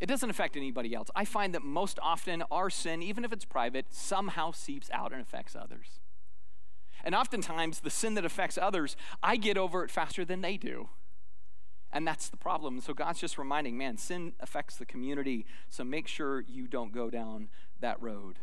It 0.01 0.07
doesn't 0.07 0.31
affect 0.31 0.57
anybody 0.57 0.95
else. 0.95 1.09
I 1.15 1.25
find 1.25 1.53
that 1.53 1.63
most 1.63 1.99
often 2.01 2.43
our 2.49 2.71
sin, 2.71 3.03
even 3.03 3.23
if 3.23 3.31
it's 3.31 3.45
private, 3.45 3.85
somehow 3.91 4.51
seeps 4.51 4.89
out 4.91 5.13
and 5.13 5.21
affects 5.21 5.55
others. 5.55 5.99
And 7.03 7.13
oftentimes, 7.13 7.81
the 7.81 7.91
sin 7.91 8.15
that 8.15 8.25
affects 8.25 8.57
others, 8.57 8.97
I 9.21 9.37
get 9.37 9.59
over 9.59 9.83
it 9.83 9.91
faster 9.91 10.25
than 10.25 10.41
they 10.41 10.57
do. 10.57 10.89
And 11.93 12.07
that's 12.07 12.29
the 12.29 12.37
problem. 12.37 12.81
So 12.81 12.95
God's 12.95 13.19
just 13.19 13.37
reminding, 13.37 13.77
man, 13.77 13.97
sin 13.97 14.33
affects 14.39 14.75
the 14.75 14.85
community, 14.87 15.45
so 15.69 15.83
make 15.83 16.07
sure 16.07 16.41
you 16.41 16.65
don't 16.65 16.91
go 16.91 17.11
down 17.11 17.49
that 17.79 18.01
road. 18.01 18.39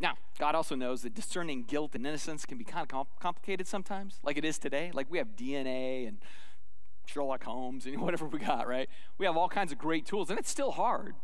Now, 0.00 0.14
God 0.38 0.56
also 0.56 0.74
knows 0.74 1.02
that 1.02 1.14
discerning 1.14 1.62
guilt 1.62 1.94
and 1.94 2.04
innocence 2.04 2.44
can 2.44 2.58
be 2.58 2.64
kind 2.64 2.90
of 2.90 3.06
complicated 3.20 3.68
sometimes, 3.68 4.18
like 4.24 4.36
it 4.36 4.44
is 4.44 4.58
today. 4.58 4.90
Like 4.92 5.08
we 5.10 5.18
have 5.18 5.36
DNA 5.36 6.08
and 6.08 6.18
Sherlock 7.06 7.44
Holmes 7.44 7.86
and 7.86 8.00
whatever 8.00 8.26
we 8.26 8.38
got, 8.38 8.68
right? 8.68 8.88
We 9.18 9.26
have 9.26 9.36
all 9.36 9.48
kinds 9.48 9.72
of 9.72 9.78
great 9.78 10.06
tools, 10.06 10.30
and 10.30 10.38
it's 10.38 10.50
still 10.50 10.72
hard. 10.72 11.14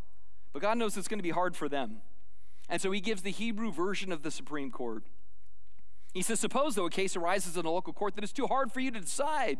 But 0.52 0.62
God 0.62 0.78
knows 0.78 0.96
it's 0.96 1.08
going 1.08 1.18
to 1.18 1.22
be 1.22 1.30
hard 1.30 1.56
for 1.56 1.68
them. 1.68 1.98
And 2.68 2.80
so 2.80 2.90
he 2.90 3.00
gives 3.00 3.22
the 3.22 3.30
Hebrew 3.30 3.70
version 3.70 4.10
of 4.10 4.22
the 4.22 4.30
Supreme 4.30 4.70
Court. 4.70 5.04
He 6.14 6.22
says, 6.22 6.40
Suppose, 6.40 6.74
though, 6.74 6.86
a 6.86 6.90
case 6.90 7.14
arises 7.14 7.56
in 7.56 7.66
a 7.66 7.70
local 7.70 7.92
court 7.92 8.14
that 8.14 8.24
is 8.24 8.32
too 8.32 8.46
hard 8.46 8.72
for 8.72 8.80
you 8.80 8.90
to 8.90 9.00
decide. 9.00 9.58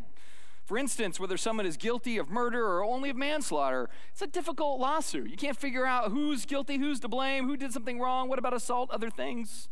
For 0.65 0.77
instance, 0.77 1.17
whether 1.17 1.37
someone 1.37 1.65
is 1.65 1.77
guilty 1.77 2.17
of 2.17 2.29
murder 2.29 2.61
or 2.61 2.83
only 2.83 3.09
of 3.09 3.15
manslaughter. 3.15 3.89
It's 4.11 4.21
a 4.21 4.27
difficult 4.27 4.81
lawsuit. 4.81 5.29
You 5.29 5.37
can't 5.37 5.55
figure 5.55 5.85
out 5.85 6.11
who's 6.11 6.45
guilty, 6.45 6.77
who's 6.77 6.99
to 7.01 7.07
blame, 7.07 7.45
who 7.45 7.55
did 7.55 7.71
something 7.71 8.01
wrong, 8.01 8.27
what 8.27 8.37
about 8.37 8.53
assault, 8.53 8.91
other 8.91 9.09
things. 9.09 9.69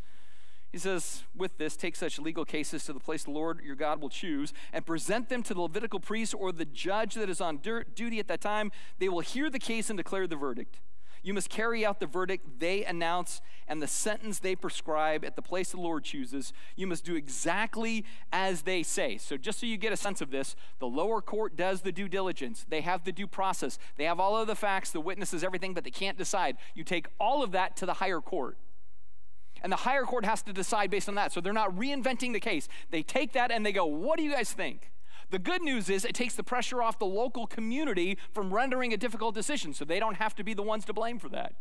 He 0.75 0.79
says, 0.79 1.23
with 1.33 1.57
this, 1.57 1.77
take 1.77 1.95
such 1.95 2.19
legal 2.19 2.43
cases 2.43 2.83
to 2.83 2.91
the 2.91 2.99
place 2.99 3.23
the 3.23 3.31
Lord 3.31 3.61
your 3.63 3.77
God 3.77 4.01
will 4.01 4.09
choose 4.09 4.51
and 4.73 4.85
present 4.85 5.29
them 5.29 5.41
to 5.43 5.53
the 5.53 5.61
Levitical 5.61 6.01
priest 6.01 6.35
or 6.38 6.51
the 6.51 6.65
judge 6.65 7.15
that 7.15 7.29
is 7.29 7.39
on 7.39 7.61
duty 7.95 8.19
at 8.19 8.27
that 8.27 8.41
time. 8.41 8.73
They 8.99 9.07
will 9.07 9.21
hear 9.21 9.49
the 9.49 9.57
case 9.57 9.89
and 9.89 9.95
declare 9.95 10.27
the 10.27 10.35
verdict. 10.35 10.81
You 11.23 11.33
must 11.33 11.49
carry 11.49 11.85
out 11.85 12.01
the 12.01 12.07
verdict 12.07 12.59
they 12.59 12.83
announce 12.83 13.39
and 13.69 13.81
the 13.81 13.88
sentence 13.88 14.39
they 14.39 14.53
prescribe 14.53 15.23
at 15.23 15.38
the 15.38 15.41
place 15.41 15.71
the 15.71 15.79
Lord 15.79 16.03
chooses. 16.03 16.51
You 16.75 16.88
must 16.88 17.05
do 17.05 17.15
exactly 17.15 18.03
as 18.33 18.63
they 18.63 18.83
say. 18.83 19.17
So, 19.17 19.38
just 19.38 19.61
so 19.61 19.65
you 19.65 19.77
get 19.77 19.93
a 19.93 19.97
sense 19.97 20.19
of 20.19 20.29
this, 20.29 20.57
the 20.79 20.88
lower 20.88 21.21
court 21.21 21.55
does 21.55 21.83
the 21.83 21.93
due 21.93 22.09
diligence. 22.09 22.65
They 22.67 22.81
have 22.81 23.05
the 23.05 23.13
due 23.13 23.27
process. 23.27 23.79
They 23.95 24.03
have 24.03 24.19
all 24.19 24.35
of 24.35 24.47
the 24.47 24.55
facts, 24.55 24.91
the 24.91 24.99
witnesses, 24.99 25.41
everything, 25.41 25.73
but 25.73 25.85
they 25.85 25.89
can't 25.89 26.17
decide. 26.17 26.57
You 26.73 26.83
take 26.83 27.07
all 27.17 27.43
of 27.43 27.53
that 27.53 27.77
to 27.77 27.85
the 27.85 27.93
higher 27.93 28.19
court. 28.19 28.57
And 29.65 29.71
the 29.71 29.78
higher 29.78 30.04
court 30.04 30.25
has 30.25 30.43
to 30.43 30.54
decide 30.54 30.91
based 30.91 31.10
on 31.10 31.15
that. 31.15 31.32
So, 31.32 31.41
they're 31.41 31.51
not 31.51 31.75
reinventing 31.75 32.34
the 32.34 32.39
case. 32.39 32.67
They 32.91 33.01
take 33.01 33.34
that 33.34 33.49
and 33.51 33.65
they 33.65 33.71
go, 33.71 33.88
What 33.88 34.17
do 34.17 34.23
you 34.23 34.32
guys 34.32 34.54
think? 34.54 34.91
The 35.32 35.39
good 35.39 35.63
news 35.63 35.89
is 35.89 36.06
it 36.06 36.13
takes 36.13 36.36
the 36.36 36.43
pressure 36.43 36.84
off 36.84 36.99
the 36.99 37.08
local 37.08 37.47
community 37.47 38.19
from 38.32 38.54
rendering 38.54 38.93
a 38.93 38.97
difficult 38.97 39.34
decision, 39.34 39.73
so 39.73 39.84
they 39.84 39.99
don't 39.99 40.17
have 40.17 40.36
to 40.36 40.43
be 40.43 40.54
the 40.54 40.62
ones 40.62 40.86
to 40.86 40.93
blame 40.93 41.17
for 41.17 41.30
that. 41.30 41.56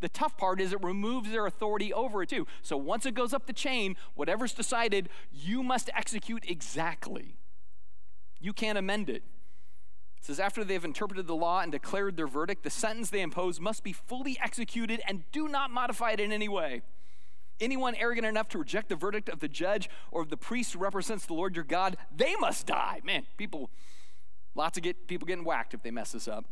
The 0.00 0.08
tough 0.08 0.38
part 0.38 0.58
is 0.58 0.72
it 0.72 0.82
removes 0.82 1.30
their 1.30 1.44
authority 1.44 1.92
over 1.92 2.22
it 2.22 2.30
too. 2.30 2.46
So 2.62 2.78
once 2.78 3.04
it 3.04 3.14
goes 3.14 3.34
up 3.34 3.44
the 3.44 3.52
chain, 3.52 3.94
whatever's 4.14 4.54
decided, 4.54 5.10
you 5.30 5.62
must 5.62 5.90
execute 5.94 6.46
exactly. 6.48 7.36
You 8.40 8.54
can't 8.54 8.78
amend 8.78 9.10
it. 9.10 9.22
It 10.16 10.24
says, 10.24 10.40
after 10.40 10.64
they've 10.64 10.82
interpreted 10.82 11.26
the 11.26 11.36
law 11.36 11.60
and 11.60 11.70
declared 11.70 12.16
their 12.16 12.26
verdict, 12.26 12.62
the 12.62 12.70
sentence 12.70 13.10
they 13.10 13.20
impose 13.20 13.60
must 13.60 13.84
be 13.84 13.92
fully 13.92 14.38
executed 14.42 15.02
and 15.06 15.30
do 15.30 15.46
not 15.46 15.70
modify 15.70 16.12
it 16.12 16.20
in 16.20 16.32
any 16.32 16.48
way. 16.48 16.80
Anyone 17.60 17.94
arrogant 17.94 18.26
enough 18.26 18.48
to 18.50 18.58
reject 18.58 18.88
the 18.88 18.96
verdict 18.96 19.28
of 19.28 19.40
the 19.40 19.48
judge 19.48 19.88
or 20.10 20.22
of 20.22 20.28
the 20.28 20.36
priest 20.36 20.72
who 20.72 20.80
represents 20.80 21.26
the 21.26 21.34
Lord 21.34 21.54
your 21.54 21.64
God, 21.64 21.96
they 22.14 22.34
must 22.36 22.66
die. 22.66 23.00
Man, 23.04 23.24
people, 23.36 23.70
lots 24.54 24.76
of 24.76 24.82
get, 24.82 25.06
people 25.06 25.26
getting 25.26 25.44
whacked 25.44 25.72
if 25.72 25.82
they 25.82 25.90
mess 25.90 26.12
this 26.12 26.26
up. 26.26 26.46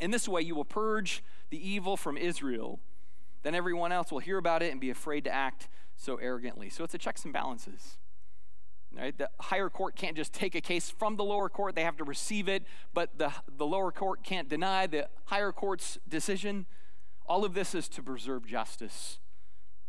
In 0.00 0.10
this 0.10 0.28
way, 0.28 0.42
you 0.42 0.54
will 0.54 0.64
purge 0.64 1.22
the 1.50 1.68
evil 1.68 1.96
from 1.96 2.16
Israel. 2.16 2.78
Then 3.42 3.54
everyone 3.54 3.90
else 3.90 4.12
will 4.12 4.18
hear 4.18 4.36
about 4.36 4.62
it 4.62 4.70
and 4.70 4.80
be 4.80 4.90
afraid 4.90 5.24
to 5.24 5.30
act 5.32 5.68
so 5.96 6.16
arrogantly. 6.16 6.68
So 6.68 6.84
it's 6.84 6.94
a 6.94 6.98
checks 6.98 7.24
and 7.24 7.32
balances. 7.32 7.98
Right? 8.94 9.16
The 9.16 9.30
higher 9.40 9.70
court 9.70 9.96
can't 9.96 10.16
just 10.16 10.34
take 10.34 10.54
a 10.54 10.60
case 10.60 10.90
from 10.90 11.16
the 11.16 11.24
lower 11.24 11.48
court, 11.48 11.74
they 11.74 11.84
have 11.84 11.96
to 11.96 12.04
receive 12.04 12.46
it, 12.46 12.64
but 12.92 13.16
the, 13.16 13.32
the 13.56 13.64
lower 13.64 13.90
court 13.90 14.22
can't 14.22 14.50
deny 14.50 14.86
the 14.86 15.08
higher 15.26 15.50
court's 15.50 15.98
decision. 16.06 16.66
All 17.26 17.46
of 17.46 17.54
this 17.54 17.74
is 17.74 17.88
to 17.90 18.02
preserve 18.02 18.46
justice 18.46 19.18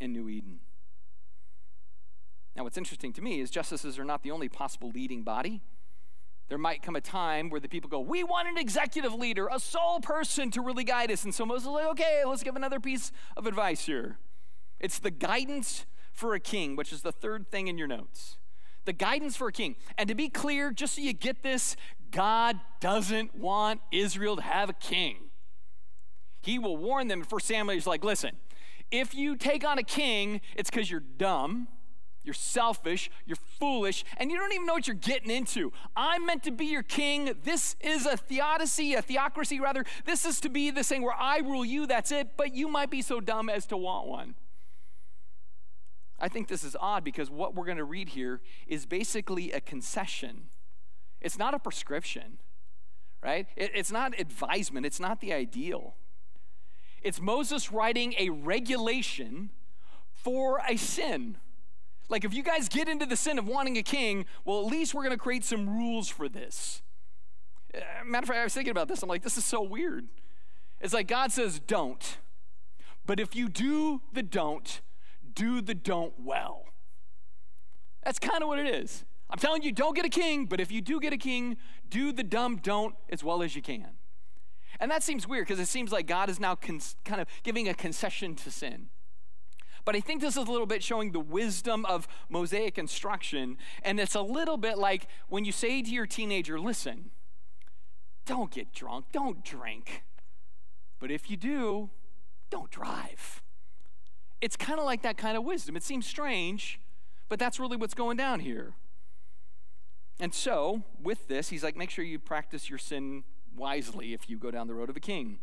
in 0.03 0.13
New 0.13 0.29
Eden. 0.29 0.59
Now, 2.55 2.63
what's 2.63 2.77
interesting 2.77 3.13
to 3.13 3.21
me 3.21 3.39
is 3.39 3.49
justices 3.49 3.97
are 3.97 4.05
not 4.05 4.21
the 4.21 4.31
only 4.31 4.49
possible 4.49 4.91
leading 4.93 5.23
body. 5.23 5.61
There 6.49 6.57
might 6.57 6.83
come 6.83 6.95
a 6.95 7.01
time 7.01 7.49
where 7.49 7.59
the 7.59 7.69
people 7.69 7.89
go, 7.89 7.99
We 7.99 8.23
want 8.23 8.47
an 8.47 8.57
executive 8.57 9.13
leader, 9.13 9.47
a 9.51 9.59
sole 9.59 10.01
person 10.01 10.51
to 10.51 10.61
really 10.61 10.83
guide 10.83 11.09
us. 11.09 11.23
And 11.23 11.33
so 11.33 11.45
Moses 11.45 11.63
is 11.63 11.69
like, 11.69 11.87
Okay, 11.87 12.21
let's 12.27 12.43
give 12.43 12.55
another 12.55 12.79
piece 12.79 13.11
of 13.35 13.47
advice 13.47 13.85
here. 13.85 14.17
It's 14.79 14.99
the 14.99 15.09
guidance 15.09 15.85
for 16.11 16.35
a 16.35 16.39
king, 16.39 16.75
which 16.75 16.91
is 16.91 17.01
the 17.01 17.11
third 17.11 17.49
thing 17.49 17.67
in 17.67 17.77
your 17.77 17.87
notes. 17.87 18.37
The 18.85 18.93
guidance 18.93 19.37
for 19.37 19.47
a 19.47 19.51
king. 19.51 19.77
And 19.97 20.09
to 20.09 20.15
be 20.15 20.27
clear, 20.27 20.71
just 20.71 20.95
so 20.95 21.01
you 21.01 21.13
get 21.13 21.41
this, 21.41 21.75
God 22.11 22.59
doesn't 22.81 23.33
want 23.33 23.79
Israel 23.91 24.35
to 24.35 24.41
have 24.41 24.69
a 24.69 24.73
king. 24.73 25.29
He 26.41 26.59
will 26.59 26.75
warn 26.75 27.07
them 27.07 27.23
1 27.23 27.41
Samuel, 27.41 27.73
he's 27.73 27.87
like, 27.87 28.03
Listen, 28.03 28.35
if 28.93 29.15
you 29.15 29.35
take 29.35 29.65
on 29.65 29.79
a 29.79 29.83
king, 29.83 30.39
it's 30.55 30.69
because 30.69 30.89
you're 30.91 30.99
dumb, 30.99 31.67
you're 32.23 32.35
selfish, 32.35 33.09
you're 33.25 33.35
foolish, 33.35 34.05
and 34.17 34.29
you 34.29 34.37
don't 34.37 34.53
even 34.53 34.67
know 34.67 34.73
what 34.73 34.85
you're 34.85 34.95
getting 34.95 35.31
into. 35.31 35.73
I'm 35.95 36.27
meant 36.27 36.43
to 36.43 36.51
be 36.51 36.67
your 36.67 36.83
king. 36.83 37.33
This 37.43 37.75
is 37.81 38.05
a 38.05 38.15
theodicy, 38.15 38.93
a 38.93 39.01
theocracy 39.01 39.59
rather. 39.59 39.83
This 40.05 40.25
is 40.25 40.39
to 40.41 40.49
be 40.49 40.69
the 40.69 40.83
thing 40.83 41.01
where 41.01 41.19
I 41.19 41.39
rule 41.39 41.65
you, 41.65 41.87
that's 41.87 42.11
it, 42.11 42.37
but 42.37 42.53
you 42.53 42.67
might 42.67 42.91
be 42.91 43.01
so 43.01 43.19
dumb 43.19 43.49
as 43.49 43.65
to 43.67 43.77
want 43.77 44.07
one. 44.07 44.35
I 46.19 46.29
think 46.29 46.47
this 46.47 46.63
is 46.63 46.77
odd 46.79 47.03
because 47.03 47.31
what 47.31 47.55
we're 47.55 47.65
going 47.65 47.77
to 47.79 47.83
read 47.83 48.09
here 48.09 48.41
is 48.67 48.85
basically 48.85 49.51
a 49.51 49.59
concession. 49.59 50.49
It's 51.19 51.39
not 51.39 51.55
a 51.55 51.59
prescription, 51.59 52.37
right? 53.23 53.47
It's 53.57 53.91
not 53.91 54.17
advisement, 54.19 54.85
it's 54.85 54.99
not 54.99 55.19
the 55.19 55.33
ideal. 55.33 55.95
It's 57.03 57.19
Moses 57.19 57.71
writing 57.71 58.15
a 58.17 58.29
regulation 58.29 59.49
for 60.13 60.61
a 60.67 60.77
sin. 60.77 61.37
Like, 62.09 62.23
if 62.23 62.33
you 62.33 62.43
guys 62.43 62.69
get 62.69 62.87
into 62.87 63.05
the 63.05 63.15
sin 63.15 63.37
of 63.37 63.47
wanting 63.47 63.77
a 63.77 63.83
king, 63.83 64.25
well, 64.45 64.59
at 64.59 64.65
least 64.67 64.93
we're 64.93 65.03
going 65.03 65.15
to 65.15 65.21
create 65.21 65.43
some 65.43 65.69
rules 65.69 66.07
for 66.07 66.29
this. 66.29 66.81
Uh, 67.73 67.79
matter 68.05 68.23
of 68.23 68.27
fact, 68.29 68.39
I 68.39 68.43
was 68.43 68.53
thinking 68.53 68.71
about 68.71 68.87
this. 68.87 69.03
I'm 69.03 69.09
like, 69.09 69.23
this 69.23 69.37
is 69.37 69.45
so 69.45 69.61
weird. 69.61 70.07
It's 70.79 70.93
like 70.93 71.07
God 71.07 71.31
says, 71.31 71.59
don't. 71.59 72.17
But 73.05 73.19
if 73.19 73.35
you 73.35 73.49
do 73.49 74.01
the 74.13 74.23
don't, 74.23 74.81
do 75.33 75.61
the 75.61 75.73
don't 75.73 76.13
well. 76.19 76.65
That's 78.03 78.19
kind 78.19 78.41
of 78.41 78.47
what 78.47 78.59
it 78.59 78.67
is. 78.67 79.05
I'm 79.29 79.39
telling 79.39 79.63
you, 79.63 79.71
don't 79.71 79.95
get 79.95 80.05
a 80.05 80.09
king, 80.09 80.45
but 80.45 80.59
if 80.59 80.71
you 80.71 80.81
do 80.81 80.99
get 80.99 81.11
a 81.11 81.17
king, 81.17 81.57
do 81.89 82.11
the 82.11 82.23
dumb 82.23 82.57
don't 82.57 82.95
as 83.09 83.23
well 83.23 83.41
as 83.41 83.55
you 83.55 83.61
can. 83.61 83.87
And 84.79 84.89
that 84.91 85.03
seems 85.03 85.27
weird 85.27 85.47
because 85.47 85.59
it 85.59 85.67
seems 85.67 85.91
like 85.91 86.07
God 86.07 86.29
is 86.29 86.39
now 86.39 86.55
kind 86.55 87.21
of 87.21 87.27
giving 87.43 87.67
a 87.67 87.73
concession 87.73 88.35
to 88.35 88.51
sin. 88.51 88.89
But 89.85 89.95
I 89.95 89.99
think 89.99 90.21
this 90.21 90.37
is 90.37 90.47
a 90.47 90.51
little 90.51 90.65
bit 90.65 90.81
showing 90.81 91.11
the 91.11 91.19
wisdom 91.19 91.85
of 91.85 92.07
Mosaic 92.29 92.77
instruction. 92.77 93.57
And 93.81 93.99
it's 93.99 94.15
a 94.15 94.21
little 94.21 94.57
bit 94.57 94.77
like 94.77 95.07
when 95.27 95.45
you 95.45 95.51
say 95.51 95.81
to 95.81 95.89
your 95.89 96.07
teenager, 96.07 96.59
listen, 96.59 97.11
don't 98.25 98.51
get 98.51 98.73
drunk, 98.73 99.05
don't 99.11 99.43
drink. 99.43 100.03
But 100.99 101.11
if 101.11 101.29
you 101.29 101.35
do, 101.35 101.89
don't 102.49 102.71
drive. 102.71 103.41
It's 104.39 104.55
kind 104.55 104.79
of 104.79 104.85
like 104.85 105.01
that 105.01 105.17
kind 105.17 105.37
of 105.37 105.43
wisdom. 105.43 105.75
It 105.75 105.83
seems 105.83 106.05
strange, 106.05 106.79
but 107.27 107.39
that's 107.39 107.59
really 107.59 107.75
what's 107.75 107.93
going 107.93 108.15
down 108.15 108.39
here. 108.39 108.73
And 110.19 110.33
so, 110.33 110.83
with 111.01 111.27
this, 111.27 111.49
he's 111.49 111.63
like, 111.63 111.75
make 111.75 111.89
sure 111.89 112.05
you 112.05 112.19
practice 112.19 112.69
your 112.69 112.79
sin 112.79 113.23
wisely 113.55 114.13
if 114.13 114.29
you 114.29 114.37
go 114.37 114.51
down 114.51 114.67
the 114.67 114.73
road 114.73 114.89
of 114.89 114.97
a 114.97 115.01
king. 115.01 115.39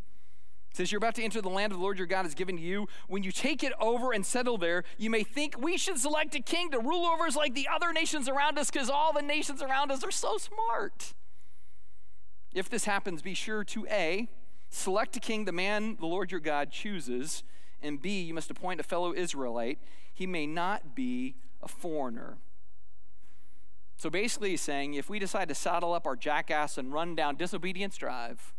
Since 0.73 0.93
you're 0.93 0.99
about 0.99 1.17
to 1.17 1.23
enter 1.23 1.41
the 1.41 1.49
land 1.49 1.73
of 1.73 1.79
the 1.79 1.83
Lord 1.83 1.99
your 1.99 2.07
God 2.07 2.23
has 2.23 2.35
given 2.35 2.57
to 2.57 2.63
you, 2.63 2.87
when 3.09 3.25
you 3.25 3.33
take 3.33 3.65
it 3.65 3.73
over 3.81 4.13
and 4.13 4.25
settle 4.25 4.57
there, 4.57 4.85
you 4.99 5.11
may 5.11 5.25
think 5.25 5.59
we 5.59 5.77
should 5.77 5.99
select 5.99 6.35
a 6.37 6.41
king 6.41 6.71
to 6.71 6.79
rule 6.79 7.07
over 7.07 7.25
us 7.25 7.35
like 7.35 7.55
the 7.55 7.69
other 7.73 7.93
nations 7.93 8.29
around 8.29 8.59
us 8.59 8.71
because 8.71 8.89
all 8.89 9.13
the 9.13 9.23
nations 9.23 9.63
around 9.63 9.91
us 9.91 10.05
are 10.05 10.13
so 10.13 10.39
smart. 10.39 11.15
If 12.55 12.69
this 12.69 12.85
happens, 12.85 13.21
be 13.21 13.35
sure 13.35 13.65
to 13.65 13.87
A, 13.91 14.29
select 14.69 15.17
a 15.17 15.21
king 15.21 15.45
the 15.45 15.53
man 15.53 15.97
the 15.99 16.07
Lord 16.07 16.31
your 16.31 16.41
God 16.41 16.71
chooses, 16.71 17.43
and 17.83 18.01
B, 18.01 18.23
you 18.23 18.35
must 18.35 18.51
appoint 18.51 18.81
a 18.81 18.85
fellow 18.85 19.13
Israelite. 19.13 19.79
He 20.13 20.27
may 20.27 20.47
not 20.47 20.95
be 20.95 21.35
a 21.63 21.69
foreigner. 21.69 22.39
So 24.01 24.09
basically, 24.09 24.49
he's 24.49 24.63
saying 24.63 24.95
if 24.95 25.11
we 25.11 25.19
decide 25.19 25.51
to 25.51 25.55
saddle 25.55 25.93
up 25.93 26.07
our 26.07 26.17
jackass 26.17 26.79
and 26.79 26.91
run 26.91 27.15
down 27.15 27.37
disobedience 27.37 27.99
drive, 27.99 28.55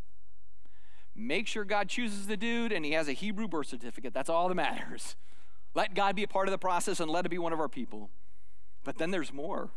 make 1.15 1.47
sure 1.47 1.65
God 1.65 1.89
chooses 1.89 2.27
the 2.27 2.37
dude 2.37 2.71
and 2.71 2.85
he 2.85 2.91
has 2.91 3.07
a 3.07 3.13
Hebrew 3.13 3.47
birth 3.47 3.65
certificate. 3.65 4.13
That's 4.13 4.29
all 4.29 4.49
that 4.49 4.53
matters. 4.53 5.15
Let 5.73 5.95
God 5.95 6.15
be 6.15 6.21
a 6.21 6.27
part 6.27 6.47
of 6.47 6.51
the 6.51 6.59
process 6.59 6.99
and 6.99 7.09
let 7.09 7.25
it 7.25 7.29
be 7.29 7.39
one 7.39 7.53
of 7.53 7.59
our 7.59 7.67
people. 7.67 8.11
But 8.83 8.99
then 8.99 9.09
there's 9.09 9.33
more. 9.33 9.71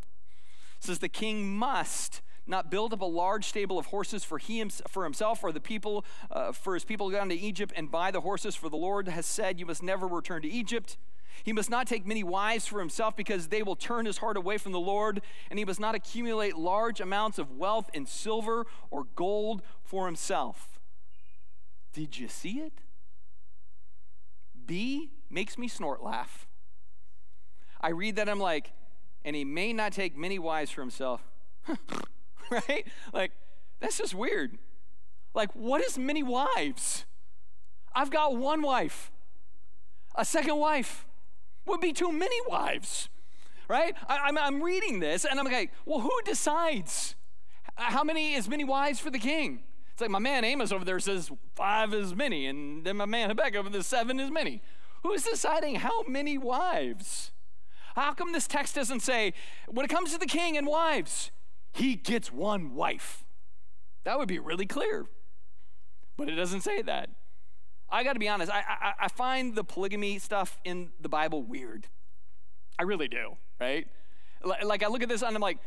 It 0.77 0.83
says 0.83 0.99
the 0.99 1.09
king 1.09 1.57
must 1.57 2.21
not 2.45 2.69
build 2.69 2.93
up 2.93 3.01
a 3.01 3.05
large 3.05 3.45
stable 3.45 3.79
of 3.79 3.87
horses 3.87 4.23
for, 4.23 4.37
he, 4.37 4.63
for 4.87 5.03
himself 5.03 5.43
or 5.43 5.51
the 5.51 5.59
people, 5.59 6.05
uh, 6.29 6.51
for 6.51 6.75
his 6.75 6.85
people 6.85 7.09
go 7.09 7.17
down 7.17 7.29
to 7.29 7.35
Egypt 7.35 7.73
and 7.75 7.89
buy 7.89 8.11
the 8.11 8.21
horses, 8.21 8.53
for 8.53 8.69
the 8.69 8.77
Lord 8.77 9.07
has 9.07 9.25
said, 9.25 9.59
You 9.59 9.65
must 9.65 9.81
never 9.81 10.05
return 10.05 10.43
to 10.43 10.47
Egypt. 10.47 10.95
He 11.43 11.53
must 11.53 11.69
not 11.69 11.87
take 11.87 12.05
many 12.05 12.23
wives 12.23 12.65
for 12.65 12.79
himself 12.79 13.15
because 13.15 13.47
they 13.47 13.63
will 13.63 13.75
turn 13.75 14.05
his 14.05 14.17
heart 14.17 14.37
away 14.37 14.57
from 14.57 14.71
the 14.71 14.79
Lord, 14.79 15.21
and 15.49 15.59
he 15.59 15.65
must 15.65 15.79
not 15.79 15.95
accumulate 15.95 16.55
large 16.57 17.01
amounts 17.01 17.37
of 17.37 17.51
wealth 17.51 17.89
in 17.93 18.05
silver 18.05 18.65
or 18.89 19.05
gold 19.15 19.61
for 19.83 20.05
himself. 20.05 20.79
Did 21.93 22.17
you 22.17 22.27
see 22.27 22.59
it? 22.59 22.73
B 24.65 25.11
makes 25.29 25.57
me 25.57 25.67
snort 25.67 26.03
laugh. 26.03 26.47
I 27.79 27.89
read 27.89 28.15
that, 28.15 28.27
I'm 28.29 28.39
like, 28.39 28.71
and 29.23 29.35
he 29.35 29.43
may 29.43 29.73
not 29.73 29.91
take 29.91 30.17
many 30.17 30.39
wives 30.39 30.71
for 30.71 30.81
himself. 30.81 31.21
right? 32.49 32.85
Like, 33.13 33.31
that's 33.79 33.97
just 33.97 34.13
weird. 34.13 34.57
Like, 35.33 35.51
what 35.53 35.81
is 35.81 35.97
many 35.97 36.23
wives? 36.23 37.05
I've 37.93 38.09
got 38.09 38.35
one 38.35 38.61
wife, 38.61 39.11
a 40.15 40.25
second 40.25 40.57
wife 40.57 41.05
would 41.65 41.81
be 41.81 41.93
too 41.93 42.11
many 42.11 42.37
wives, 42.47 43.09
right? 43.67 43.95
I, 44.07 44.29
am 44.29 44.37
I'm, 44.37 44.55
I'm 44.55 44.63
reading 44.63 44.99
this 44.99 45.25
and 45.25 45.39
I'm 45.39 45.45
like, 45.45 45.71
well, 45.85 45.99
who 45.99 46.11
decides 46.25 47.15
how 47.75 48.03
many 48.03 48.33
is 48.33 48.47
many 48.47 48.63
wives 48.63 48.99
for 48.99 49.09
the 49.09 49.19
king? 49.19 49.63
It's 49.91 50.01
like 50.01 50.11
my 50.11 50.19
man 50.19 50.43
Amos 50.43 50.71
over 50.71 50.83
there 50.83 50.99
says 50.99 51.31
five 51.55 51.93
is 51.93 52.13
many, 52.13 52.47
and 52.47 52.83
then 52.83 52.97
my 52.97 53.05
man 53.05 53.29
Habakkuk 53.29 53.55
over 53.55 53.69
there 53.69 53.81
seven 53.81 54.19
is 54.19 54.29
many. 54.29 54.61
Who's 55.03 55.23
deciding 55.23 55.75
how 55.75 56.03
many 56.03 56.37
wives? 56.37 57.31
How 57.95 58.13
come 58.13 58.33
this 58.33 58.45
text 58.45 58.75
doesn't 58.75 58.99
say, 58.99 59.33
when 59.67 59.85
it 59.85 59.89
comes 59.89 60.11
to 60.11 60.17
the 60.17 60.25
king 60.25 60.57
and 60.57 60.67
wives, 60.67 61.31
he 61.71 61.95
gets 61.95 62.29
one 62.29 62.75
wife? 62.75 63.23
That 64.03 64.19
would 64.19 64.27
be 64.27 64.37
really 64.37 64.65
clear. 64.65 65.05
But 66.17 66.27
it 66.27 66.35
doesn't 66.35 66.61
say 66.61 66.81
that. 66.81 67.09
I 67.89 68.03
got 68.03 68.13
to 68.13 68.19
be 68.19 68.27
honest, 68.27 68.51
I, 68.51 68.63
I, 68.67 68.93
I 69.01 69.07
find 69.07 69.55
the 69.55 69.63
polygamy 69.63 70.19
stuff 70.19 70.59
in 70.63 70.89
the 70.99 71.09
Bible 71.09 71.43
weird. 71.43 71.87
I 72.79 72.83
really 72.83 73.07
do, 73.07 73.37
right? 73.59 73.87
Like, 74.63 74.83
I 74.83 74.87
look 74.87 75.01
at 75.03 75.09
this 75.09 75.21
and 75.21 75.35
I'm 75.35 75.41
like, 75.41 75.59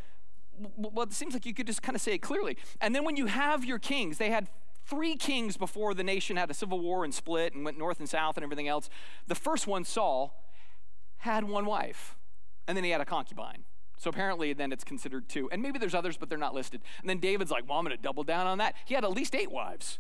well, 0.77 1.05
it 1.05 1.13
seems 1.13 1.35
like 1.35 1.47
you 1.47 1.55
could 1.55 1.67
just 1.67 1.83
kind 1.83 1.95
of 1.95 2.03
say 2.03 2.15
it 2.15 2.19
clearly. 2.19 2.57
And 2.81 2.95
then 2.95 3.05
when 3.05 3.17
you 3.17 3.27
have 3.27 3.65
your 3.65 3.79
kings, 3.79 4.19
they 4.19 4.31
had 4.31 4.49
three 4.85 5.17
kings 5.17 5.57
before 5.57 5.95
the 5.95 6.03
nation 6.03 6.37
had 6.37 6.51
a 6.51 6.55
civil 6.55 6.81
war 6.81 7.05
and 7.05 7.15
split 7.15 7.55
and 7.55 7.65
went 7.65 7.79
north 7.79 8.01
and 8.01 8.09
south 8.09 8.37
and 8.37 8.45
everything 8.45 8.69
else. 8.69 8.89
The 9.27 9.35
first 9.35 9.67
one, 9.67 9.85
Saul, 9.85 10.45
had 11.19 11.45
one 11.45 11.67
wife, 11.67 12.17
and 12.67 12.77
then 12.77 12.85
he 12.85 12.91
had 12.91 13.01
a 13.01 13.05
concubine. 13.05 13.65
So 13.97 14.11
apparently, 14.11 14.53
then 14.53 14.73
it's 14.73 14.85
considered 14.85 15.29
two. 15.29 15.49
And 15.51 15.61
maybe 15.61 15.79
there's 15.79 15.95
others, 15.95 16.17
but 16.17 16.29
they're 16.29 16.39
not 16.39 16.55
listed. 16.55 16.81
And 17.01 17.11
then 17.11 17.19
David's 17.19 17.51
like, 17.51 17.69
well, 17.69 17.79
I'm 17.79 17.85
going 17.85 17.97
to 17.97 18.03
double 18.03 18.23
down 18.23 18.47
on 18.47 18.59
that. 18.59 18.75
He 18.85 18.95
had 18.95 19.05
at 19.05 19.11
least 19.11 19.35
eight 19.35 19.51
wives 19.51 19.99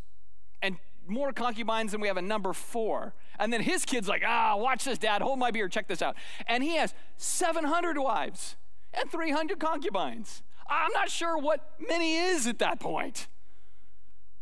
and 0.62 0.76
more 1.08 1.32
concubines 1.32 1.92
than 1.92 2.00
we 2.00 2.08
have 2.08 2.16
a 2.16 2.22
number 2.22 2.52
for. 2.52 3.14
And 3.38 3.52
then 3.52 3.62
his 3.62 3.84
kid's 3.84 4.08
like, 4.08 4.22
ah, 4.26 4.56
watch 4.56 4.84
this, 4.84 4.98
dad, 4.98 5.22
hold 5.22 5.38
my 5.38 5.50
beer, 5.50 5.68
check 5.68 5.88
this 5.88 6.02
out. 6.02 6.16
And 6.46 6.62
he 6.62 6.76
has 6.76 6.94
700 7.16 7.98
wives 7.98 8.56
and 8.94 9.10
300 9.10 9.58
concubines. 9.58 10.42
I'm 10.68 10.92
not 10.92 11.10
sure 11.10 11.38
what 11.38 11.72
many 11.88 12.16
is 12.16 12.46
at 12.46 12.58
that 12.58 12.80
point. 12.80 13.28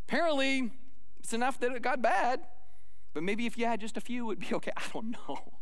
Apparently, 0.08 0.70
it's 1.18 1.32
enough 1.32 1.58
that 1.60 1.72
it 1.72 1.82
got 1.82 2.02
bad, 2.02 2.40
but 3.14 3.22
maybe 3.22 3.46
if 3.46 3.58
you 3.58 3.66
had 3.66 3.80
just 3.80 3.96
a 3.96 4.00
few, 4.00 4.30
it'd 4.30 4.48
be 4.48 4.54
okay. 4.54 4.72
I 4.76 4.82
don't 4.92 5.12
know. 5.12 5.52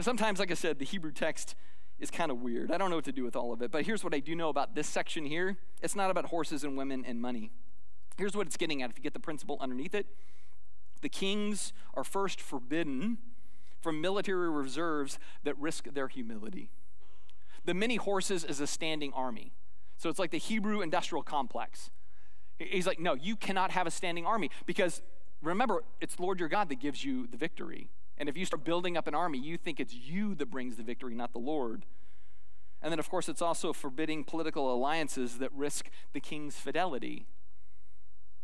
Sometimes, 0.00 0.40
like 0.40 0.50
I 0.50 0.54
said, 0.54 0.78
the 0.78 0.84
Hebrew 0.84 1.12
text 1.12 1.54
is 2.00 2.10
kind 2.10 2.30
of 2.30 2.40
weird. 2.40 2.72
I 2.72 2.78
don't 2.78 2.90
know 2.90 2.96
what 2.96 3.04
to 3.04 3.12
do 3.12 3.22
with 3.22 3.36
all 3.36 3.52
of 3.52 3.62
it, 3.62 3.70
but 3.70 3.84
here's 3.86 4.02
what 4.02 4.12
I 4.12 4.18
do 4.18 4.34
know 4.34 4.48
about 4.48 4.74
this 4.74 4.88
section 4.88 5.24
here 5.24 5.56
it's 5.80 5.94
not 5.94 6.10
about 6.10 6.26
horses 6.26 6.64
and 6.64 6.76
women 6.76 7.04
and 7.06 7.20
money. 7.20 7.52
Here's 8.16 8.36
what 8.36 8.46
it's 8.46 8.56
getting 8.56 8.82
at 8.82 8.90
if 8.90 8.96
you 8.96 9.02
get 9.02 9.14
the 9.14 9.20
principle 9.20 9.58
underneath 9.60 9.94
it 9.94 10.06
the 11.04 11.08
kings 11.10 11.74
are 11.92 12.02
first 12.02 12.40
forbidden 12.40 13.18
from 13.82 14.00
military 14.00 14.48
reserves 14.48 15.18
that 15.42 15.56
risk 15.58 15.92
their 15.92 16.08
humility. 16.08 16.70
The 17.66 17.74
many 17.74 17.96
horses 17.96 18.42
is 18.42 18.58
a 18.58 18.66
standing 18.66 19.12
army. 19.12 19.52
So 19.98 20.08
it's 20.08 20.18
like 20.18 20.30
the 20.30 20.38
Hebrew 20.38 20.80
industrial 20.80 21.22
complex. 21.22 21.90
He's 22.58 22.86
like, 22.86 22.98
no, 22.98 23.12
you 23.12 23.36
cannot 23.36 23.70
have 23.72 23.86
a 23.86 23.90
standing 23.90 24.24
army 24.24 24.50
because 24.64 25.02
remember, 25.42 25.84
it's 26.00 26.18
Lord 26.18 26.40
your 26.40 26.48
God 26.48 26.70
that 26.70 26.80
gives 26.80 27.04
you 27.04 27.26
the 27.26 27.36
victory. 27.36 27.90
And 28.16 28.26
if 28.26 28.36
you 28.38 28.46
start 28.46 28.64
building 28.64 28.96
up 28.96 29.06
an 29.06 29.14
army, 29.14 29.38
you 29.38 29.58
think 29.58 29.80
it's 29.80 29.92
you 29.92 30.34
that 30.36 30.50
brings 30.50 30.76
the 30.76 30.82
victory, 30.82 31.14
not 31.14 31.34
the 31.34 31.38
Lord. 31.38 31.84
And 32.80 32.90
then, 32.90 32.98
of 32.98 33.10
course, 33.10 33.28
it's 33.28 33.42
also 33.42 33.74
forbidding 33.74 34.24
political 34.24 34.72
alliances 34.72 35.36
that 35.36 35.52
risk 35.52 35.90
the 36.14 36.20
king's 36.20 36.56
fidelity. 36.56 37.26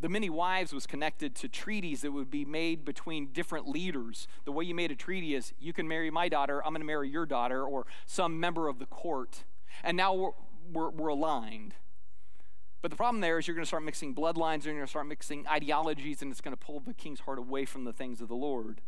The 0.01 0.09
many 0.09 0.30
wives 0.30 0.72
was 0.72 0.86
connected 0.86 1.34
to 1.36 1.48
treaties 1.48 2.01
that 2.01 2.12
would 2.12 2.30
be 2.30 2.44
made 2.44 2.84
between 2.84 3.32
different 3.32 3.68
leaders. 3.68 4.26
The 4.44 4.53
way 4.53 4.64
you 4.64 4.74
made 4.74 4.90
a 4.90 4.94
treaty 4.94 5.34
is 5.34 5.53
you 5.61 5.74
can 5.74 5.86
marry 5.86 6.11
my 6.11 6.28
daughter, 6.28 6.64
I'm 6.64 6.72
going 6.72 6.80
to 6.80 6.86
marry 6.86 7.11
your 7.11 7.26
daughter, 7.26 7.62
or 7.62 7.86
some 8.07 8.40
member 8.40 8.68
of 8.68 8.78
the 8.78 8.86
court. 8.86 9.44
And 9.84 9.96
now 9.96 10.14
we're, 10.14 10.30
we're, 10.72 10.90
we're 10.90 11.09
aligned. 11.09 11.74
But 12.82 12.90
the 12.90 12.96
problem 12.96 13.20
there 13.20 13.38
is 13.38 13.46
you're 13.46 13.55
going 13.55 13.64
to 13.64 13.68
start 13.68 13.82
mixing 13.82 14.14
bloodlines, 14.14 14.55
and 14.55 14.64
you're 14.64 14.74
going 14.76 14.86
to 14.86 14.90
start 14.90 15.07
mixing 15.07 15.46
ideologies, 15.46 16.22
and 16.22 16.30
it's 16.30 16.40
going 16.40 16.57
to 16.57 16.64
pull 16.64 16.80
the 16.80 16.94
king's 16.94 17.20
heart 17.20 17.38
away 17.38 17.66
from 17.66 17.84
the 17.84 17.92
things 17.92 18.22
of 18.22 18.28
the 18.28 18.34
Lord. 18.34 18.80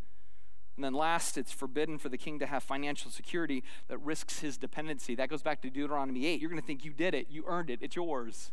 And 0.76 0.84
then 0.84 0.94
last, 0.94 1.36
it's 1.36 1.52
forbidden 1.52 1.98
for 1.98 2.08
the 2.08 2.16
king 2.16 2.38
to 2.38 2.46
have 2.46 2.62
financial 2.62 3.10
security 3.10 3.62
that 3.88 3.98
risks 3.98 4.40
his 4.40 4.56
dependency. 4.56 5.14
That 5.14 5.28
goes 5.28 5.42
back 5.42 5.60
to 5.62 5.68
Deuteronomy 5.68 6.26
8. 6.26 6.40
You're 6.40 6.48
going 6.48 6.60
to 6.60 6.66
think 6.66 6.86
you 6.86 6.94
did 6.94 7.14
it, 7.14 7.26
you 7.30 7.44
earned 7.46 7.68
it, 7.68 7.80
it's 7.82 7.96
yours. 7.96 8.50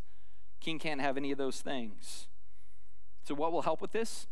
King 0.60 0.78
can't 0.78 0.99
have 0.99 1.16
any 1.16 1.32
of 1.32 1.38
those 1.38 1.62
things. 1.62 2.28
So, 3.30 3.36
what 3.36 3.51
will 3.51 3.61
help 3.61 3.80
with 3.80 3.91
this? 3.91 4.25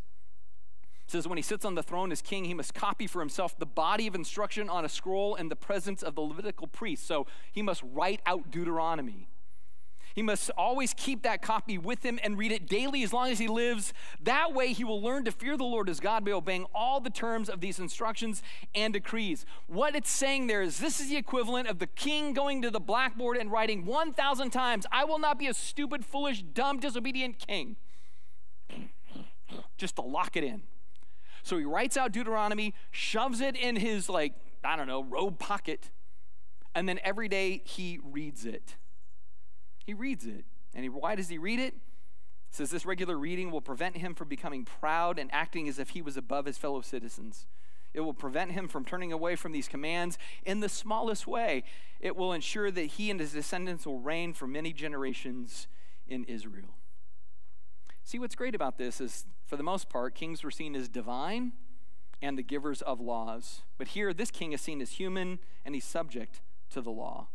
It 1.04 1.12
says, 1.12 1.28
when 1.28 1.38
he 1.38 1.42
sits 1.42 1.64
on 1.64 1.76
the 1.76 1.84
throne 1.84 2.10
as 2.10 2.20
king, 2.20 2.46
he 2.46 2.52
must 2.52 2.74
copy 2.74 3.06
for 3.06 3.20
himself 3.20 3.56
the 3.56 3.64
body 3.64 4.08
of 4.08 4.16
instruction 4.16 4.68
on 4.68 4.84
a 4.84 4.88
scroll 4.88 5.36
in 5.36 5.48
the 5.48 5.54
presence 5.54 6.02
of 6.02 6.16
the 6.16 6.20
Levitical 6.20 6.66
priest. 6.66 7.06
So, 7.06 7.24
he 7.52 7.62
must 7.62 7.84
write 7.92 8.20
out 8.26 8.50
Deuteronomy. 8.50 9.28
He 10.16 10.22
must 10.22 10.50
always 10.58 10.94
keep 10.94 11.22
that 11.22 11.42
copy 11.42 11.78
with 11.78 12.04
him 12.04 12.18
and 12.24 12.36
read 12.36 12.50
it 12.50 12.66
daily 12.66 13.04
as 13.04 13.12
long 13.12 13.30
as 13.30 13.38
he 13.38 13.46
lives. 13.46 13.92
That 14.20 14.52
way, 14.52 14.72
he 14.72 14.82
will 14.82 15.00
learn 15.00 15.24
to 15.26 15.30
fear 15.30 15.56
the 15.56 15.62
Lord 15.62 15.86
his 15.86 16.00
God 16.00 16.24
by 16.24 16.32
obeying 16.32 16.66
all 16.74 16.98
the 16.98 17.08
terms 17.08 17.48
of 17.48 17.60
these 17.60 17.78
instructions 17.78 18.42
and 18.74 18.92
decrees. 18.92 19.46
What 19.68 19.94
it's 19.94 20.10
saying 20.10 20.48
there 20.48 20.60
is 20.60 20.78
this 20.78 20.98
is 20.98 21.08
the 21.08 21.16
equivalent 21.16 21.68
of 21.68 21.78
the 21.78 21.86
king 21.86 22.32
going 22.32 22.62
to 22.62 22.70
the 22.72 22.80
blackboard 22.80 23.36
and 23.36 23.52
writing 23.52 23.86
1,000 23.86 24.50
times, 24.50 24.86
I 24.90 25.04
will 25.04 25.20
not 25.20 25.38
be 25.38 25.46
a 25.46 25.54
stupid, 25.54 26.04
foolish, 26.04 26.42
dumb, 26.42 26.80
disobedient 26.80 27.38
king. 27.38 27.76
Just 29.76 29.96
to 29.96 30.02
lock 30.02 30.36
it 30.36 30.44
in. 30.44 30.62
So 31.42 31.56
he 31.56 31.64
writes 31.64 31.96
out 31.96 32.12
Deuteronomy, 32.12 32.74
shoves 32.90 33.40
it 33.40 33.56
in 33.56 33.76
his, 33.76 34.08
like, 34.08 34.34
I 34.64 34.76
don't 34.76 34.86
know, 34.86 35.04
robe 35.04 35.38
pocket, 35.38 35.90
and 36.74 36.88
then 36.88 37.00
every 37.02 37.28
day 37.28 37.62
he 37.64 37.98
reads 38.02 38.44
it. 38.44 38.76
He 39.86 39.94
reads 39.94 40.26
it. 40.26 40.44
And 40.74 40.84
he, 40.84 40.88
why 40.88 41.14
does 41.14 41.28
he 41.28 41.38
read 41.38 41.58
it? 41.58 41.74
it? 41.74 41.74
Says 42.50 42.70
this 42.70 42.86
regular 42.86 43.18
reading 43.18 43.50
will 43.50 43.60
prevent 43.60 43.96
him 43.96 44.14
from 44.14 44.28
becoming 44.28 44.64
proud 44.64 45.18
and 45.18 45.30
acting 45.32 45.68
as 45.68 45.78
if 45.78 45.90
he 45.90 46.02
was 46.02 46.16
above 46.16 46.46
his 46.46 46.58
fellow 46.58 46.80
citizens. 46.80 47.46
It 47.94 48.00
will 48.00 48.14
prevent 48.14 48.52
him 48.52 48.68
from 48.68 48.84
turning 48.84 49.12
away 49.12 49.34
from 49.36 49.52
these 49.52 49.68
commands 49.68 50.18
in 50.44 50.60
the 50.60 50.68
smallest 50.68 51.26
way. 51.26 51.64
It 52.00 52.16
will 52.16 52.32
ensure 52.32 52.70
that 52.70 52.82
he 52.82 53.10
and 53.10 53.18
his 53.18 53.32
descendants 53.32 53.86
will 53.86 54.00
reign 54.00 54.32
for 54.34 54.46
many 54.46 54.72
generations 54.72 55.68
in 56.06 56.24
Israel. 56.24 56.77
See, 58.08 58.18
what's 58.18 58.34
great 58.34 58.54
about 58.54 58.78
this 58.78 59.02
is, 59.02 59.26
for 59.44 59.58
the 59.58 59.62
most 59.62 59.90
part, 59.90 60.14
kings 60.14 60.42
were 60.42 60.50
seen 60.50 60.74
as 60.74 60.88
divine 60.88 61.52
and 62.22 62.38
the 62.38 62.42
givers 62.42 62.80
of 62.80 63.00
laws. 63.00 63.60
But 63.76 63.88
here, 63.88 64.14
this 64.14 64.30
king 64.30 64.52
is 64.52 64.62
seen 64.62 64.80
as 64.80 64.92
human 64.92 65.40
and 65.62 65.74
he's 65.74 65.84
subject 65.84 66.40
to 66.70 66.80
the 66.80 66.88
law. 66.88 67.28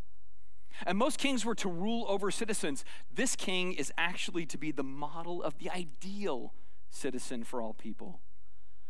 And 0.88 0.98
most 0.98 1.20
kings 1.20 1.46
were 1.46 1.54
to 1.54 1.70
rule 1.70 2.08
over 2.10 2.32
citizens. 2.32 2.84
This 3.14 3.36
king 3.36 3.74
is 3.74 3.94
actually 4.00 4.48
to 4.48 4.58
be 4.58 4.72
the 4.72 4.82
model 4.82 5.44
of 5.44 5.60
the 5.60 5.70
ideal 5.70 6.56
citizen 6.90 7.44
for 7.44 7.62
all 7.62 7.76
people, 7.76 8.20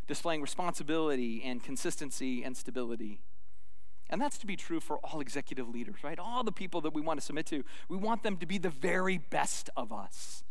displaying 0.08 0.42
responsibility 0.42 1.44
and 1.44 1.62
consistency 1.62 2.46
and 2.46 2.56
stability. 2.56 3.20
And 4.10 4.22
that's 4.22 4.38
to 4.38 4.48
be 4.48 4.56
true 4.56 4.80
for 4.80 5.00
all 5.00 5.20
executive 5.20 5.68
leaders, 5.68 5.98
right? 6.02 6.18
All 6.18 6.46
the 6.46 6.54
people 6.54 6.80
that 6.80 6.94
we 6.94 7.02
want 7.02 7.20
to 7.20 7.26
submit 7.26 7.46
to, 7.48 7.66
we 7.90 7.98
want 7.98 8.24
them 8.24 8.38
to 8.38 8.46
be 8.46 8.58
the 8.58 8.70
very 8.70 9.18
best 9.18 9.70
of 9.76 9.92
us. 9.92 10.46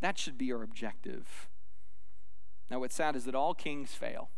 That 0.00 0.18
should 0.18 0.38
be 0.38 0.52
our 0.52 0.62
objective. 0.62 1.48
Now, 2.70 2.80
what's 2.80 2.94
sad 2.94 3.16
is 3.16 3.24
that 3.24 3.34
all 3.34 3.54
kings 3.54 3.92
fail. 3.92 4.30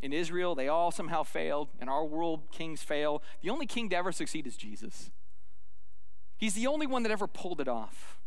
In 0.00 0.12
Israel, 0.12 0.54
they 0.54 0.68
all 0.68 0.90
somehow 0.90 1.22
failed. 1.22 1.68
In 1.80 1.88
our 1.88 2.04
world, 2.04 2.50
kings 2.52 2.82
fail. 2.82 3.22
The 3.42 3.50
only 3.50 3.66
king 3.66 3.88
to 3.90 3.96
ever 3.96 4.12
succeed 4.12 4.46
is 4.46 4.56
Jesus. 4.56 5.10
He's 6.36 6.54
the 6.54 6.66
only 6.66 6.86
one 6.86 7.02
that 7.02 7.12
ever 7.12 7.26
pulled 7.26 7.60
it 7.60 7.68
off. 7.68 8.18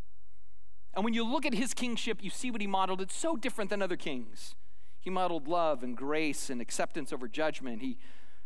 And 0.95 1.05
when 1.05 1.13
you 1.13 1.23
look 1.23 1.45
at 1.45 1.53
his 1.53 1.73
kingship, 1.73 2.23
you 2.23 2.29
see 2.29 2.49
what 2.49 2.61
he 2.61 2.67
modeled. 2.67 3.01
It's 3.01 3.15
so 3.15 3.35
different 3.35 3.69
than 3.69 3.81
other 3.81 3.95
kings. 3.95 4.55
He 4.99 5.09
modeled 5.09 5.47
love 5.47 5.83
and 5.83 5.95
grace 5.95 6.49
and 6.49 6.59
acceptance 6.59 7.13
over 7.13 7.27
judgment. 7.27 7.81
He 7.81 7.97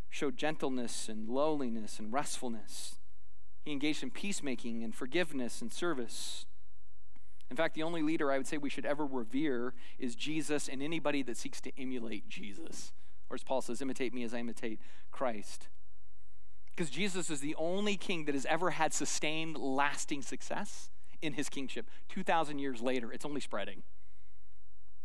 showed 0.10 0.38
gentleness 0.38 1.10
and 1.10 1.28
lowliness 1.30 1.98
and 1.98 2.14
restfulness. 2.14 2.96
He 3.64 3.72
engaged 3.72 4.04
in 4.04 4.12
peacemaking 4.12 4.84
and 4.84 4.94
forgiveness 4.94 5.62
and 5.62 5.72
service. 5.72 6.46
In 7.50 7.58
fact, 7.58 7.76
the 7.76 7.84
only 7.84 8.02
leader 8.02 8.32
I 8.32 8.38
would 8.38 8.48
say 8.48 8.58
we 8.58 8.70
should 8.70 8.86
ever 8.86 9.06
revere 9.06 9.74
is 10.00 10.16
Jesus 10.16 10.68
and 10.68 10.82
anybody 10.82 11.22
that 11.24 11.38
seeks 11.38 11.62
to 11.62 11.72
emulate 11.80 12.28
Jesus. 12.28 12.92
Or 13.30 13.36
as 13.36 13.44
Paul 13.44 13.62
says, 13.62 13.82
imitate 13.82 14.14
me 14.14 14.24
as 14.24 14.34
I 14.34 14.40
imitate 14.40 14.80
Christ. 15.12 15.68
Because 16.76 16.90
Jesus 16.90 17.30
is 17.30 17.40
the 17.40 17.56
only 17.56 17.96
king 17.96 18.26
that 18.26 18.34
has 18.34 18.46
ever 18.48 18.72
had 18.72 18.94
sustained, 18.94 19.58
lasting 19.58 20.24
success 20.24 20.90
in 21.22 21.34
his 21.34 21.50
kingship. 21.50 21.88
2,000 22.10 22.60
years 22.60 22.82
later, 22.82 23.12
it's 23.12 23.26
only 23.26 23.42
spreading. 23.42 23.84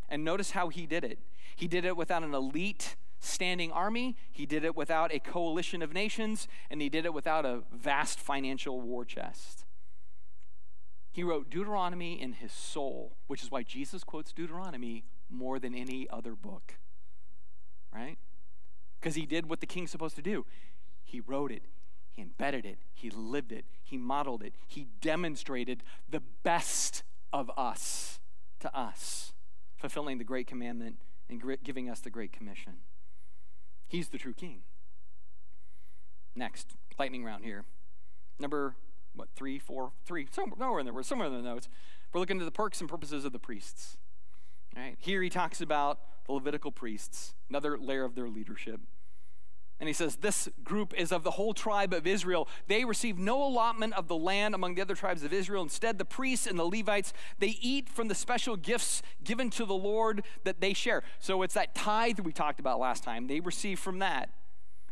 And 0.09 0.25
notice 0.25 0.53
how 0.53 0.69
he 0.69 0.87
did 0.87 1.05
it. 1.05 1.19
He 1.55 1.69
did 1.69 1.85
it 1.85 1.97
without 1.97 2.23
an 2.23 2.35
elite 2.35 2.97
standing 3.21 3.73
army, 3.73 4.17
he 4.31 4.47
did 4.47 4.65
it 4.65 4.77
without 4.77 5.13
a 5.13 5.19
coalition 5.19 5.83
of 5.83 5.93
nations, 5.93 6.47
and 6.71 6.81
he 6.81 6.89
did 6.89 7.05
it 7.05 7.13
without 7.13 7.45
a 7.45 7.63
vast 7.73 8.21
financial 8.21 8.81
war 8.81 9.05
chest. 9.05 9.65
He 11.19 11.25
wrote 11.25 11.51
Deuteronomy 11.51 12.23
in 12.23 12.35
his 12.35 12.53
soul, 12.53 13.17
which 13.27 13.43
is 13.43 13.51
why 13.51 13.65
Jesus 13.65 14.05
quotes 14.05 14.33
Deuteronomy 14.33 15.03
more 15.29 15.59
than 15.59 15.75
any 15.75 16.09
other 16.09 16.37
book. 16.37 16.79
Right? 17.93 18.17
Because 19.01 19.17
he 19.17 19.27
did 19.27 19.49
what 19.51 19.59
the 19.59 19.67
king's 19.67 19.91
supposed 19.91 20.15
to 20.15 20.23
do. 20.23 20.47
He 21.03 21.19
wrote 21.19 21.51
it, 21.51 21.65
he 22.13 22.23
embedded 22.23 22.65
it, 22.65 22.79
he 22.95 23.11
lived 23.11 23.51
it, 23.51 23.65
he 23.83 23.97
modeled 23.97 24.45
it, 24.45 24.53
he 24.69 24.87
demonstrated 25.01 25.83
the 26.09 26.23
best 26.45 27.03
of 27.33 27.51
us 27.57 28.21
to 28.61 28.73
us, 28.73 29.33
fulfilling 29.77 30.19
the 30.19 30.25
great 30.25 30.47
commandment 30.47 30.99
and 31.29 31.43
giving 31.65 31.91
us 31.91 31.99
the 31.99 32.11
great 32.11 32.33
commission. 32.33 32.75
He's 33.89 34.11
the 34.11 34.19
true 34.19 34.35
king. 34.35 34.61
Next, 36.37 36.77
lightning 36.97 37.25
round 37.25 37.45
here. 37.45 37.65
Number 38.39 38.77
what 39.19 39.29
three, 39.35 39.59
four, 39.59 39.93
three, 40.05 40.27
somewhere 40.31 40.81
in 40.81 40.87
there, 40.87 41.03
somewhere 41.03 41.29
in 41.29 41.35
the 41.35 41.43
notes. 41.43 41.69
We're 42.13 42.21
looking 42.21 42.39
at 42.39 42.45
the 42.45 42.51
perks 42.51 42.81
and 42.81 42.89
purposes 42.89 43.25
of 43.25 43.33
the 43.33 43.39
priests. 43.39 43.99
Right 44.77 44.97
here, 44.99 45.23
he 45.23 45.31
talks 45.31 45.61
about 45.61 45.99
the 46.27 46.33
Levitical 46.33 46.71
priests, 46.71 47.35
another 47.51 47.77
layer 47.79 48.05
of 48.05 48.15
their 48.15 48.29
leadership. 48.29 48.81
And 49.81 49.87
he 49.87 49.93
says, 49.93 50.17
This 50.17 50.49
group 50.65 50.93
is 50.97 51.13
of 51.13 51.23
the 51.23 51.33
whole 51.33 51.55
tribe 51.55 51.93
of 51.93 52.07
Israel. 52.07 52.49
They 52.67 52.85
receive 52.85 53.19
no 53.19 53.43
allotment 53.43 53.95
of 53.95 54.09
the 54.09 54.17
land 54.17 54.55
among 54.55 54.75
the 54.75 54.83
other 54.83 54.97
tribes 54.97 55.23
of 55.23 55.33
Israel. 55.33 55.63
Instead, 55.63 55.99
the 55.99 56.05
priests 56.05 56.47
and 56.47 56.59
the 56.59 56.65
Levites, 56.65 57.13
they 57.39 57.57
eat 57.61 57.89
from 57.89 58.09
the 58.09 58.15
special 58.15 58.57
gifts 58.57 59.03
given 59.23 59.51
to 59.51 59.65
the 59.65 59.75
Lord 59.75 60.25
that 60.45 60.61
they 60.61 60.73
share. 60.73 61.03
So 61.21 61.43
it's 61.43 61.55
that 61.55 61.75
tithe 61.75 62.21
we 62.21 62.33
talked 62.33 62.59
about 62.59 62.81
last 62.81 63.05
time. 63.05 63.29
They 63.29 63.41
receive 63.41 63.79
from 63.79 64.01
that. 64.01 64.31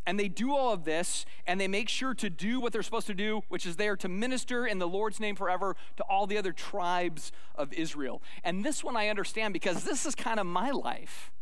And 0.07 0.21
they 0.21 0.29
do 0.29 0.55
all 0.55 0.73
of 0.73 0.85
this, 0.85 1.27
and 1.47 1.61
they 1.61 1.67
make 1.67 1.89
sure 1.89 2.15
to 2.15 2.31
do 2.31 2.61
what 2.61 2.73
they're 2.73 2.85
supposed 2.85 3.09
to 3.09 3.15
do, 3.15 3.43
which 3.49 3.67
is 3.67 3.77
there 3.77 3.97
to 3.97 4.09
minister 4.09 4.65
in 4.67 4.79
the 4.79 4.87
Lord's 4.87 5.19
name 5.19 5.35
forever 5.35 5.75
to 5.97 6.05
all 6.05 6.27
the 6.27 6.39
other 6.39 6.53
tribes 6.53 7.33
of 7.57 7.73
Israel. 7.73 8.23
And 8.45 8.65
this 8.65 8.85
one 8.85 8.97
I 8.97 9.09
understand 9.09 9.53
because 9.53 9.83
this 9.83 10.07
is 10.07 10.15
kind 10.15 10.39
of 10.39 10.47
my 10.47 10.71
life, 10.71 11.33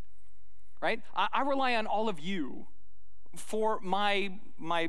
right? 0.81 1.03
I, 1.15 1.29
I 1.33 1.43
rely 1.43 1.75
on 1.75 1.87
all 1.87 2.09
of 2.09 2.19
you 2.19 2.67
for 3.37 3.81
my 3.81 4.33
my 4.59 4.89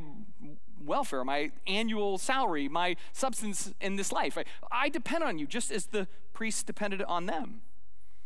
welfare, 0.86 1.24
my 1.26 1.52
annual 1.68 2.18
salary, 2.18 2.70
my 2.70 2.96
substance 3.12 3.74
in 3.82 3.96
this 3.96 4.12
life. 4.12 4.38
I, 4.38 4.44
I 4.72 4.90
depend 4.90 5.24
on 5.24 5.40
you 5.40 5.48
just 5.48 5.72
as 5.72 5.88
the 5.88 6.08
priests 6.34 6.64
depended 6.64 7.02
on 7.02 7.26
them. 7.26 7.62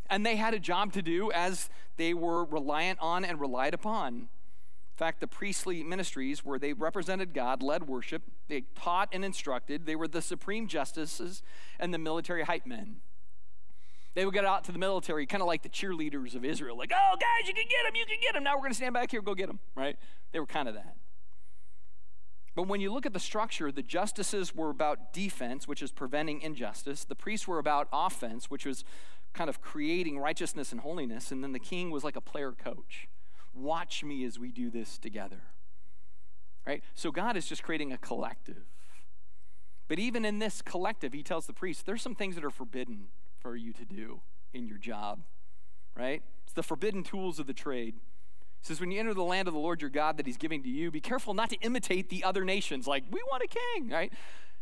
And 0.09 0.25
they 0.25 0.35
had 0.35 0.53
a 0.53 0.59
job 0.59 0.91
to 0.93 1.01
do 1.01 1.31
as 1.31 1.69
they 1.97 2.13
were 2.13 2.43
reliant 2.43 2.99
on 2.99 3.23
and 3.23 3.39
relied 3.39 3.73
upon. 3.73 4.29
Fact, 4.99 5.21
the 5.21 5.27
priestly 5.27 5.81
ministries 5.81 6.43
where 6.43 6.59
they 6.59 6.73
represented 6.73 7.33
God, 7.33 7.63
led 7.63 7.87
worship, 7.87 8.21
they 8.49 8.63
taught 8.75 9.07
and 9.13 9.23
instructed, 9.23 9.85
they 9.85 9.95
were 9.95 10.09
the 10.09 10.21
supreme 10.21 10.67
justices 10.67 11.41
and 11.79 11.93
the 11.93 11.97
military 11.97 12.43
hype 12.43 12.65
men. 12.65 12.97
They 14.13 14.25
would 14.25 14.33
get 14.33 14.43
out 14.43 14.65
to 14.65 14.73
the 14.73 14.77
military, 14.77 15.25
kind 15.25 15.39
of 15.39 15.47
like 15.47 15.63
the 15.63 15.69
cheerleaders 15.69 16.35
of 16.35 16.43
Israel, 16.43 16.77
like, 16.77 16.91
oh, 16.93 17.15
guys, 17.15 17.47
you 17.47 17.53
can 17.53 17.63
get 17.63 17.87
them, 17.87 17.95
you 17.95 18.05
can 18.05 18.17
get 18.21 18.33
them. 18.33 18.43
Now 18.43 18.55
we're 18.55 18.63
going 18.63 18.71
to 18.71 18.75
stand 18.75 18.93
back 18.93 19.09
here, 19.09 19.21
go 19.21 19.33
get 19.35 19.47
them, 19.47 19.59
right? 19.73 19.95
They 20.33 20.39
were 20.41 20.45
kind 20.45 20.67
of 20.67 20.73
that. 20.73 20.97
But 22.53 22.67
when 22.67 22.81
you 22.81 22.91
look 22.91 23.05
at 23.05 23.13
the 23.13 23.21
structure, 23.21 23.71
the 23.71 23.81
justices 23.81 24.53
were 24.53 24.69
about 24.69 25.13
defense, 25.13 25.65
which 25.65 25.81
is 25.81 25.93
preventing 25.93 26.41
injustice. 26.41 27.05
The 27.05 27.15
priests 27.15 27.47
were 27.47 27.59
about 27.59 27.87
offense, 27.93 28.51
which 28.51 28.65
was 28.65 28.83
kind 29.31 29.49
of 29.49 29.61
creating 29.61 30.19
righteousness 30.19 30.73
and 30.73 30.81
holiness. 30.81 31.31
And 31.31 31.41
then 31.41 31.53
the 31.53 31.59
king 31.59 31.89
was 31.89 32.03
like 32.03 32.17
a 32.17 32.21
player 32.21 32.51
coach. 32.51 33.07
Watch 33.59 34.03
me 34.03 34.23
as 34.25 34.39
we 34.39 34.51
do 34.51 34.69
this 34.69 34.97
together. 34.97 35.41
Right? 36.65 36.83
So 36.93 37.11
God 37.11 37.35
is 37.35 37.47
just 37.47 37.63
creating 37.63 37.91
a 37.91 37.97
collective. 37.97 38.63
But 39.87 39.97
even 39.97 40.23
in 40.23 40.39
this 40.39 40.61
collective, 40.61 41.13
he 41.13 41.23
tells 41.23 41.47
the 41.47 41.53
priests, 41.53 41.83
there's 41.83 42.01
some 42.01 42.15
things 42.15 42.35
that 42.35 42.45
are 42.45 42.51
forbidden 42.51 43.07
for 43.39 43.55
you 43.55 43.73
to 43.73 43.85
do 43.85 44.21
in 44.53 44.67
your 44.67 44.77
job, 44.77 45.21
right? 45.95 46.21
It's 46.43 46.53
the 46.53 46.63
forbidden 46.63 47.03
tools 47.03 47.39
of 47.39 47.47
the 47.47 47.53
trade. 47.53 47.95
He 47.95 48.67
says, 48.67 48.79
when 48.79 48.91
you 48.91 48.99
enter 48.99 49.13
the 49.13 49.23
land 49.23 49.47
of 49.47 49.53
the 49.53 49.59
Lord 49.59 49.81
your 49.81 49.89
God 49.89 50.17
that 50.17 50.27
he's 50.27 50.37
giving 50.37 50.61
to 50.63 50.69
you, 50.69 50.91
be 50.91 51.01
careful 51.01 51.33
not 51.33 51.49
to 51.49 51.55
imitate 51.57 52.09
the 52.09 52.23
other 52.23 52.45
nations. 52.45 52.85
Like, 52.85 53.05
we 53.09 53.21
want 53.31 53.41
a 53.41 53.47
king, 53.47 53.89
right? 53.89 54.13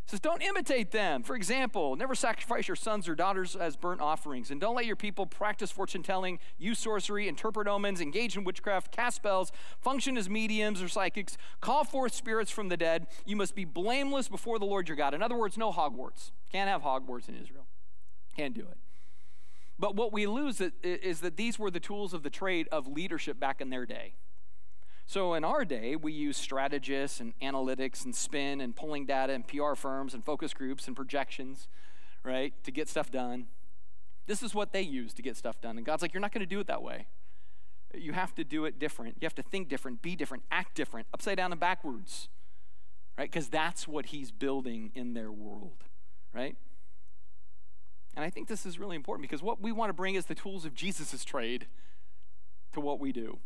Says, 0.08 0.20
don't 0.20 0.42
imitate 0.42 0.90
them. 0.90 1.22
For 1.22 1.36
example, 1.36 1.94
never 1.94 2.14
sacrifice 2.14 2.66
your 2.66 2.76
sons 2.76 3.10
or 3.10 3.14
daughters 3.14 3.54
as 3.54 3.76
burnt 3.76 4.00
offerings, 4.00 4.50
and 4.50 4.58
don't 4.58 4.74
let 4.74 4.86
your 4.86 4.96
people 4.96 5.26
practice 5.26 5.70
fortune 5.70 6.02
telling, 6.02 6.38
use 6.56 6.78
sorcery, 6.78 7.28
interpret 7.28 7.68
omens, 7.68 8.00
engage 8.00 8.34
in 8.34 8.42
witchcraft, 8.42 8.90
cast 8.90 9.16
spells, 9.16 9.52
function 9.82 10.16
as 10.16 10.30
mediums 10.30 10.80
or 10.80 10.88
psychics, 10.88 11.36
call 11.60 11.84
forth 11.84 12.14
spirits 12.14 12.50
from 12.50 12.70
the 12.70 12.76
dead. 12.78 13.06
You 13.26 13.36
must 13.36 13.54
be 13.54 13.66
blameless 13.66 14.28
before 14.28 14.58
the 14.58 14.64
Lord 14.64 14.88
your 14.88 14.96
God. 14.96 15.12
In 15.12 15.22
other 15.22 15.36
words, 15.36 15.58
no 15.58 15.70
Hogwarts. 15.70 16.30
Can't 16.50 16.70
have 16.70 16.80
Hogwarts 16.80 17.28
in 17.28 17.34
Israel. 17.34 17.66
Can't 18.34 18.54
do 18.54 18.62
it. 18.62 18.78
But 19.78 19.94
what 19.94 20.10
we 20.10 20.26
lose 20.26 20.62
is 20.82 21.20
that 21.20 21.36
these 21.36 21.58
were 21.58 21.70
the 21.70 21.80
tools 21.80 22.14
of 22.14 22.22
the 22.22 22.30
trade 22.30 22.66
of 22.72 22.88
leadership 22.88 23.38
back 23.38 23.60
in 23.60 23.68
their 23.68 23.84
day. 23.84 24.14
So 25.08 25.32
in 25.32 25.42
our 25.42 25.64
day, 25.64 25.96
we 25.96 26.12
use 26.12 26.36
strategists 26.36 27.18
and 27.18 27.32
analytics 27.40 28.04
and 28.04 28.14
spin 28.14 28.60
and 28.60 28.76
pulling 28.76 29.06
data 29.06 29.32
and 29.32 29.48
PR 29.48 29.72
firms 29.74 30.12
and 30.12 30.22
focus 30.22 30.52
groups 30.52 30.86
and 30.86 30.94
projections, 30.94 31.66
right, 32.22 32.52
to 32.64 32.70
get 32.70 32.90
stuff 32.90 33.10
done. 33.10 33.46
This 34.26 34.42
is 34.42 34.54
what 34.54 34.74
they 34.74 34.82
use 34.82 35.14
to 35.14 35.22
get 35.22 35.38
stuff 35.38 35.62
done. 35.62 35.78
And 35.78 35.86
God's 35.86 36.02
like, 36.02 36.12
you're 36.12 36.20
not 36.20 36.30
going 36.30 36.40
to 36.40 36.46
do 36.46 36.60
it 36.60 36.66
that 36.66 36.82
way. 36.82 37.06
You 37.94 38.12
have 38.12 38.34
to 38.34 38.44
do 38.44 38.66
it 38.66 38.78
different. 38.78 39.16
You 39.18 39.24
have 39.24 39.34
to 39.36 39.42
think 39.42 39.70
different, 39.70 40.02
be 40.02 40.14
different, 40.14 40.42
act 40.50 40.74
different, 40.74 41.06
upside 41.14 41.38
down 41.38 41.52
and 41.52 41.60
backwards, 41.60 42.28
right? 43.16 43.32
Because 43.32 43.48
that's 43.48 43.88
what 43.88 44.06
He's 44.06 44.30
building 44.30 44.92
in 44.94 45.14
their 45.14 45.32
world, 45.32 45.84
right? 46.34 46.54
And 48.14 48.26
I 48.26 48.28
think 48.28 48.46
this 48.46 48.66
is 48.66 48.78
really 48.78 48.94
important 48.94 49.22
because 49.22 49.42
what 49.42 49.62
we 49.62 49.72
want 49.72 49.88
to 49.88 49.94
bring 49.94 50.16
is 50.16 50.26
the 50.26 50.34
tools 50.34 50.66
of 50.66 50.74
Jesus' 50.74 51.24
trade 51.24 51.66
to 52.74 52.80
what 52.80 53.00
we 53.00 53.10
do, 53.10 53.38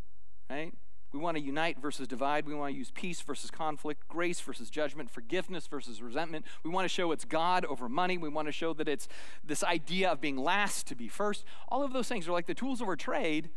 right? 0.51 0.75
We 1.13 1.19
want 1.19 1.37
to 1.37 1.43
unite 1.43 1.79
versus 1.79 2.09
divide. 2.09 2.47
We 2.47 2.55
want 2.55 2.73
to 2.73 2.79
use 2.79 2.91
peace 2.91 3.21
versus 3.21 3.51
conflict, 3.51 4.09
grace 4.09 4.41
versus 4.41 4.71
judgment, 4.71 5.11
forgiveness 5.11 5.67
versus 5.67 6.01
resentment. 6.01 6.47
We 6.65 6.71
want 6.71 6.87
to 6.87 6.89
show 6.89 7.13
it's 7.13 7.27
God 7.27 7.65
over 7.67 7.89
money. 7.89 8.17
We 8.17 8.31
want 8.31 8.49
to 8.49 8.53
show 8.53 8.73
that 8.75 8.89
it's 8.89 9.09
this 9.45 9.63
idea 9.63 10.11
of 10.11 10.21
being 10.21 10.39
last 10.39 10.87
to 10.87 10.95
be 10.95 11.09
first. 11.09 11.45
All 11.69 11.85
of 11.85 11.93
those 11.93 12.09
things 12.09 12.27
are 12.27 12.33
like 12.33 12.47
the 12.47 12.55
tools 12.55 12.81
of 12.81 12.89
our 12.89 12.97
trade 12.97 13.51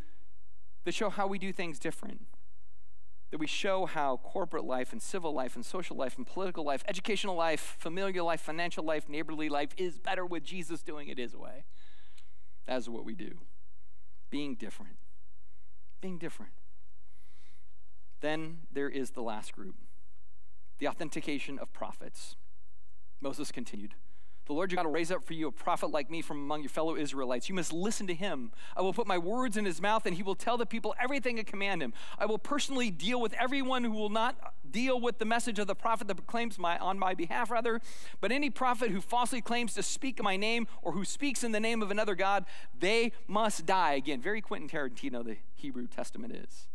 that 0.84 0.94
show 0.94 1.10
how 1.10 1.28
we 1.28 1.40
do 1.40 1.54
things 1.54 1.80
different 1.80 2.22
that 3.32 3.40
we 3.40 3.48
show 3.48 3.86
how 3.86 4.16
corporate 4.24 4.64
life 4.64 4.94
and 4.94 5.02
civil 5.02 5.34
life 5.34 5.56
and 5.56 5.66
social 5.66 5.98
life 5.98 6.16
and 6.16 6.26
political 6.26 6.64
life, 6.64 6.86
educational 6.88 7.36
life, 7.36 7.76
familial 7.80 8.26
life, 8.26 8.40
financial 8.40 8.84
life, 8.84 9.10
neighborly 9.10 9.50
life 9.50 9.72
is 9.76 9.98
better 9.98 10.26
with 10.26 10.44
Jesus 10.44 10.82
doing 10.82 11.10
it 11.10 11.18
his 11.18 11.36
way. 11.36 11.66
That 12.66 12.78
is 12.78 12.88
what 12.88 13.04
we 13.04 13.14
do. 13.14 13.40
Being 14.30 14.56
different. 14.56 14.96
Being 16.00 16.18
different. 16.18 16.54
Then 18.26 18.62
there 18.72 18.90
is 18.90 19.12
the 19.12 19.22
last 19.22 19.54
group 19.54 19.76
the 20.80 20.88
authentication 20.88 21.60
of 21.60 21.72
prophets. 21.74 22.36
Moses 23.22 23.52
continued. 23.52 23.94
The 24.48 24.54
Lord 24.54 24.72
your 24.72 24.78
God 24.78 24.88
will 24.88 24.94
raise 24.94 25.12
up 25.12 25.24
for 25.24 25.34
you 25.34 25.48
a 25.48 25.52
prophet 25.52 25.92
like 25.92 26.10
me 26.10 26.24
from 26.24 26.40
among 26.40 26.64
your 26.64 26.70
fellow 26.70 26.96
Israelites. 26.96 27.50
You 27.50 27.54
must 27.54 27.72
listen 27.72 28.08
to 28.08 28.16
him. 28.16 28.52
I 28.76 28.82
will 28.82 28.94
put 28.94 29.06
my 29.06 29.20
words 29.20 29.58
in 29.58 29.66
his 29.66 29.80
mouth, 29.80 30.08
and 30.08 30.16
he 30.16 30.24
will 30.24 30.34
tell 30.34 30.58
the 30.58 30.66
people 30.66 30.96
everything 31.00 31.40
I 31.40 31.44
command 31.44 31.84
him. 31.84 31.94
I 32.18 32.26
will 32.26 32.40
personally 32.40 32.90
deal 32.90 33.22
with 33.22 33.34
everyone 33.34 33.84
who 33.84 33.92
will 33.92 34.10
not 34.10 34.36
deal 34.70 35.00
with 35.00 35.20
the 35.20 35.26
message 35.26 35.60
of 35.60 35.68
the 35.68 35.76
prophet 35.76 36.08
that 36.08 36.16
proclaims 36.16 36.58
my, 36.58 36.80
on 36.80 36.98
my 36.98 37.14
behalf, 37.14 37.52
rather. 37.52 37.80
But 38.22 38.32
any 38.32 38.50
prophet 38.50 38.90
who 38.90 39.02
falsely 39.02 39.40
claims 39.40 39.76
to 39.76 39.84
speak 39.84 40.22
my 40.22 40.36
name 40.36 40.68
or 40.82 40.94
who 40.94 41.06
speaks 41.06 41.44
in 41.44 41.52
the 41.52 41.60
name 41.60 41.84
of 41.84 41.92
another 41.92 42.16
God, 42.16 42.46
they 42.78 43.12
must 43.28 43.68
die. 43.68 43.94
Again, 43.94 44.20
very 44.20 44.42
Quentin 44.42 44.68
Tarantino, 44.68 45.24
the 45.24 45.38
Hebrew 45.54 45.86
Testament 45.86 46.34
is. 46.34 46.68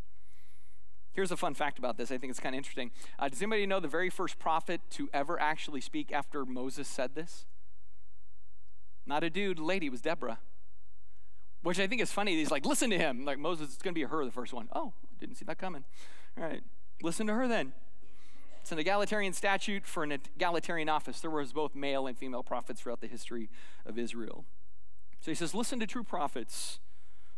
Here's 1.13 1.33
a 1.33 1.37
fun 1.37 1.55
fact 1.55 1.79
about 1.79 1.97
this. 1.97 2.11
I 2.11 2.19
think 2.19 2.31
it's 2.31 2.41
kind 2.41 2.55
of 2.55 2.59
interesting. 2.59 2.93
Uh, 3.19 3.29
does 3.29 3.43
anybody 3.43 3.67
know 3.67 3.81
the 3.81 3.89
very 3.89 4.11
first 4.11 4.39
prophet 4.39 4.81
to 4.91 5.09
ever 5.13 5.41
actually 5.41 5.81
speak 5.81 6.13
after 6.13 6.45
Moses 6.45 6.87
said 6.87 7.15
this? 7.15 7.47
Not 9.07 9.25
a 9.25 9.31
dude, 9.31 9.59
lady, 9.59 9.91
was 9.91 10.01
Deborah. 10.01 10.39
Which 11.63 11.81
I 11.81 11.87
think 11.87 12.01
is 12.01 12.13
funny. 12.13 12.37
He's 12.37 12.51
like, 12.51 12.65
listen 12.65 12.91
to 12.91 12.99
him. 12.99 13.25
Like 13.25 13.39
Moses, 13.39 13.75
it's 13.75 13.83
going 13.83 13.95
to 13.95 13.99
be 14.01 14.05
her, 14.05 14.25
the 14.25 14.31
first 14.31 14.53
one. 14.53 14.69
Oh, 14.75 14.93
didn't 15.19 15.37
see 15.37 15.45
that 15.47 15.59
coming. 15.59 15.85
All 16.39 16.45
right, 16.45 16.63
listen 17.03 17.27
to 17.27 17.35
her 17.35 17.49
then. 17.49 17.73
It's 18.61 18.73
an 18.73 18.79
egalitarian 18.79 19.33
statute 19.33 19.87
for 19.87 20.05
an 20.05 20.13
egalitarian 20.13 20.89
office. 20.89 21.21
There 21.21 21.31
was 21.31 21.53
both 21.53 21.75
male 21.75 22.07
and 22.07 22.17
female 22.17 22.43
prophets 22.43 22.81
throughout 22.81 23.01
the 23.01 23.07
history 23.07 23.51
of 23.85 23.99
Israel. 23.99 24.45
So 25.21 25.31
he 25.31 25.35
says, 25.35 25.55
listen 25.55 25.81
to 25.81 25.87
true 25.87 26.05
prophets. 26.05 26.79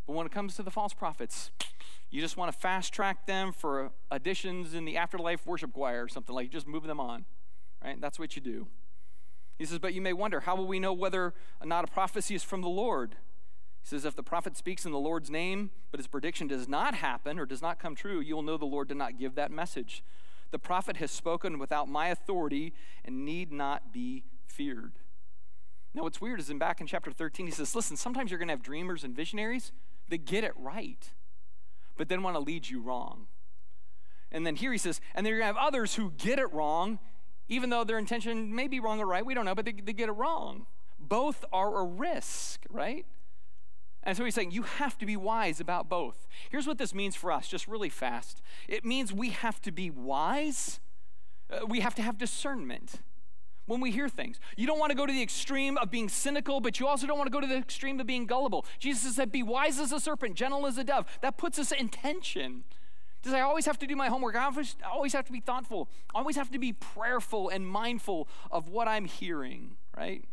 But 0.06 0.14
when 0.14 0.26
it 0.26 0.32
comes 0.32 0.56
to 0.56 0.62
the 0.62 0.70
false 0.70 0.92
prophets, 0.92 1.50
you 2.10 2.20
just 2.20 2.36
want 2.36 2.52
to 2.52 2.58
fast 2.58 2.92
track 2.92 3.26
them 3.26 3.52
for 3.52 3.90
additions 4.10 4.74
in 4.74 4.84
the 4.84 4.96
afterlife 4.96 5.46
worship 5.46 5.72
choir 5.72 6.04
or 6.04 6.08
something 6.08 6.34
like 6.34 6.50
just 6.50 6.66
move 6.66 6.84
them 6.84 7.00
on. 7.00 7.24
Right? 7.82 8.00
That's 8.00 8.18
what 8.18 8.36
you 8.36 8.42
do. 8.42 8.66
He 9.58 9.64
says, 9.64 9.78
But 9.78 9.94
you 9.94 10.02
may 10.02 10.12
wonder, 10.12 10.40
how 10.40 10.56
will 10.56 10.66
we 10.66 10.80
know 10.80 10.92
whether 10.92 11.34
or 11.60 11.66
not 11.66 11.84
a 11.84 11.86
prophecy 11.86 12.34
is 12.34 12.42
from 12.42 12.62
the 12.62 12.68
Lord? 12.68 13.16
He 13.82 13.88
says, 13.88 14.04
If 14.04 14.16
the 14.16 14.22
prophet 14.22 14.56
speaks 14.56 14.84
in 14.84 14.92
the 14.92 14.98
Lord's 14.98 15.30
name, 15.30 15.70
but 15.90 15.98
his 16.00 16.06
prediction 16.06 16.46
does 16.46 16.68
not 16.68 16.96
happen 16.96 17.38
or 17.38 17.46
does 17.46 17.62
not 17.62 17.78
come 17.78 17.94
true, 17.94 18.20
you 18.20 18.34
will 18.34 18.42
know 18.42 18.56
the 18.56 18.64
Lord 18.64 18.88
did 18.88 18.96
not 18.96 19.18
give 19.18 19.34
that 19.36 19.50
message. 19.50 20.02
The 20.50 20.58
prophet 20.58 20.98
has 20.98 21.10
spoken 21.10 21.58
without 21.58 21.88
my 21.88 22.08
authority 22.08 22.74
and 23.04 23.24
need 23.24 23.52
not 23.52 23.92
be 23.92 24.24
feared. 24.46 24.92
Now, 25.94 26.02
what's 26.02 26.20
weird 26.20 26.40
is 26.40 26.50
in 26.50 26.58
back 26.58 26.80
in 26.80 26.86
chapter 26.86 27.10
13, 27.10 27.46
he 27.46 27.52
says, 27.52 27.74
Listen, 27.74 27.96
sometimes 27.96 28.30
you're 28.30 28.38
going 28.38 28.48
to 28.48 28.52
have 28.52 28.62
dreamers 28.62 29.04
and 29.04 29.16
visionaries 29.16 29.72
that 30.08 30.24
get 30.24 30.44
it 30.44 30.52
right, 30.56 31.10
but 31.96 32.08
then 32.08 32.22
want 32.22 32.36
to 32.36 32.40
lead 32.40 32.68
you 32.68 32.80
wrong. 32.80 33.26
And 34.30 34.46
then 34.46 34.56
here 34.56 34.72
he 34.72 34.78
says, 34.78 35.00
And 35.14 35.24
then 35.24 35.30
you're 35.32 35.40
going 35.40 35.52
to 35.52 35.58
have 35.58 35.66
others 35.66 35.94
who 35.94 36.12
get 36.12 36.38
it 36.38 36.52
wrong 36.52 36.98
even 37.52 37.68
though 37.68 37.84
their 37.84 37.98
intention 37.98 38.54
may 38.54 38.66
be 38.66 38.80
wrong 38.80 38.98
or 39.00 39.06
right, 39.06 39.26
we 39.26 39.34
don't 39.34 39.44
know, 39.44 39.54
but 39.54 39.66
they, 39.66 39.72
they 39.72 39.92
get 39.92 40.08
it 40.08 40.12
wrong. 40.12 40.66
Both 40.98 41.44
are 41.52 41.80
a 41.80 41.84
risk, 41.84 42.64
right? 42.70 43.04
And 44.02 44.16
so 44.16 44.24
he's 44.24 44.34
saying 44.34 44.52
you 44.52 44.62
have 44.62 44.96
to 44.98 45.06
be 45.06 45.16
wise 45.16 45.60
about 45.60 45.88
both. 45.88 46.26
Here's 46.50 46.66
what 46.66 46.78
this 46.78 46.94
means 46.94 47.14
for 47.14 47.30
us, 47.30 47.48
just 47.48 47.68
really 47.68 47.90
fast 47.90 48.40
it 48.68 48.84
means 48.84 49.12
we 49.12 49.30
have 49.30 49.60
to 49.62 49.70
be 49.70 49.90
wise, 49.90 50.80
uh, 51.50 51.66
we 51.66 51.80
have 51.80 51.94
to 51.96 52.02
have 52.02 52.16
discernment. 52.16 53.00
When 53.66 53.80
we 53.80 53.90
hear 53.90 54.08
things. 54.08 54.38
You 54.56 54.66
don't 54.66 54.78
want 54.78 54.90
to 54.90 54.96
go 54.96 55.06
to 55.06 55.12
the 55.12 55.22
extreme 55.22 55.78
of 55.78 55.90
being 55.90 56.08
cynical, 56.08 56.60
but 56.60 56.80
you 56.80 56.86
also 56.86 57.06
don't 57.06 57.18
want 57.18 57.28
to 57.28 57.32
go 57.32 57.40
to 57.40 57.46
the 57.46 57.56
extreme 57.56 58.00
of 58.00 58.06
being 58.06 58.26
gullible. 58.26 58.66
Jesus 58.78 59.16
said, 59.16 59.30
Be 59.30 59.42
wise 59.42 59.78
as 59.78 59.92
a 59.92 60.00
serpent, 60.00 60.34
gentle 60.34 60.66
as 60.66 60.78
a 60.78 60.84
dove. 60.84 61.06
That 61.20 61.36
puts 61.36 61.58
us 61.58 61.72
in 61.72 61.88
tension. 61.88 62.64
Does 63.22 63.32
I 63.32 63.40
always 63.40 63.66
have 63.66 63.78
to 63.78 63.86
do 63.86 63.94
my 63.94 64.08
homework? 64.08 64.34
I 64.34 64.50
always 64.92 65.12
have 65.12 65.26
to 65.26 65.32
be 65.32 65.40
thoughtful. 65.40 65.88
I 66.14 66.18
always 66.18 66.36
have 66.36 66.50
to 66.50 66.58
be 66.58 66.72
prayerful 66.72 67.50
and 67.50 67.66
mindful 67.66 68.28
of 68.50 68.68
what 68.68 68.88
I'm 68.88 69.04
hearing, 69.04 69.76
right? 69.96 70.24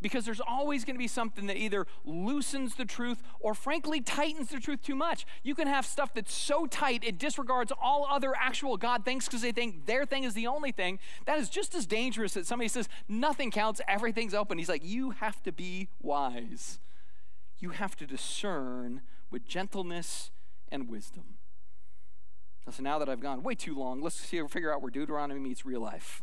Because 0.00 0.24
there's 0.24 0.40
always 0.40 0.84
going 0.84 0.94
to 0.94 0.98
be 0.98 1.08
something 1.08 1.46
that 1.46 1.56
either 1.56 1.86
loosens 2.04 2.76
the 2.76 2.84
truth 2.84 3.22
or, 3.40 3.54
frankly, 3.54 4.00
tightens 4.00 4.48
the 4.48 4.60
truth 4.60 4.82
too 4.82 4.94
much. 4.94 5.26
You 5.42 5.54
can 5.54 5.66
have 5.66 5.84
stuff 5.84 6.14
that's 6.14 6.32
so 6.32 6.66
tight 6.66 7.02
it 7.04 7.18
disregards 7.18 7.72
all 7.80 8.06
other 8.08 8.32
actual 8.36 8.76
God 8.76 9.04
things 9.04 9.24
because 9.24 9.42
they 9.42 9.52
think 9.52 9.86
their 9.86 10.04
thing 10.06 10.24
is 10.24 10.34
the 10.34 10.46
only 10.46 10.72
thing. 10.72 10.98
That 11.26 11.38
is 11.38 11.48
just 11.48 11.74
as 11.74 11.86
dangerous 11.86 12.36
as 12.36 12.46
somebody 12.46 12.68
says, 12.68 12.88
nothing 13.08 13.50
counts, 13.50 13.80
everything's 13.88 14.34
open. 14.34 14.58
He's 14.58 14.68
like, 14.68 14.84
you 14.84 15.10
have 15.10 15.42
to 15.42 15.52
be 15.52 15.88
wise. 16.00 16.78
You 17.58 17.70
have 17.70 17.96
to 17.96 18.06
discern 18.06 19.02
with 19.30 19.46
gentleness 19.46 20.30
and 20.70 20.88
wisdom. 20.88 21.24
So 22.70 22.82
now 22.82 22.98
that 22.98 23.08
I've 23.08 23.20
gone 23.20 23.42
way 23.42 23.54
too 23.54 23.74
long, 23.74 24.02
let's 24.02 24.20
figure 24.20 24.72
out 24.72 24.82
where 24.82 24.90
Deuteronomy 24.90 25.40
meets 25.40 25.64
real 25.64 25.80
life. 25.80 26.22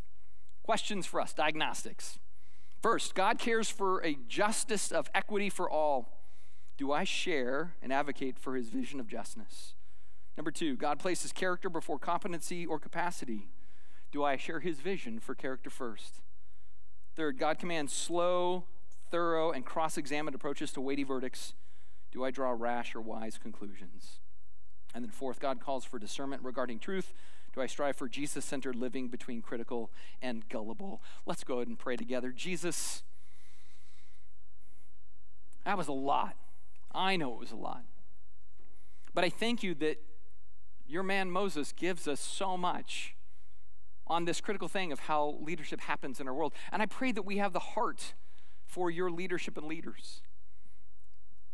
Questions 0.63 1.05
for 1.05 1.19
us, 1.19 1.33
diagnostics. 1.33 2.19
First, 2.85 3.15
God 3.15 3.39
cares 3.39 3.67
for 3.67 4.05
a 4.05 4.15
justice 4.27 4.91
of 4.91 5.09
equity 5.15 5.49
for 5.49 5.67
all. 5.67 6.19
Do 6.77 6.91
I 6.91 7.03
share 7.03 7.73
and 7.81 7.91
advocate 7.91 8.37
for 8.37 8.55
his 8.55 8.69
vision 8.69 8.99
of 8.99 9.07
justice? 9.07 9.73
Number 10.37 10.51
two, 10.51 10.75
God 10.75 10.99
places 10.99 11.31
character 11.31 11.67
before 11.67 11.97
competency 11.97 12.63
or 12.63 12.77
capacity. 12.77 13.49
Do 14.11 14.23
I 14.23 14.37
share 14.37 14.59
his 14.59 14.81
vision 14.81 15.19
for 15.19 15.33
character 15.33 15.71
first? 15.71 16.21
Third, 17.15 17.39
God 17.39 17.57
commands 17.57 17.91
slow, 17.91 18.65
thorough, 19.09 19.51
and 19.51 19.65
cross 19.65 19.97
examined 19.97 20.35
approaches 20.35 20.71
to 20.73 20.81
weighty 20.81 21.03
verdicts. 21.03 21.55
Do 22.11 22.23
I 22.23 22.29
draw 22.29 22.51
rash 22.55 22.93
or 22.93 23.01
wise 23.01 23.39
conclusions? 23.41 24.19
And 24.93 25.03
then, 25.03 25.09
fourth, 25.09 25.39
God 25.39 25.59
calls 25.59 25.85
for 25.85 25.97
discernment 25.97 26.43
regarding 26.43 26.77
truth. 26.77 27.13
Do 27.55 27.61
I 27.61 27.67
strive 27.67 27.95
for 27.95 28.09
Jesus 28.09 28.43
centered 28.43 28.75
living 28.75 29.07
between 29.07 29.41
critical 29.41 29.89
and 30.21 30.47
gullible? 30.49 31.01
Let's 31.25 31.45
go 31.45 31.55
ahead 31.55 31.69
and 31.69 31.79
pray 31.79 31.95
together. 31.95 32.33
Jesus, 32.33 33.03
that 35.63 35.77
was 35.77 35.87
a 35.87 35.93
lot. 35.93 36.35
I 36.93 37.15
know 37.15 37.33
it 37.33 37.39
was 37.39 37.51
a 37.51 37.55
lot. 37.55 37.83
But 39.13 39.23
I 39.23 39.29
thank 39.29 39.63
you 39.63 39.73
that 39.75 40.01
your 40.85 41.01
man 41.01 41.31
Moses 41.31 41.71
gives 41.71 42.09
us 42.09 42.19
so 42.19 42.57
much 42.57 43.15
on 44.05 44.25
this 44.25 44.41
critical 44.41 44.67
thing 44.67 44.91
of 44.91 44.99
how 44.99 45.37
leadership 45.39 45.79
happens 45.79 46.19
in 46.19 46.27
our 46.27 46.33
world. 46.33 46.53
And 46.73 46.81
I 46.81 46.87
pray 46.87 47.13
that 47.13 47.23
we 47.23 47.37
have 47.37 47.53
the 47.53 47.59
heart 47.59 48.15
for 48.65 48.91
your 48.91 49.09
leadership 49.09 49.57
and 49.57 49.65
leaders. 49.65 50.21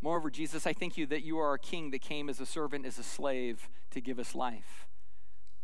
Moreover, 0.01 0.31
Jesus, 0.31 0.65
I 0.65 0.73
thank 0.73 0.97
you 0.97 1.05
that 1.05 1.21
you 1.21 1.37
are 1.37 1.53
a 1.53 1.59
king 1.59 1.91
that 1.91 2.01
came 2.01 2.27
as 2.27 2.39
a 2.39 2.45
servant, 2.47 2.87
as 2.87 2.97
a 2.97 3.03
slave 3.03 3.69
to 3.91 4.01
give 4.01 4.17
us 4.17 4.33
life 4.33 4.87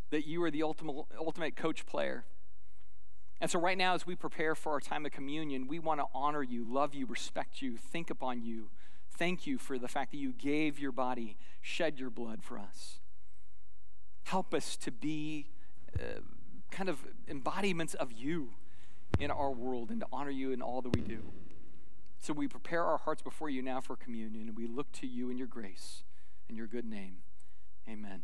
that 0.09 0.25
you 0.25 0.41
are 0.43 0.51
the 0.51 0.63
ultimate, 0.63 1.05
ultimate 1.19 1.55
coach 1.55 1.85
player. 1.85 2.25
And 3.39 3.51
so, 3.51 3.59
right 3.59 3.77
now, 3.77 3.93
as 3.93 4.05
we 4.05 4.15
prepare 4.15 4.55
for 4.55 4.71
our 4.71 4.79
time 4.79 5.05
of 5.05 5.11
communion, 5.11 5.67
we 5.67 5.79
want 5.79 5.99
to 5.99 6.07
honor 6.13 6.41
you, 6.41 6.65
love 6.67 6.95
you, 6.95 7.05
respect 7.05 7.61
you, 7.61 7.77
think 7.77 8.09
upon 8.09 8.41
you. 8.41 8.69
Thank 9.15 9.45
you 9.45 9.57
for 9.57 9.77
the 9.77 9.87
fact 9.87 10.11
that 10.11 10.17
you 10.17 10.31
gave 10.31 10.79
your 10.79 10.91
body, 10.91 11.37
shed 11.61 11.99
your 11.99 12.09
blood 12.09 12.43
for 12.43 12.57
us. 12.57 12.99
Help 14.23 14.53
us 14.53 14.75
to 14.77 14.91
be 14.91 15.49
uh, 15.99 16.19
kind 16.71 16.89
of 16.89 17.05
embodiments 17.27 17.93
of 17.93 18.11
you 18.11 18.49
in 19.19 19.31
our 19.31 19.51
world 19.51 19.89
and 19.89 20.01
to 20.01 20.07
honor 20.11 20.31
you 20.31 20.51
in 20.51 20.61
all 20.61 20.81
that 20.81 20.95
we 20.95 21.01
do. 21.01 21.23
So, 22.19 22.33
we 22.33 22.47
prepare 22.47 22.83
our 22.83 22.97
hearts 22.97 23.21
before 23.21 23.51
you 23.51 23.61
now 23.61 23.81
for 23.81 23.95
communion, 23.95 24.47
and 24.47 24.57
we 24.57 24.65
look 24.65 24.91
to 24.93 25.07
you 25.07 25.29
in 25.29 25.37
your 25.37 25.47
grace 25.47 26.03
and 26.49 26.57
your 26.57 26.67
good 26.67 26.85
name. 26.85 27.17
Amen. 27.87 28.23